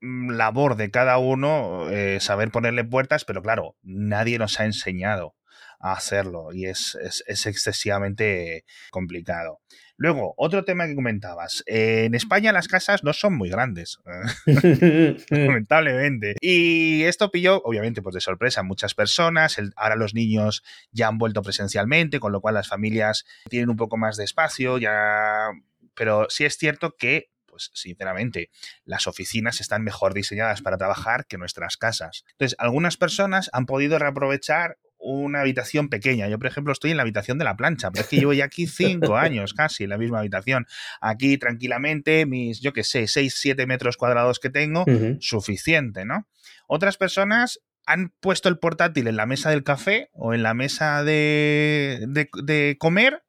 mm, 0.01 0.31
labor 0.31 0.75
de 0.75 0.91
cada 0.91 1.17
uno 1.17 1.89
eh, 1.89 2.19
saber 2.19 2.51
ponerle 2.51 2.83
puertas, 2.83 3.25
pero 3.25 3.41
claro, 3.41 3.75
nadie 3.81 4.37
nos 4.37 4.59
ha 4.59 4.65
enseñado 4.65 5.35
a 5.79 5.93
hacerlo 5.93 6.53
y 6.53 6.65
es, 6.65 6.97
es 7.27 7.45
excesivamente 7.45 8.63
complicado. 8.89 9.59
Luego, 9.97 10.33
otro 10.37 10.65
tema 10.65 10.87
que 10.87 10.95
comentabas. 10.95 11.63
en 11.67 12.15
España 12.15 12.51
las 12.51 12.67
casas 12.67 13.03
no 13.03 13.13
son 13.13 13.35
muy 13.37 13.49
grandes, 13.49 13.99
lamentablemente. 15.29 16.35
Y 16.41 17.03
esto 17.03 17.31
pilló, 17.31 17.61
obviamente, 17.63 18.01
pues 18.01 18.15
de 18.15 18.21
sorpresa 18.21 18.61
a 18.61 18.63
muchas 18.63 18.95
personas. 18.95 19.57
ahora 19.75 19.95
los 19.95 20.13
niños 20.13 20.63
ya 20.91 21.07
han 21.07 21.17
vuelto 21.17 21.41
presencialmente, 21.41 22.19
con 22.19 22.31
lo 22.31 22.41
cual 22.41 22.55
las 22.55 22.67
familias 22.67 23.25
tienen 23.49 23.69
un 23.69 23.77
poco 23.77 23.97
más 23.97 24.17
de 24.17 24.23
espacio, 24.23 24.77
ya. 24.77 25.49
Pero 25.95 26.27
sí 26.29 26.45
es 26.45 26.57
cierto 26.57 26.95
que 26.97 27.29
pues 27.53 27.69
sinceramente, 27.75 28.49
las 28.83 29.05
oficinas 29.05 29.61
están 29.61 29.83
mejor 29.83 30.15
diseñadas 30.15 30.63
para 30.63 30.79
trabajar 30.79 31.27
que 31.27 31.37
nuestras 31.37 31.77
casas. 31.77 32.25
Entonces, 32.31 32.55
algunas 32.57 32.97
personas 32.97 33.51
han 33.53 33.67
podido 33.67 33.99
reaprovechar 33.99 34.79
una 35.03 35.41
habitación 35.41 35.89
pequeña. 35.89 36.27
Yo, 36.27 36.39
por 36.39 36.47
ejemplo, 36.47 36.71
estoy 36.73 36.91
en 36.91 36.97
la 36.97 37.03
habitación 37.03 37.37
de 37.37 37.45
la 37.45 37.55
plancha, 37.55 37.91
pero 37.91 38.03
es 38.03 38.09
que 38.09 38.17
llevo 38.17 38.33
ya 38.33 38.45
aquí 38.45 38.67
cinco 38.67 39.17
años 39.17 39.53
casi 39.53 39.83
en 39.83 39.89
la 39.89 39.97
misma 39.97 40.19
habitación. 40.19 40.65
Aquí 41.01 41.37
tranquilamente, 41.37 42.25
mis, 42.25 42.61
yo 42.61 42.73
qué 42.73 42.83
sé, 42.83 43.07
seis, 43.07 43.35
siete 43.37 43.67
metros 43.67 43.97
cuadrados 43.97 44.39
que 44.39 44.49
tengo, 44.49 44.85
suficiente, 45.19 46.05
¿no? 46.05 46.27
Otras 46.67 46.97
personas 46.97 47.59
han 47.85 48.13
puesto 48.21 48.47
el 48.49 48.59
portátil 48.59 49.07
en 49.07 49.17
la 49.17 49.25
mesa 49.25 49.49
del 49.49 49.63
café 49.63 50.09
o 50.13 50.33
en 50.33 50.41
la 50.41 50.53
mesa 50.53 51.03
de, 51.03 52.05
de, 52.07 52.77
comer 52.79 53.23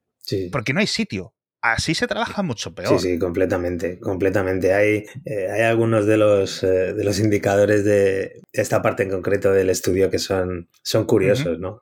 porque 0.53 0.73
no 0.73 0.81
hay 0.81 0.87
sitio 0.87 1.35
así 1.65 1.95
se 1.95 2.07
trabaja 2.07 2.43
mucho 2.43 2.75
peor. 2.75 3.01
Sí, 3.01 3.09
sí, 3.13 3.19
completamente, 3.19 3.99
completamente. 3.99 4.75
Hay, 4.75 5.07
eh, 5.25 5.51
hay 5.51 5.63
algunos 5.63 6.05
de 6.05 6.19
los, 6.19 6.63
eh, 6.63 6.93
de 6.93 7.05
los 7.05 7.19
indicadores 7.19 7.85
de 7.85 8.43
esta 8.53 8.83
parte 8.83 9.03
en 9.03 9.11
concreto 9.11 9.51
del 9.51 9.71
estudio 9.71 10.11
que 10.11 10.19
son, 10.19 10.69
son 10.83 11.07
curiosos, 11.07 11.59
¿no? 11.59 11.81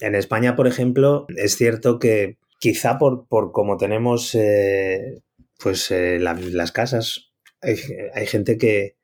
en 0.00 0.14
España, 0.14 0.54
por 0.54 0.66
ejemplo, 0.66 1.26
es 1.36 1.56
cierto 1.56 1.98
que 1.98 2.36
quizá 2.60 2.98
por, 2.98 3.26
por 3.28 3.50
como 3.52 3.78
tenemos 3.78 4.34
eh, 4.34 5.22
pues 5.58 5.90
las 5.90 6.72
casas, 6.72 7.32
hay, 7.62 7.76
hay 8.14 8.26
gente 8.26 8.58
que, 8.58 8.96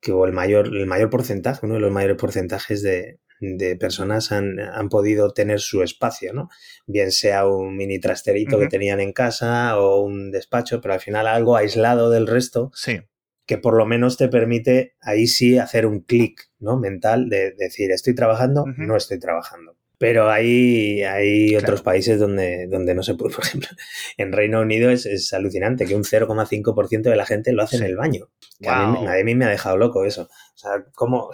que 0.00 0.12
o 0.12 0.26
el 0.26 0.32
mayor, 0.32 0.68
el 0.68 0.86
mayor 0.86 1.10
porcentaje, 1.10 1.66
uno 1.66 1.74
de 1.74 1.80
los 1.80 1.92
mayores 1.92 2.16
porcentajes 2.16 2.82
de, 2.82 3.18
de 3.40 3.76
personas 3.76 4.32
han, 4.32 4.88
podido 4.90 5.32
tener 5.32 5.60
su 5.60 5.82
espacio, 5.82 6.32
¿no? 6.32 6.50
Bien 6.86 7.10
sea 7.10 7.46
un 7.46 7.76
mini 7.76 7.98
trasterito 7.98 8.58
que 8.58 8.68
tenían 8.68 9.00
en 9.00 9.12
casa 9.12 9.78
o 9.78 10.02
un 10.02 10.30
despacho, 10.30 10.80
pero 10.80 10.94
al 10.94 11.00
final 11.00 11.26
algo 11.26 11.56
aislado 11.56 12.10
del 12.10 12.26
resto. 12.26 12.70
Sí. 12.74 13.00
Que 13.46 13.58
por 13.58 13.76
lo 13.76 13.86
menos 13.86 14.16
te 14.16 14.28
permite 14.28 14.94
ahí 15.00 15.26
sí 15.26 15.58
hacer 15.58 15.86
un 15.86 16.00
clic, 16.00 16.50
¿no? 16.58 16.78
Mental 16.78 17.28
de 17.28 17.52
decir, 17.52 17.90
estoy 17.90 18.14
trabajando, 18.14 18.64
no 18.76 18.96
estoy 18.96 19.18
trabajando. 19.18 19.79
Pero 20.00 20.30
hay, 20.30 21.02
hay 21.02 21.54
otros 21.56 21.82
países 21.82 22.18
donde, 22.18 22.66
donde 22.68 22.94
no 22.94 23.02
se 23.02 23.16
puede, 23.16 23.34
por 23.36 23.44
ejemplo, 23.44 23.68
en 24.16 24.32
Reino 24.32 24.62
Unido 24.62 24.88
es, 24.88 25.34
alucinante 25.34 25.84
que 25.84 25.94
un 25.94 26.04
0,5% 26.04 27.02
de 27.02 27.16
la 27.16 27.26
gente 27.26 27.52
lo 27.52 27.62
hace 27.62 27.76
en 27.76 27.82
el 27.82 27.96
baño. 27.96 28.30
a, 28.66 28.86
mí, 29.22 29.34
me 29.34 29.44
ha 29.44 29.50
dejado 29.50 29.76
loco 29.76 30.06
eso. 30.06 30.30
O 30.54 30.58
sea, 30.58 30.86
como 30.94 31.30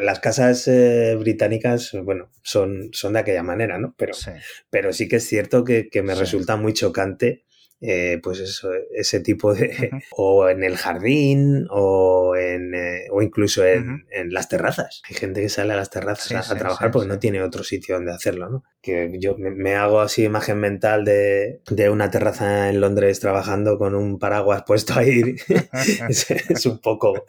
las 0.00 0.20
casas 0.20 0.68
eh, 0.68 1.16
británicas, 1.18 1.90
bueno, 2.04 2.30
son, 2.40 2.90
son 2.92 3.14
de 3.14 3.18
aquella 3.18 3.42
manera, 3.42 3.78
¿no? 3.78 3.96
Pero 3.98 4.14
sí, 4.14 4.30
pero 4.70 4.92
sí 4.92 5.08
que 5.08 5.16
es 5.16 5.26
cierto 5.26 5.64
que, 5.64 5.90
me 6.04 6.14
resulta 6.14 6.54
muy 6.54 6.74
chocante 6.74 7.46
eh, 7.80 8.18
pues 8.22 8.40
eso, 8.40 8.70
ese 8.92 9.20
tipo 9.20 9.54
de... 9.54 9.90
o 10.16 10.48
en 10.48 10.64
el 10.64 10.76
jardín 10.76 11.66
o, 11.70 12.34
en, 12.36 12.74
eh, 12.74 13.06
o 13.10 13.22
incluso 13.22 13.64
en, 13.64 14.04
las 14.30 14.48
terrazas. 14.48 15.02
Hay 15.08 15.14
gente 15.14 15.40
que 15.40 15.48
sale 15.48 15.72
a 15.72 15.76
las 15.76 15.90
terrazas 15.90 16.50
a, 16.50 16.56
trabajar 16.56 16.90
porque 16.90 17.08
no 17.08 17.18
tiene 17.18 17.40
otro 17.42 17.62
sitio 17.62 17.94
donde 17.94 18.12
hacerlo, 18.12 18.50
¿no? 18.50 18.64
Que 18.82 19.10
yo 19.20 19.36
me, 19.38 19.76
hago 19.76 20.00
así 20.00 20.24
imagen 20.24 20.58
mental 20.58 21.04
de, 21.04 21.60
una 21.90 22.10
terraza 22.10 22.68
en 22.68 22.80
Londres 22.80 23.20
trabajando 23.20 23.78
con 23.78 23.94
un 23.94 24.18
paraguas 24.18 24.64
puesto 24.66 24.94
ahí. 24.94 25.36
es, 26.08 26.66
un 26.66 26.80
poco, 26.80 27.26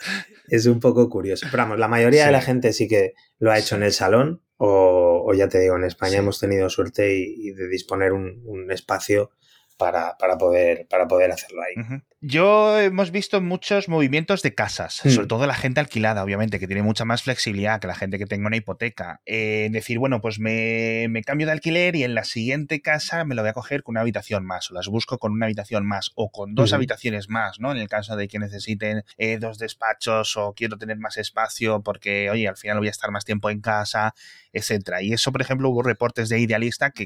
es 0.47 0.65
un 0.65 0.79
poco 0.79 1.09
curioso. 1.09 1.47
Pero 1.51 1.63
vamos, 1.63 1.79
la 1.79 1.87
mayoría 1.87 2.25
de 2.25 2.31
la 2.31 2.41
gente 2.41 2.73
sí 2.73 2.87
que 2.87 3.13
lo 3.37 3.51
ha 3.51 3.59
hecho 3.59 3.75
en 3.75 3.83
el 3.83 3.93
salón 3.93 4.41
o, 4.57 5.31
ya 5.33 5.47
te 5.47 5.59
digo, 5.59 5.77
en 5.77 5.85
España 5.85 6.17
hemos 6.17 6.39
tenido 6.39 6.69
suerte 6.69 7.15
y, 7.15 7.51
de 7.51 7.69
disponer 7.69 8.11
un, 8.11 8.41
un 8.45 8.71
espacio 8.71 9.31
para, 9.79 10.17
para, 10.17 10.37
poder, 10.37 10.87
para 10.89 11.07
poder 11.07 11.31
hacerlo 11.31 11.61
ahí. 11.61 12.01
Yo 12.19 12.77
hemos 12.77 13.11
visto 13.11 13.39
muchos 13.39 13.87
movimientos 13.87 14.41
de 14.41 14.53
casas, 14.53 14.99
mm. 15.05 15.09
sobre 15.09 15.27
todo 15.27 15.47
la 15.47 15.55
gente 15.55 15.79
alquilada, 15.79 16.21
obviamente, 16.21 16.59
que 16.59 16.67
tiene 16.67 16.83
mucha 16.83 17.05
más 17.05 17.23
flexibilidad 17.23 17.79
que 17.79 17.87
la 17.87 17.95
gente 17.95 18.19
que 18.19 18.25
tenga 18.25 18.47
una 18.47 18.57
hipoteca. 18.57 19.21
Eh, 19.25 19.69
decir, 19.71 19.97
bueno, 19.97 20.19
pues 20.19 20.37
me, 20.37 21.07
me, 21.09 21.23
cambio 21.23 21.47
de 21.47 21.53
alquiler 21.53 21.95
y 21.95 22.03
en 22.03 22.13
la 22.13 22.25
siguiente 22.25 22.81
casa 22.81 23.23
me 23.23 23.35
lo 23.35 23.41
voy 23.41 23.51
a 23.51 23.53
coger 23.53 23.81
con 23.81 23.93
una 23.93 24.01
habitación 24.01 24.45
más, 24.45 24.69
o 24.69 24.73
las 24.73 24.89
busco 24.89 25.17
con 25.17 25.31
una 25.31 25.45
habitación 25.45 25.87
más, 25.87 26.11
o 26.15 26.29
con 26.29 26.55
dos 26.55 26.73
habitaciones 26.73 27.29
más, 27.29 27.61
¿no? 27.61 27.71
En 27.71 27.77
el 27.77 27.87
caso 27.87 28.17
de 28.17 28.27
que 28.27 28.37
necesiten 28.37 29.05
eh, 29.17 29.37
dos 29.39 29.59
despachos 29.59 30.35
o 30.35 30.53
quiero 30.53 30.77
tener 30.77 30.97
más 30.97 31.15
espacio 31.15 31.81
porque, 31.83 32.29
oye, 32.29 32.49
al 32.49 32.57
final 32.57 32.79
voy 32.79 32.89
a 32.89 32.91
estar 32.91 33.11
más 33.11 33.23
tiempo 33.23 33.49
en 33.49 33.61
casa, 33.61 34.13
etcétera. 34.51 35.01
Y 35.01 35.13
eso, 35.13 35.31
por 35.31 35.41
ejemplo, 35.41 35.69
hubo 35.69 35.83
reportes 35.83 36.27
de 36.27 36.39
Idealista 36.39 36.91
que 36.91 37.05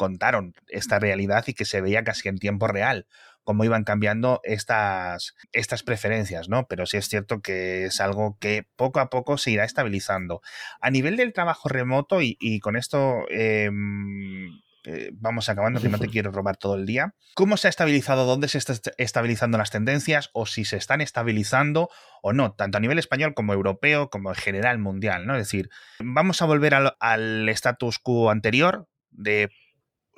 contaron 0.00 0.54
esta 0.68 0.98
realidad 0.98 1.44
y 1.46 1.52
que 1.52 1.66
se 1.66 1.82
veía 1.82 2.02
casi 2.04 2.30
en 2.30 2.38
tiempo 2.38 2.66
real 2.66 3.06
cómo 3.44 3.64
iban 3.64 3.84
cambiando 3.84 4.40
estas, 4.44 5.34
estas 5.52 5.82
preferencias, 5.82 6.48
¿no? 6.48 6.66
Pero 6.68 6.86
sí 6.86 6.96
es 6.96 7.06
cierto 7.06 7.42
que 7.42 7.84
es 7.84 8.00
algo 8.00 8.38
que 8.40 8.66
poco 8.76 8.98
a 8.98 9.10
poco 9.10 9.36
se 9.36 9.50
irá 9.50 9.64
estabilizando. 9.64 10.40
A 10.80 10.90
nivel 10.90 11.18
del 11.18 11.34
trabajo 11.34 11.68
remoto, 11.68 12.20
y, 12.22 12.60
con 12.60 12.76
esto 12.76 13.26
em, 13.28 14.62
eh, 14.84 15.10
vamos 15.12 15.50
acabando, 15.50 15.82
que 15.82 15.90
no 15.90 15.98
te 15.98 16.08
quiero 16.08 16.32
robar 16.32 16.56
todo 16.56 16.76
el 16.76 16.86
día. 16.86 17.14
¿Cómo 17.34 17.58
se 17.58 17.68
ha 17.68 17.70
estabilizado? 17.70 18.24
¿Dónde 18.24 18.48
se 18.48 18.56
están 18.56 18.78
estabilizando 18.96 19.58
las 19.58 19.70
tendencias? 19.70 20.30
¿O 20.32 20.46
si 20.46 20.64
se 20.64 20.78
están 20.78 21.02
estabilizando 21.02 21.90
o 22.22 22.32
no? 22.32 22.54
Tanto 22.54 22.78
a 22.78 22.80
nivel 22.80 22.98
español 22.98 23.34
como 23.34 23.52
europeo, 23.52 24.08
como 24.08 24.30
en 24.30 24.36
general 24.36 24.78
mundial, 24.78 25.26
¿no? 25.26 25.34
Es 25.34 25.46
decir, 25.46 25.68
vamos 25.98 26.40
a 26.40 26.46
volver 26.46 26.72
al, 26.72 26.96
al 27.00 27.46
status 27.50 27.98
quo 27.98 28.30
anterior 28.30 28.88
de 29.10 29.50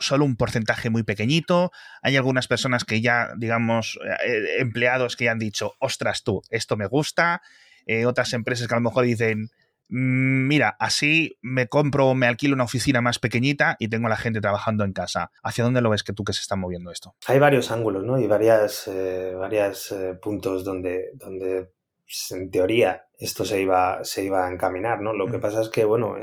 solo 0.02 0.24
un 0.24 0.36
porcentaje 0.36 0.90
muy 0.90 1.02
pequeñito. 1.02 1.70
Hay 2.02 2.16
algunas 2.16 2.48
personas 2.48 2.84
que 2.84 3.00
ya, 3.00 3.30
digamos, 3.36 3.98
eh, 4.26 4.60
empleados 4.60 5.16
que 5.16 5.24
ya 5.24 5.32
han 5.32 5.38
dicho, 5.38 5.74
ostras 5.78 6.22
tú, 6.22 6.42
esto 6.50 6.76
me 6.76 6.86
gusta. 6.86 7.42
Eh, 7.86 8.06
otras 8.06 8.32
empresas 8.32 8.68
que 8.68 8.74
a 8.74 8.78
lo 8.78 8.82
mejor 8.82 9.04
dicen, 9.04 9.48
mm, 9.88 10.46
mira, 10.46 10.76
así 10.78 11.38
me 11.40 11.68
compro 11.68 12.08
o 12.08 12.14
me 12.14 12.26
alquilo 12.26 12.54
una 12.54 12.64
oficina 12.64 13.00
más 13.00 13.18
pequeñita 13.18 13.76
y 13.78 13.88
tengo 13.88 14.06
a 14.06 14.10
la 14.10 14.16
gente 14.16 14.40
trabajando 14.40 14.84
en 14.84 14.92
casa. 14.92 15.30
¿Hacia 15.42 15.64
dónde 15.64 15.80
lo 15.80 15.90
ves 15.90 16.02
que 16.02 16.12
tú 16.12 16.24
que 16.24 16.32
se 16.32 16.40
está 16.40 16.56
moviendo 16.56 16.90
esto? 16.90 17.14
Hay 17.26 17.38
varios 17.38 17.70
ángulos, 17.70 18.04
¿no? 18.04 18.18
Y 18.18 18.26
varias, 18.26 18.88
eh, 18.88 19.34
varios 19.36 19.94
puntos 20.20 20.64
donde, 20.64 21.10
donde 21.14 21.70
pues, 22.04 22.30
en 22.32 22.50
teoría 22.50 23.06
esto 23.18 23.44
se 23.44 23.62
iba, 23.62 24.04
se 24.04 24.24
iba 24.24 24.46
a 24.46 24.52
encaminar, 24.52 25.00
¿no? 25.00 25.12
Lo 25.12 25.30
que 25.30 25.38
pasa 25.38 25.60
es 25.60 25.68
que, 25.68 25.84
bueno, 25.84 26.16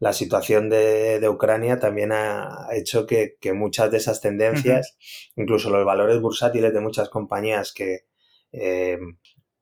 la 0.00 0.14
situación 0.14 0.70
de, 0.70 1.20
Ucrania 1.28 1.78
también 1.78 2.10
ha 2.10 2.68
hecho 2.72 3.06
que, 3.06 3.36
muchas 3.54 3.90
de 3.90 3.98
esas 3.98 4.22
tendencias, 4.22 4.96
incluso 5.36 5.68
los 5.70 5.84
valores 5.84 6.20
bursátiles 6.20 6.72
de 6.72 6.80
muchas 6.80 7.10
compañías 7.10 7.72
que, 7.72 8.06
eh, 8.50 8.98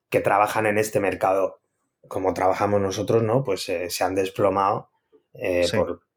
que 0.08 0.20
trabajan 0.20 0.66
en 0.66 0.78
este 0.78 1.00
mercado, 1.00 1.60
como 2.06 2.34
trabajamos 2.34 2.80
nosotros, 2.80 3.24
¿no? 3.24 3.42
Pues 3.42 3.68
eh, 3.68 3.90
se 3.90 4.04
han 4.04 4.14
desplomado 4.14 4.90
eh, 5.34 5.66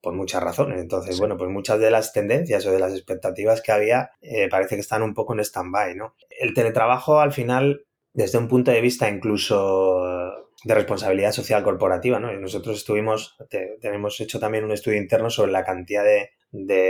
por, 0.02 0.14
muchas 0.14 0.44
razones. 0.44 0.80
Entonces, 0.80 1.20
bueno, 1.20 1.36
pues 1.36 1.50
muchas 1.50 1.80
de 1.80 1.90
las 1.90 2.14
tendencias 2.14 2.64
o 2.68 2.72
de 2.72 2.80
las 2.80 2.94
expectativas 2.94 3.62
que 3.62 3.72
había 3.72 4.12
parece 4.52 4.76
que 4.76 4.82
están 4.82 5.02
un 5.02 5.16
poco 5.16 5.34
en 5.34 5.40
stand-by, 5.40 5.96
¿no? 5.96 6.16
El 6.30 6.54
teletrabajo 6.54 7.20
al 7.20 7.32
final, 7.32 7.86
desde 8.14 8.38
un 8.38 8.48
punto 8.48 8.70
de 8.70 8.82
vista 8.82 9.10
incluso 9.10 10.32
de 10.64 10.76
responsabilidad 10.76 11.32
social 11.32 11.64
corporativa, 11.64 12.20
¿no? 12.20 12.32
Y 12.32 12.38
nosotros 12.38 12.78
estuvimos, 12.78 13.38
tenemos 13.80 14.20
hecho 14.22 14.40
también 14.40 14.64
un 14.64 14.72
estudio 14.72 14.98
interno 14.98 15.30
sobre 15.30 15.52
la 15.52 15.64
cantidad 15.64 16.04
de, 16.04 16.32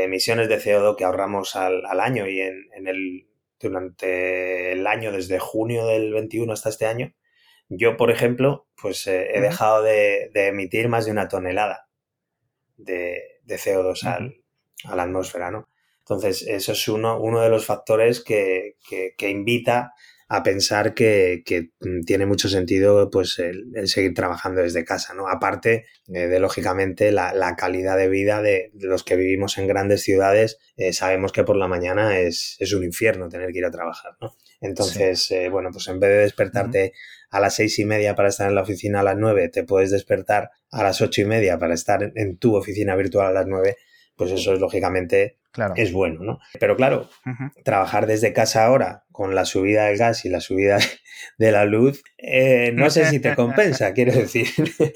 emisiones 0.03 0.49
de 0.49 0.59
CO2 0.59 0.97
que 0.97 1.05
ahorramos 1.05 1.55
al, 1.55 1.99
año 1.99 2.27
y 2.27 2.41
en, 2.41 2.87
el, 2.87 3.27
durante 3.59 4.73
el 4.73 4.87
año, 4.87 5.11
desde 5.11 5.39
junio 5.39 5.85
del 5.85 6.11
21 6.11 6.51
hasta 6.51 6.69
este 6.69 6.85
año, 6.85 7.13
yo, 7.69 7.95
por 7.95 8.11
ejemplo, 8.11 8.67
pues 8.81 9.07
eh, 9.07 9.29
he 9.33 9.39
dejado 9.39 9.81
de, 9.83 10.29
emitir 10.33 10.89
más 10.89 11.05
de 11.05 11.11
una 11.11 11.29
tonelada 11.29 11.87
de, 12.75 13.39
CO2 13.47 14.33
a 14.85 14.95
la 14.95 15.03
atmósfera, 15.03 15.51
¿no? 15.51 15.69
Entonces, 15.99 16.45
eso 16.47 16.71
es 16.73 16.87
uno, 16.87 17.21
uno 17.21 17.41
de 17.41 17.49
los 17.49 17.65
factores 17.65 18.21
que, 18.21 18.75
que, 18.89 19.13
que 19.17 19.29
invita 19.29 19.93
a 20.33 20.43
pensar 20.43 20.93
que, 20.93 21.43
mm, 21.81 22.03
tiene 22.05 22.25
mucho 22.25 22.47
sentido 22.47 23.09
pues 23.09 23.37
el, 23.37 23.85
seguir 23.89 24.13
trabajando 24.13 24.61
desde 24.61 24.85
casa, 24.85 25.13
¿no? 25.13 25.27
Aparte 25.27 25.87
eh, 26.07 26.27
de, 26.27 26.39
lógicamente, 26.39 27.11
la, 27.11 27.55
calidad 27.57 27.97
de 27.97 28.07
vida 28.07 28.41
de, 28.41 28.71
los 28.75 29.03
que 29.03 29.17
vivimos 29.17 29.57
en 29.57 29.67
grandes 29.67 30.03
ciudades, 30.03 30.57
eh, 30.77 30.93
sabemos 30.93 31.33
que 31.33 31.43
por 31.43 31.57
la 31.57 31.67
mañana 31.67 32.17
es, 32.17 32.57
un 32.73 32.85
infierno 32.85 33.27
tener 33.27 33.51
que 33.51 33.57
ir 33.57 33.65
a 33.65 33.71
trabajar, 33.71 34.13
¿no? 34.21 34.37
Entonces, 34.61 35.29
eh, 35.31 35.49
bueno, 35.49 35.67
pues 35.73 35.89
en 35.89 35.99
vez 35.99 36.09
de 36.11 36.17
despertarte 36.19 36.93
a 37.29 37.41
las 37.41 37.55
seis 37.55 37.77
y 37.79 37.83
media 37.83 38.15
para 38.15 38.29
estar 38.29 38.47
en 38.47 38.55
la 38.55 38.61
oficina 38.61 39.01
a 39.01 39.03
las 39.03 39.17
nueve, 39.17 39.49
te 39.49 39.65
puedes 39.65 39.91
despertar 39.91 40.51
a 40.71 40.81
las 40.81 41.01
ocho 41.01 41.19
y 41.19 41.25
media 41.25 41.59
para 41.59 41.73
estar 41.73 42.09
en 42.15 42.37
tu 42.37 42.55
oficina 42.55 42.95
virtual 42.95 43.27
a 43.27 43.33
las 43.33 43.47
nueve, 43.47 43.75
pues 44.21 44.33
eso 44.33 44.53
es 44.53 44.59
lógicamente 44.59 45.39
claro. 45.51 45.73
es 45.75 45.91
bueno, 45.91 46.21
¿no? 46.21 46.39
Pero 46.59 46.75
claro, 46.75 47.09
trabajar 47.63 48.05
desde 48.05 48.33
casa 48.33 48.65
ahora 48.65 49.03
con 49.11 49.33
la 49.33 49.45
subida 49.45 49.85
del 49.85 49.97
gas 49.97 50.25
y 50.25 50.29
la 50.29 50.41
subida 50.41 50.77
de 51.39 51.51
la 51.51 51.65
luz, 51.65 52.03
eh, 52.19 52.71
no 52.71 52.91
sé 52.91 53.05
si 53.05 53.19
te 53.19 53.35
compensa, 53.35 53.93
quiero 53.93 54.13
decir. 54.13 54.45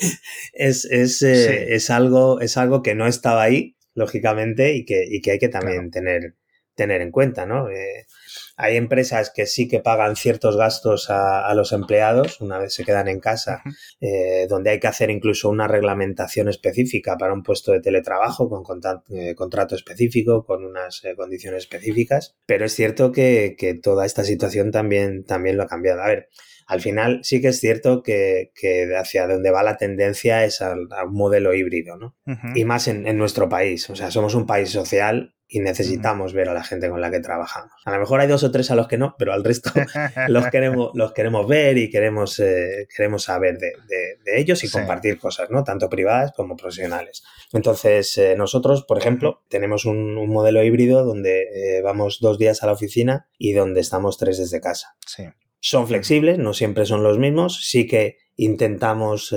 es, 0.53 0.85
es, 0.85 1.23
eh, 1.23 1.73
es, 1.73 1.89
algo, 1.89 2.39
es 2.39 2.55
algo 2.55 2.83
que 2.83 2.93
no 2.93 3.07
estaba 3.07 3.41
ahí, 3.41 3.77
lógicamente, 3.95 4.75
y 4.75 4.85
que, 4.85 5.03
y 5.09 5.21
que 5.21 5.31
hay 5.31 5.39
que 5.39 5.49
también 5.49 5.89
tener, 5.89 6.35
tener 6.75 7.01
en 7.01 7.09
cuenta, 7.09 7.47
¿no? 7.47 7.67
Eh, 7.71 8.05
hay 8.57 8.77
empresas 8.77 9.31
que 9.33 9.45
sí 9.45 9.67
que 9.67 9.79
pagan 9.79 10.15
ciertos 10.15 10.57
gastos 10.57 11.09
a, 11.09 11.53
los 11.55 11.71
empleados 11.71 12.41
una 12.41 12.57
vez 12.57 12.73
se 12.73 12.83
quedan 12.83 13.07
en 13.07 13.19
casa, 13.19 13.63
eh, 14.01 14.45
donde 14.49 14.71
hay 14.71 14.79
que 14.79 14.87
hacer 14.87 15.09
incluso 15.09 15.49
una 15.49 15.67
reglamentación 15.67 16.47
específica 16.47 17.17
para 17.17 17.33
un 17.33 17.43
puesto 17.43 17.71
de 17.71 17.81
teletrabajo 17.81 18.49
con 18.49 18.81
eh, 19.09 19.35
contrato 19.35 19.75
específico, 19.75 20.45
con 20.45 20.65
unas 20.65 21.03
eh, 21.03 21.15
condiciones 21.15 21.63
específicas. 21.63 22.35
Pero 22.45 22.65
es 22.65 22.73
cierto 22.73 23.11
que, 23.11 23.55
toda 23.81 24.05
esta 24.05 24.23
situación 24.23 24.71
también, 24.71 25.25
también 25.25 25.57
lo 25.57 25.63
ha 25.63 25.67
cambiado. 25.67 26.01
A 26.01 26.07
ver, 26.07 26.29
al 26.65 26.81
final 26.81 27.19
sí 27.23 27.41
que 27.41 27.49
es 27.49 27.59
cierto 27.59 28.01
que, 28.01 28.51
hacia 28.97 29.27
donde 29.27 29.51
va 29.51 29.63
la 29.63 29.77
tendencia 29.77 30.45
es 30.45 30.61
a, 30.61 30.73
un 30.73 31.13
modelo 31.13 31.53
híbrido, 31.53 31.97
¿no? 31.97 32.15
Y 32.55 32.65
más 32.65 32.87
en, 32.87 33.07
en, 33.07 33.17
nuestro 33.17 33.49
país. 33.49 33.89
O 33.89 33.95
sea, 33.95 34.11
somos 34.11 34.35
un 34.35 34.45
país 34.45 34.69
social 34.69 35.35
y 35.47 35.59
necesitamos 35.59 36.33
ver 36.33 36.49
a 36.49 36.53
la 36.53 36.63
gente 36.63 36.89
con 36.89 37.01
la 37.01 37.11
que 37.11 37.19
trabajamos. 37.19 37.71
A 37.85 37.91
lo 37.91 37.99
mejor 37.99 38.19
hay 38.19 38.27
dos 38.27 38.43
o 38.43 38.51
tres 38.51 38.71
a 38.71 38.75
los 38.75 38.87
que 38.87 38.97
no, 38.97 39.15
pero 39.17 39.31
al 39.31 39.43
resto 39.43 39.71
los 40.27 40.47
queremos, 40.47 40.91
los 40.95 41.13
queremos 41.13 41.47
ver 41.47 41.77
y 41.77 41.89
queremos, 41.89 42.39
eh, 42.39 42.87
queremos 42.95 43.23
saber 43.23 43.57
de, 43.59 43.73
ellos 44.35 44.63
y 44.63 44.69
compartir 44.69 45.19
cosas, 45.19 45.49
¿no? 45.51 45.63
Tanto 45.63 45.87
privadas 45.87 46.31
como 46.35 46.55
profesionales. 46.55 47.23
Entonces, 47.53 48.17
eh, 48.17 48.35
nosotros, 48.35 48.83
por 48.85 48.97
ejemplo, 48.97 49.43
tenemos 49.49 49.85
un, 49.85 50.15
modelo 50.25 50.63
híbrido 50.63 51.05
donde 51.05 51.43
eh, 51.53 51.81
vamos 51.81 52.19
dos 52.19 52.37
días 52.37 52.63
a 52.63 52.65
la 52.65 52.73
oficina 52.73 53.27
y 53.37 53.53
donde 53.53 53.79
estamos 53.79 54.17
tres 54.17 54.37
desde 54.39 54.59
casa. 54.59 54.95
Son 55.67 55.87
flexibles, 55.87 56.37
no 56.37 56.53
siempre 56.53 56.85
son 56.85 57.01
los 57.01 57.17
mismos. 57.17 57.67
Sí 57.67 57.87
que 57.87 58.17
intentamos 58.35 59.33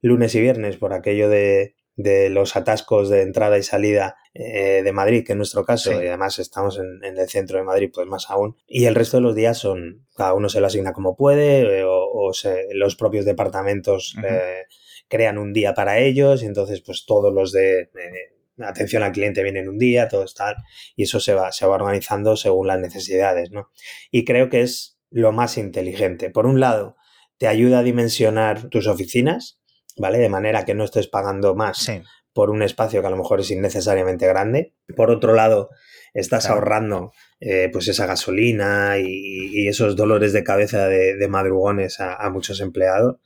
lunes 0.00 0.34
y 0.34 0.40
viernes 0.40 0.76
por 0.78 0.92
aquello 0.92 1.28
de, 1.28 1.76
de 1.96 2.28
los 2.28 2.56
atascos 2.56 3.08
de 3.08 3.22
entrada 3.22 3.56
y 3.56 3.62
salida 3.62 4.16
eh, 4.34 4.82
de 4.82 4.92
Madrid, 4.92 5.24
que 5.24 5.32
en 5.32 5.38
nuestro 5.38 5.64
caso, 5.64 5.92
y 5.92 6.06
además 6.06 6.38
estamos 6.38 6.78
en, 6.78 7.16
el 7.16 7.28
centro 7.28 7.58
de 7.58 7.64
Madrid, 7.64 7.90
pues 7.92 8.06
más 8.06 8.30
aún. 8.30 8.56
Y 8.66 8.86
el 8.86 8.94
resto 8.94 9.18
de 9.18 9.22
los 9.22 9.34
días 9.34 9.58
son, 9.58 10.06
cada 10.16 10.34
uno 10.34 10.48
se 10.48 10.60
lo 10.60 10.66
asigna 10.66 10.92
como 10.92 11.16
puede, 11.16 11.80
eh, 11.80 11.84
o, 11.86 12.32
los 12.72 12.96
propios 12.96 13.24
departamentos 13.24 14.16
eh, 14.28 14.64
crean 15.08 15.38
un 15.38 15.52
día 15.52 15.74
para 15.74 16.00
ellos, 16.00 16.42
y 16.42 16.46
entonces 16.46 16.80
pues 16.80 17.04
todos 17.06 17.32
los 17.32 17.52
de 17.52 17.90
atención 18.58 19.02
al 19.02 19.12
cliente 19.12 19.42
vienen 19.42 19.68
un 19.68 19.78
día, 19.78 20.08
todo 20.08 20.24
está, 20.24 20.56
y 20.96 21.04
eso 21.04 21.20
se 21.20 21.34
va, 21.34 21.52
se 21.52 21.66
va 21.66 21.74
organizando 21.74 22.36
según 22.36 22.66
las 22.66 22.80
necesidades, 22.80 23.50
¿no? 23.50 23.70
Y 24.10 24.24
creo 24.24 24.48
que 24.48 24.62
es 24.62 24.93
lo 25.14 25.30
más 25.30 25.58
inteligente. 25.58 26.28
Por 26.28 26.44
un 26.44 26.58
lado, 26.58 26.96
te 27.38 27.46
ayuda 27.46 27.78
a 27.78 27.82
dimensionar 27.84 28.68
tus 28.68 28.88
oficinas, 28.88 29.60
¿vale? 29.96 30.18
De 30.18 30.28
manera 30.28 30.64
que 30.64 30.74
no 30.74 30.82
estés 30.82 31.06
pagando 31.06 31.54
más 31.54 31.88
por 32.32 32.50
un 32.50 32.62
espacio 32.62 33.00
que 33.00 33.06
a 33.06 33.10
lo 33.10 33.16
mejor 33.16 33.38
es 33.38 33.50
innecesariamente 33.52 34.26
grande. 34.26 34.74
Por 34.96 35.12
otro 35.12 35.32
lado, 35.32 35.70
estás 36.14 36.50
ahorrando 36.50 37.12
eh, 37.38 37.68
pues 37.72 37.86
esa 37.86 38.06
gasolina 38.06 38.98
y, 38.98 39.68
esos 39.68 39.94
dolores 39.94 40.32
de 40.32 40.42
cabeza 40.42 40.88
de, 40.88 41.28
madrugones 41.28 42.00
a, 42.00 42.28
muchos 42.30 42.60
empleados. 42.60 43.18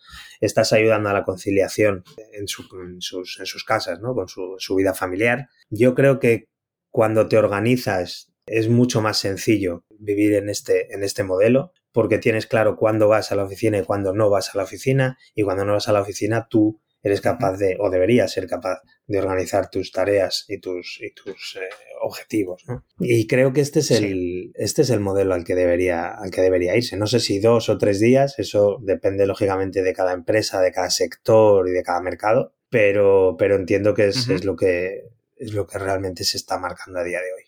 Estás 0.42 0.74
ayudando 0.74 1.08
a 1.08 1.14
la 1.14 1.24
conciliación 1.24 2.04
en, 2.34 2.48
sus, 2.48 3.64
casas, 3.66 4.00
¿no? 4.00 4.14
Con 4.14 4.28
su, 4.28 4.56
su 4.58 4.74
vida 4.74 4.92
familiar. 4.92 5.48
Yo 5.70 5.94
creo 5.94 6.18
que 6.18 6.48
cuando 6.90 7.28
te 7.28 7.38
organizas 7.38 8.30
es 8.44 8.68
mucho 8.68 9.00
más 9.00 9.16
sencillo 9.16 9.84
vivir 9.98 10.34
en 10.34 10.50
este, 10.50 10.92
en 10.94 11.02
este 11.02 11.24
modelo 11.24 11.72
porque 11.92 12.18
tienes 12.18 12.46
claro 12.46 12.76
cuándo 12.76 13.08
vas 13.08 13.32
a 13.32 13.36
la 13.36 13.44
oficina 13.44 13.78
y 13.78 13.84
cuándo 13.84 14.12
no 14.12 14.30
vas 14.30 14.54
a 14.54 14.58
la 14.58 14.64
oficina 14.64 15.18
y 15.34 15.42
cuando 15.42 15.64
no 15.64 15.72
vas 15.72 15.88
a 15.88 15.92
la 15.92 16.00
oficina 16.00 16.46
tú 16.48 16.80
eres 17.02 17.20
capaz 17.20 17.56
de 17.56 17.76
o 17.78 17.90
deberías 17.90 18.32
ser 18.32 18.46
capaz 18.46 18.80
de 19.06 19.18
organizar 19.18 19.70
tus 19.70 19.92
tareas 19.92 20.44
y 20.48 20.58
tus, 20.58 21.00
y 21.00 21.12
tus 21.12 21.56
eh, 21.56 21.68
objetivos. 22.02 22.64
Y 22.98 23.26
creo 23.26 23.52
que 23.52 23.60
este 23.60 23.80
es, 23.80 23.90
el, 23.90 24.52
este 24.54 24.82
es 24.82 24.90
el 24.90 25.00
modelo 25.00 25.34
al 25.34 25.44
que, 25.44 25.54
debería, 25.54 26.08
al 26.10 26.30
que 26.30 26.42
debería 26.42 26.76
irse. 26.76 26.96
No 26.96 27.06
sé 27.06 27.20
si 27.20 27.40
dos 27.40 27.68
o 27.68 27.78
tres 27.78 28.00
días, 28.00 28.38
eso 28.38 28.78
depende 28.82 29.26
lógicamente 29.26 29.82
de 29.82 29.92
cada 29.92 30.12
empresa, 30.12 30.60
de 30.60 30.72
cada 30.72 30.90
sector 30.90 31.68
y 31.68 31.72
de 31.72 31.82
cada 31.82 32.00
mercado, 32.02 32.52
pero, 32.68 33.36
pero 33.38 33.56
entiendo 33.56 33.94
que 33.94 34.08
es, 34.08 34.28
es, 34.28 34.44
lo 34.44 34.56
que, 34.56 35.04
es 35.36 35.54
lo 35.54 35.66
que 35.66 35.78
realmente 35.78 36.24
se 36.24 36.36
está 36.36 36.58
marcando 36.58 36.98
a 36.98 37.04
día 37.04 37.20
de 37.20 37.32
hoy. 37.32 37.47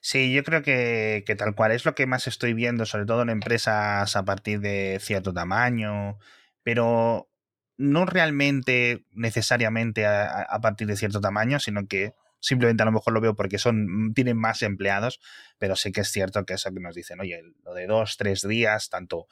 Sí, 0.00 0.32
yo 0.32 0.44
creo 0.44 0.62
que, 0.62 1.24
tal 1.36 1.54
cual 1.54 1.72
es 1.72 1.84
lo 1.84 1.94
que 1.94 2.06
más 2.06 2.26
estoy 2.26 2.54
viendo, 2.54 2.86
sobre 2.86 3.06
todo 3.06 3.22
en 3.22 3.30
empresas 3.30 4.14
a 4.14 4.24
partir 4.24 4.60
de 4.60 4.98
cierto 5.00 5.32
tamaño, 5.32 6.18
pero 6.62 7.28
no 7.76 8.06
realmente 8.06 9.04
necesariamente 9.12 10.06
a, 10.06 10.58
partir 10.60 10.86
de 10.86 10.96
cierto 10.96 11.20
tamaño, 11.20 11.58
sino 11.58 11.86
que 11.86 12.14
simplemente 12.40 12.82
a 12.82 12.86
lo 12.86 12.92
mejor 12.92 13.12
lo 13.12 13.20
veo 13.20 13.34
porque 13.34 13.58
son 13.58 14.12
tienen 14.14 14.36
más 14.36 14.62
empleados, 14.62 15.20
pero 15.58 15.76
sí 15.76 15.92
que 15.92 16.02
es 16.02 16.08
cierto 16.08 16.44
que 16.44 16.54
eso 16.54 16.72
que 16.72 16.80
nos 16.80 16.94
dicen, 16.94 17.20
oye, 17.20 17.42
lo 17.64 17.74
de 17.74 17.86
dos, 17.86 18.16
tres 18.16 18.46
días, 18.46 18.90
tanto 18.90 19.26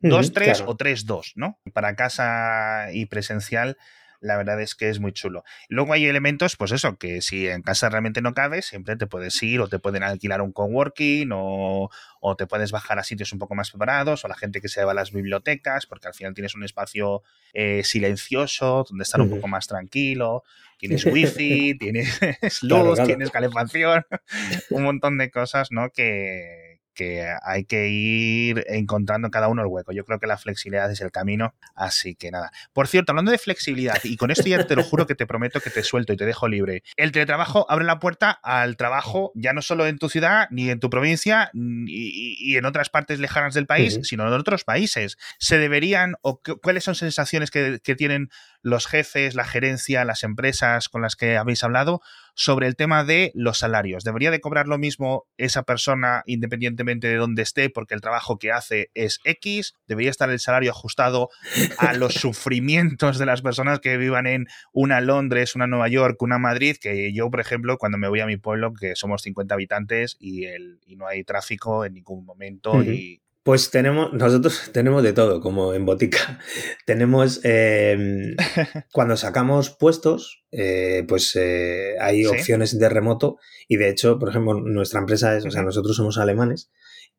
dos, 0.00 0.32
tres 0.32 0.62
o 0.66 0.76
tres, 0.76 1.06
dos, 1.06 1.32
¿no? 1.36 1.60
Para 1.72 1.94
casa 1.94 2.88
y 2.92 3.06
presencial 3.06 3.76
la 4.22 4.36
verdad 4.36 4.60
es 4.60 4.74
que 4.74 4.88
es 4.88 5.00
muy 5.00 5.12
chulo. 5.12 5.44
Luego 5.68 5.92
hay 5.92 6.06
elementos, 6.06 6.56
pues 6.56 6.72
eso, 6.72 6.96
que 6.96 7.20
si 7.20 7.48
en 7.48 7.62
casa 7.62 7.88
realmente 7.88 8.22
no 8.22 8.34
cabes, 8.34 8.66
siempre 8.66 8.96
te 8.96 9.06
puedes 9.06 9.42
ir 9.42 9.60
o 9.60 9.68
te 9.68 9.78
pueden 9.78 10.04
alquilar 10.04 10.40
un 10.40 10.52
coworking 10.52 11.30
o, 11.32 11.90
o 12.20 12.36
te 12.36 12.46
puedes 12.46 12.70
bajar 12.70 13.00
a 13.00 13.04
sitios 13.04 13.32
un 13.32 13.40
poco 13.40 13.56
más 13.56 13.70
preparados 13.70 14.24
o 14.24 14.28
la 14.28 14.36
gente 14.36 14.60
que 14.60 14.68
se 14.68 14.84
va 14.84 14.92
a 14.92 14.94
las 14.94 15.10
bibliotecas, 15.10 15.86
porque 15.86 16.06
al 16.06 16.14
final 16.14 16.34
tienes 16.34 16.54
un 16.54 16.62
espacio 16.62 17.22
eh, 17.52 17.82
silencioso 17.84 18.86
donde 18.88 19.02
estar 19.02 19.20
un 19.20 19.28
poco 19.28 19.48
más 19.48 19.66
tranquilo, 19.66 20.44
tienes 20.78 21.04
wifi, 21.06 21.76
tienes 21.76 22.20
luz, 22.62 23.02
tienes 23.04 23.30
calefacción, 23.30 24.04
un 24.70 24.84
montón 24.84 25.18
de 25.18 25.30
cosas, 25.32 25.72
¿no? 25.72 25.90
Que, 25.90 26.61
que 26.94 27.26
hay 27.42 27.64
que 27.64 27.88
ir 27.88 28.64
encontrando 28.68 29.30
cada 29.30 29.48
uno 29.48 29.62
el 29.62 29.68
hueco. 29.68 29.92
Yo 29.92 30.04
creo 30.04 30.18
que 30.18 30.26
la 30.26 30.38
flexibilidad 30.38 30.90
es 30.90 31.00
el 31.00 31.10
camino, 31.10 31.54
así 31.74 32.14
que 32.14 32.30
nada. 32.30 32.50
Por 32.72 32.88
cierto, 32.88 33.12
hablando 33.12 33.30
de 33.30 33.38
flexibilidad, 33.38 33.98
y 34.04 34.16
con 34.16 34.30
esto 34.30 34.48
ya 34.48 34.66
te 34.66 34.76
lo 34.76 34.84
juro 34.84 35.06
que 35.06 35.14
te 35.14 35.26
prometo 35.26 35.60
que 35.60 35.70
te 35.70 35.82
suelto 35.82 36.12
y 36.12 36.16
te 36.16 36.26
dejo 36.26 36.48
libre, 36.48 36.82
el 36.96 37.12
teletrabajo 37.12 37.66
abre 37.70 37.84
la 37.84 37.98
puerta 37.98 38.30
al 38.30 38.76
trabajo 38.76 39.32
ya 39.34 39.52
no 39.52 39.62
solo 39.62 39.86
en 39.86 39.98
tu 39.98 40.08
ciudad, 40.08 40.48
ni 40.50 40.70
en 40.70 40.80
tu 40.80 40.90
provincia, 40.90 41.50
y, 41.54 42.56
en 42.56 42.64
otras 42.64 42.90
partes 42.90 43.18
lejanas 43.18 43.54
del 43.54 43.66
país, 43.66 44.00
sino 44.02 44.26
en 44.26 44.32
otros 44.32 44.64
países. 44.64 45.16
¿Se 45.38 45.58
deberían, 45.58 46.16
o 46.22 46.40
cuáles 46.62 46.84
son 46.84 46.94
sensaciones 46.94 47.50
que, 47.50 47.80
que 47.82 47.94
tienen 47.94 48.30
los 48.62 48.86
jefes, 48.86 49.34
la 49.34 49.44
gerencia, 49.44 50.04
las 50.04 50.22
empresas 50.22 50.88
con 50.88 51.02
las 51.02 51.16
que 51.16 51.36
habéis 51.36 51.64
hablado 51.64 52.00
sobre 52.34 52.66
el 52.66 52.76
tema 52.76 53.04
de 53.04 53.32
los 53.34 53.58
salarios. 53.58 54.04
¿Debería 54.04 54.30
de 54.30 54.40
cobrar 54.40 54.68
lo 54.68 54.78
mismo 54.78 55.26
esa 55.36 55.62
persona 55.62 56.22
independientemente 56.26 57.08
de 57.08 57.16
dónde 57.16 57.42
esté 57.42 57.70
porque 57.70 57.94
el 57.94 58.00
trabajo 58.00 58.38
que 58.38 58.52
hace 58.52 58.90
es 58.94 59.20
X? 59.24 59.74
¿Debería 59.86 60.10
estar 60.10 60.30
el 60.30 60.40
salario 60.40 60.70
ajustado 60.70 61.30
a 61.78 61.92
los 61.94 62.14
sufrimientos 62.14 63.18
de 63.18 63.26
las 63.26 63.42
personas 63.42 63.80
que 63.80 63.96
vivan 63.96 64.26
en 64.26 64.46
una 64.72 65.00
Londres, 65.00 65.54
una 65.54 65.66
Nueva 65.66 65.88
York, 65.88 66.20
una 66.22 66.38
Madrid? 66.38 66.76
Que 66.80 67.12
yo, 67.12 67.30
por 67.30 67.40
ejemplo, 67.40 67.78
cuando 67.78 67.98
me 67.98 68.08
voy 68.08 68.20
a 68.20 68.26
mi 68.26 68.36
pueblo, 68.36 68.72
que 68.72 68.96
somos 68.96 69.22
50 69.22 69.54
habitantes 69.54 70.16
y, 70.18 70.44
el, 70.44 70.80
y 70.86 70.96
no 70.96 71.06
hay 71.06 71.24
tráfico 71.24 71.84
en 71.84 71.94
ningún 71.94 72.24
momento 72.24 72.82
y 72.82 73.20
pues 73.42 73.70
tenemos, 73.70 74.12
nosotros 74.12 74.70
tenemos 74.72 75.02
de 75.02 75.12
todo, 75.12 75.40
como 75.40 75.74
en 75.74 75.84
botica. 75.84 76.38
tenemos, 76.86 77.40
em, 77.44 78.36
cuando 78.92 79.16
sacamos 79.16 79.70
puestos, 79.70 80.44
eh, 80.52 81.04
pues 81.08 81.34
eh, 81.36 81.94
hay 82.00 82.26
opciones 82.26 82.78
de 82.78 82.88
remoto 82.88 83.38
y 83.68 83.76
de 83.76 83.88
hecho, 83.88 84.18
por 84.18 84.30
ejemplo, 84.30 84.60
nuestra 84.60 85.00
empresa 85.00 85.36
es, 85.36 85.44
o 85.46 85.50
sea, 85.50 85.62
nosotros 85.62 85.96
somos 85.96 86.18
alemanes 86.18 86.70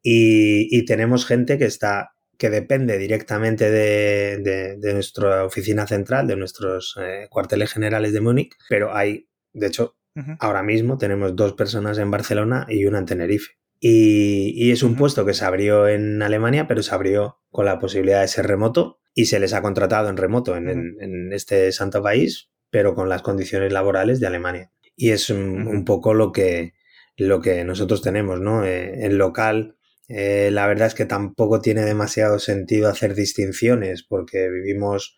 y, 0.02 0.86
tenemos 0.86 1.26
gente 1.26 1.58
que 1.58 1.66
está, 1.66 2.12
que 2.38 2.50
depende 2.50 2.98
directamente 2.98 3.72
de, 3.72 4.78
nuestra 4.94 5.46
oficina 5.46 5.88
central, 5.88 6.28
de 6.28 6.36
nuestros 6.36 6.96
eh, 7.02 7.28
cuarteles 7.30 7.72
generales 7.72 8.12
de 8.12 8.20
Múnich, 8.20 8.52
pero 8.68 8.94
hay, 8.94 9.30
de 9.54 9.68
hecho, 9.68 9.98
ahora 10.40 10.62
mismo 10.62 10.98
tenemos 10.98 11.36
dos 11.36 11.54
personas 11.54 11.98
en 11.98 12.12
Barcelona 12.12 12.66
y 12.68 12.86
una 12.86 13.00
en 13.00 13.06
Tenerife. 13.06 13.63
Y, 13.86 14.72
es 14.72 14.82
un 14.82 14.96
puesto 14.96 15.26
que 15.26 15.34
se 15.34 15.44
abrió 15.44 15.90
en 15.90 16.22
Alemania, 16.22 16.70
pero 16.70 16.82
se 16.82 16.96
abrió 16.96 17.42
con 17.52 17.66
la 17.66 17.80
posibilidad 17.80 18.22
de 18.22 18.30
ser 18.30 18.48
remoto 18.48 19.02
y 19.14 19.26
se 19.26 19.42
les 19.42 19.52
ha 19.52 19.62
contratado 19.62 20.08
en 20.08 20.16
remoto 20.16 20.56
en, 20.56 21.34
este 21.34 21.70
santo 21.74 22.02
país, 22.02 22.50
pero 22.70 22.96
con 22.96 23.10
las 23.10 23.22
condiciones 23.24 23.74
laborales 23.74 24.22
de 24.22 24.28
Alemania. 24.28 24.72
Y 24.96 25.10
es 25.10 25.30
un, 25.30 25.84
poco 25.84 26.14
lo 26.14 26.32
que, 26.32 26.76
lo 27.18 27.42
que 27.42 27.66
nosotros 27.66 28.02
tenemos, 28.02 28.40
¿no? 28.40 28.64
Eh, 28.64 29.06
en 29.06 29.18
local, 29.18 29.76
eh, 30.08 30.50
la 30.50 30.66
verdad 30.66 30.88
es 30.88 30.96
que 30.96 31.06
tampoco 31.06 31.60
tiene 31.60 31.82
demasiado 31.82 32.40
sentido 32.40 32.88
hacer 32.88 33.16
distinciones 33.16 34.04
porque 34.04 34.50
vivimos 34.50 35.18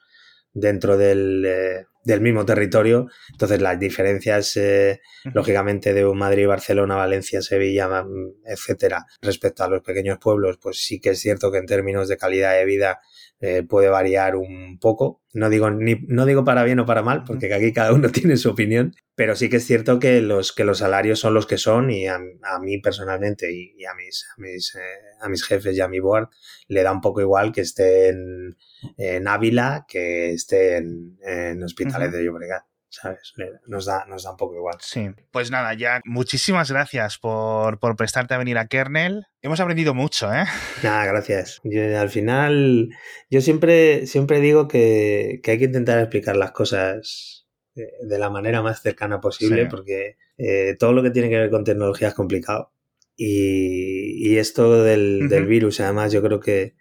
dentro 0.54 0.98
del, 0.98 1.46
eh, 1.46 1.86
del 2.06 2.22
mismo 2.22 2.46
territorio. 2.46 3.08
Entonces, 3.32 3.62
las 3.62 3.78
diferencias, 3.80 4.56
eh, 4.58 5.02
lógicamente, 5.34 5.94
de 5.94 6.06
Madrid, 6.06 6.48
Barcelona, 6.48 6.96
Valencia, 6.96 7.42
Sevilla, 7.42 7.88
mm, 7.88 8.46
etcétera, 8.46 9.06
respecto 9.22 9.64
a 9.64 9.70
los 9.70 9.82
pequeños 9.82 10.20
pueblos, 10.20 10.58
pues 10.62 10.78
sí 10.78 11.02
que 11.02 11.10
es 11.10 11.20
cierto 11.20 11.52
que 11.52 11.58
en 11.58 11.66
términos 11.66 12.08
de 12.08 12.18
calidad 12.18 12.54
de 12.54 12.66
vida 12.66 13.02
eh, 13.42 13.64
puede 13.64 13.90
variar 13.90 14.38
un 14.38 14.80
poco. 14.80 15.22
No 15.34 15.50
digo, 15.50 15.70
ni, 15.70 15.96
no 16.08 16.26
digo 16.26 16.46
para 16.46 16.64
bien 16.64 16.80
o 16.80 16.86
para 16.86 17.04
mal, 17.04 17.26
porque 17.26 17.54
aquí 17.54 17.74
cada 17.74 17.92
uno 17.92 18.10
tiene 18.12 18.38
su 18.38 18.50
opinión, 18.50 18.96
pero 19.16 19.36
sí 19.36 19.50
que 19.50 19.58
es 19.58 19.66
cierto 19.66 20.00
que 20.00 20.22
los, 20.22 20.54
que 20.54 20.64
los 20.64 20.78
salarios 20.78 21.20
son 21.20 21.34
los 21.34 21.46
que 21.46 21.58
son 21.58 21.92
y 21.92 22.08
a, 22.08 22.18
mí 22.62 22.78
personalmente 22.80 23.52
y, 23.52 23.84
a, 23.86 23.94
mis, 23.94 24.26
a, 24.36 24.42
mis, 24.42 24.78
a 25.20 25.28
mis 25.28 25.44
jefes 25.44 25.76
y 25.76 25.82
a 25.82 25.88
mi 25.88 26.00
board 26.00 26.30
le 26.68 26.84
da 26.84 26.92
un 26.92 27.02
poco 27.02 27.22
igual 27.22 27.52
que 27.52 27.62
esté 27.62 28.10
en, 28.10 29.28
Ávila 29.28 29.86
que 29.88 30.32
esté 30.32 30.78
en, 30.78 31.18
en 31.22 31.64
De 32.00 32.24
Llobregat. 32.24 32.64
¿sabes? 32.96 33.34
Nos 33.68 33.86
da, 33.86 34.06
nos 34.06 34.24
da 34.24 34.32
un 34.32 34.38
poco 34.38 34.56
igual. 34.56 34.76
Sí. 34.80 35.10
Pues 35.32 35.52
nada, 35.52 35.74
ya 35.74 36.02
muchísimas 36.06 36.72
gracias 36.72 37.18
por, 37.18 37.80
prestarte 37.96 38.34
a 38.34 38.38
venir 38.38 38.58
a 38.58 38.68
Kernel. 38.68 39.26
Hemos 39.42 39.60
aprendido 39.60 39.94
mucho, 39.94 40.34
¿eh? 40.34 40.46
Nada, 40.84 41.06
gracias. 41.06 41.62
al 41.98 42.10
final, 42.10 42.90
yo 43.30 43.42
siempre, 43.42 44.08
siempre 44.08 44.40
digo 44.40 44.68
que, 44.68 45.42
hay 45.46 45.60
que 45.60 45.66
intentar 45.66 46.00
explicar 46.00 46.36
las 46.36 46.52
cosas 46.52 47.48
de, 47.74 48.18
la 48.18 48.30
manera 48.30 48.62
más 48.62 48.82
cercana 48.82 49.20
posible, 49.20 49.66
porque 49.66 50.18
eh, 50.38 50.76
todo 50.80 50.94
lo 50.94 51.04
que 51.04 51.12
tiene 51.12 51.30
que 51.30 51.38
ver 51.38 51.50
con 51.50 51.64
tecnología 51.64 52.10
es 52.10 52.14
complicado. 52.14 52.72
Y, 53.18 54.38
esto 54.38 54.84
del, 54.84 55.30
del, 55.30 55.46
virus, 55.46 55.80
además, 55.80 56.12
yo 56.12 56.22
creo 56.22 56.40
que, 56.40 56.76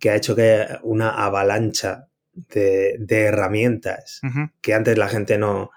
que 0.00 0.10
ha 0.10 0.16
hecho 0.16 0.34
que 0.34 0.66
una 0.82 1.10
avalancha 1.10 2.08
de, 2.50 2.96
herramientas 3.08 4.20
que 4.60 4.74
antes 4.74 4.98
la 4.98 5.08
gente 5.08 5.38
no 5.38 5.70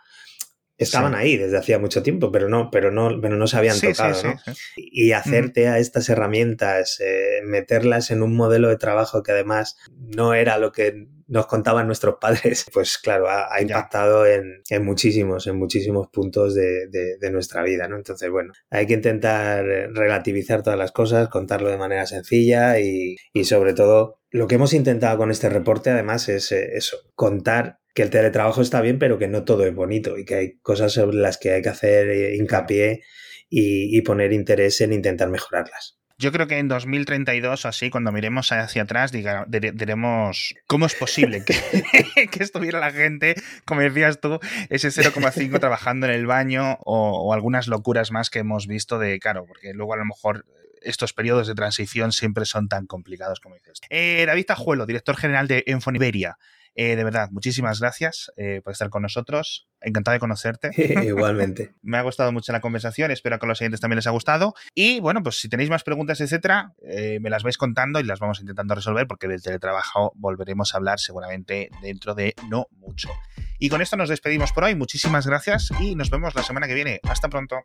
estaban 0.80 1.13
ahí 1.13 1.38
desde 1.38 1.57
hacía 1.57 1.77
mucho 1.77 2.01
tiempo, 2.01 2.32
pero 2.32 2.47
no, 2.47 2.69
pero 2.71 2.89
no, 2.89 3.19
pero 3.21 3.36
no 3.36 3.47
se 3.47 3.57
habían 3.57 3.80
tocado. 3.80 4.36
Y 4.77 5.11
hacerte 5.11 5.67
a 5.67 5.77
estas 5.77 6.09
herramientas, 6.09 6.99
eh, 7.01 7.41
meterlas 7.43 8.11
en 8.11 8.23
un 8.23 8.36
modelo 8.36 8.69
de 8.69 8.77
trabajo 8.77 9.21
que 9.21 9.34
además 9.34 9.77
no 9.97 10.34
era 10.34 10.57
lo 10.57 10.71
que 10.71 11.07
nos 11.27 11.45
contaban 11.45 11.86
nuestros 11.86 12.15
padres, 12.19 12.65
pues 12.73 12.97
claro, 12.97 13.27
ha, 13.30 13.61
impactado 13.61 14.25
en, 14.25 14.63
muchísimos, 14.84 15.45
en 15.47 15.57
muchísimos 15.57 16.07
puntos 16.07 16.55
de, 16.55 17.17
nuestra 17.32 17.61
vida, 17.61 17.88
¿no? 17.88 17.97
Entonces, 17.97 18.30
bueno, 18.32 18.53
hay 18.71 18.88
que 18.88 18.95
intentar 18.95 19.63
relativizar 19.65 20.63
todas 20.63 20.80
las 20.80 20.91
cosas, 20.91 21.30
contarlo 21.30 21.69
de 21.69 21.77
manera 21.77 22.05
sencilla 22.07 22.80
y, 22.80 23.17
sobre 23.43 23.73
todo 23.73 24.19
lo 24.32 24.47
que 24.47 24.55
hemos 24.55 24.73
intentado 24.73 25.17
con 25.17 25.32
este 25.32 25.49
reporte 25.49 25.89
además 25.89 26.30
es 26.30 26.51
eh, 26.51 26.69
eso, 26.73 26.97
contar 27.15 27.80
que 28.00 28.04
el 28.04 28.10
teletrabajo 28.10 28.62
está 28.62 28.80
bien, 28.80 28.97
pero 28.97 29.20
que 29.20 29.28
no 29.28 29.43
todo 29.43 29.66
es 29.66 29.76
bonito 29.76 30.18
y 30.18 30.24
que 30.24 30.36
hay 30.36 30.58
cosas 30.60 30.93
sobre 30.93 31.18
las 31.18 31.38
que 31.38 31.52
hay 31.52 31.62
que 31.62 31.70
hacer 31.70 32.08
eh, 32.10 32.36
hincapié 32.38 33.04
y 33.52 34.00
poner 34.04 34.32
interés 34.32 34.80
en 34.82 34.93
intentar 34.93 35.28
mejorarlas. 35.28 36.00
Yo 36.20 36.34
creo 36.34 36.47
que 36.47 36.58
en 36.58 36.68
2032 36.68 37.66
así, 37.66 37.89
cuando 37.89 38.12
miremos 38.12 38.52
hacia 38.52 38.82
atrás, 38.82 39.14
diremos 39.14 40.54
cómo 40.68 40.86
es 40.86 40.93
posible 40.93 41.45
que, 42.32 42.43
estuviera 42.43 42.82
la 42.82 42.91
gente, 42.91 43.36
como 43.64 43.80
decías 43.80 44.20
tú, 44.20 44.38
ese 44.70 44.89
0,5 44.89 45.58
trabajando 45.62 46.08
en 46.08 46.12
el 46.12 46.26
baño 46.26 46.78
o, 46.82 47.34
algunas 47.34 47.70
locuras 47.70 48.12
más 48.12 48.30
que 48.30 48.39
hemos 48.39 48.68
visto 48.68 49.00
de, 49.00 49.18
claro, 49.20 49.45
porque 49.47 49.74
luego 49.74 49.93
a 49.93 49.97
lo 49.97 50.04
mejor 50.04 50.45
estos 50.82 51.14
periodos 51.14 51.47
de 51.47 51.56
transición 51.56 52.12
siempre 52.12 52.43
son 52.43 52.68
tan 52.68 52.86
complicados 52.86 53.39
como 53.39 53.56
dices. 53.56 53.80
Eh, 53.89 54.26
David 54.28 54.45
Tajuelo, 54.45 54.86
director 54.86 55.16
general 55.16 55.47
de 55.47 55.64
Enfoniberia. 55.68 56.38
Eh, 56.82 56.95
de 56.95 57.03
verdad, 57.03 57.30
muchísimas 57.32 57.82
gracias 57.82 58.32
eh, 58.38 58.61
por 58.63 58.71
estar 58.71 58.89
con 58.89 59.01
nosotros. 59.01 59.67
Encantado 59.82 60.13
de 60.13 60.19
conocerte. 60.21 60.71
Igualmente. 61.05 61.73
Me 61.82 61.97
ha 61.97 62.01
gustado 62.03 62.32
mucho 62.32 62.53
la 62.53 62.61
conversación. 62.61 63.11
Espero 63.11 63.38
que 63.38 63.45
a 63.45 63.49
los 63.49 63.57
siguientes 63.57 63.82
también 63.82 63.97
les 63.97 64.07
haya 64.07 64.13
gustado. 64.13 64.53
Y 64.73 65.01
bueno, 65.01 65.21
pues 65.21 65.41
si 65.41 65.49
tenéis 65.49 65.69
más 65.69 65.84
preguntas, 65.84 66.21
etcétera, 66.21 66.71
eh, 66.82 67.19
me 67.19 67.30
las 67.30 67.43
vais 67.43 67.57
contando 67.57 67.99
y 67.99 68.03
las 68.03 68.19
vamos 68.19 68.39
intentando 68.39 68.75
resolver 68.75 69.07
porque 69.07 69.27
del 69.27 69.41
teletrabajo 69.41 70.13
volveremos 70.15 70.73
a 70.73 70.77
hablar 70.77 71.01
seguramente 71.01 71.69
dentro 71.82 72.15
de 72.15 72.34
no 72.47 72.67
mucho. 72.71 73.09
Y 73.57 73.67
con 73.67 73.82
esto 73.82 73.97
nos 73.97 74.07
despedimos 74.07 74.53
por 74.53 74.63
hoy. 74.63 74.75
Muchísimas 74.75 75.27
gracias 75.27 75.71
y 75.82 75.95
nos 75.95 76.09
vemos 76.09 76.34
la 76.34 76.43
semana 76.43 76.65
que 76.65 76.75
viene. 76.75 77.01
Hasta 77.03 77.27
pronto. 77.27 77.57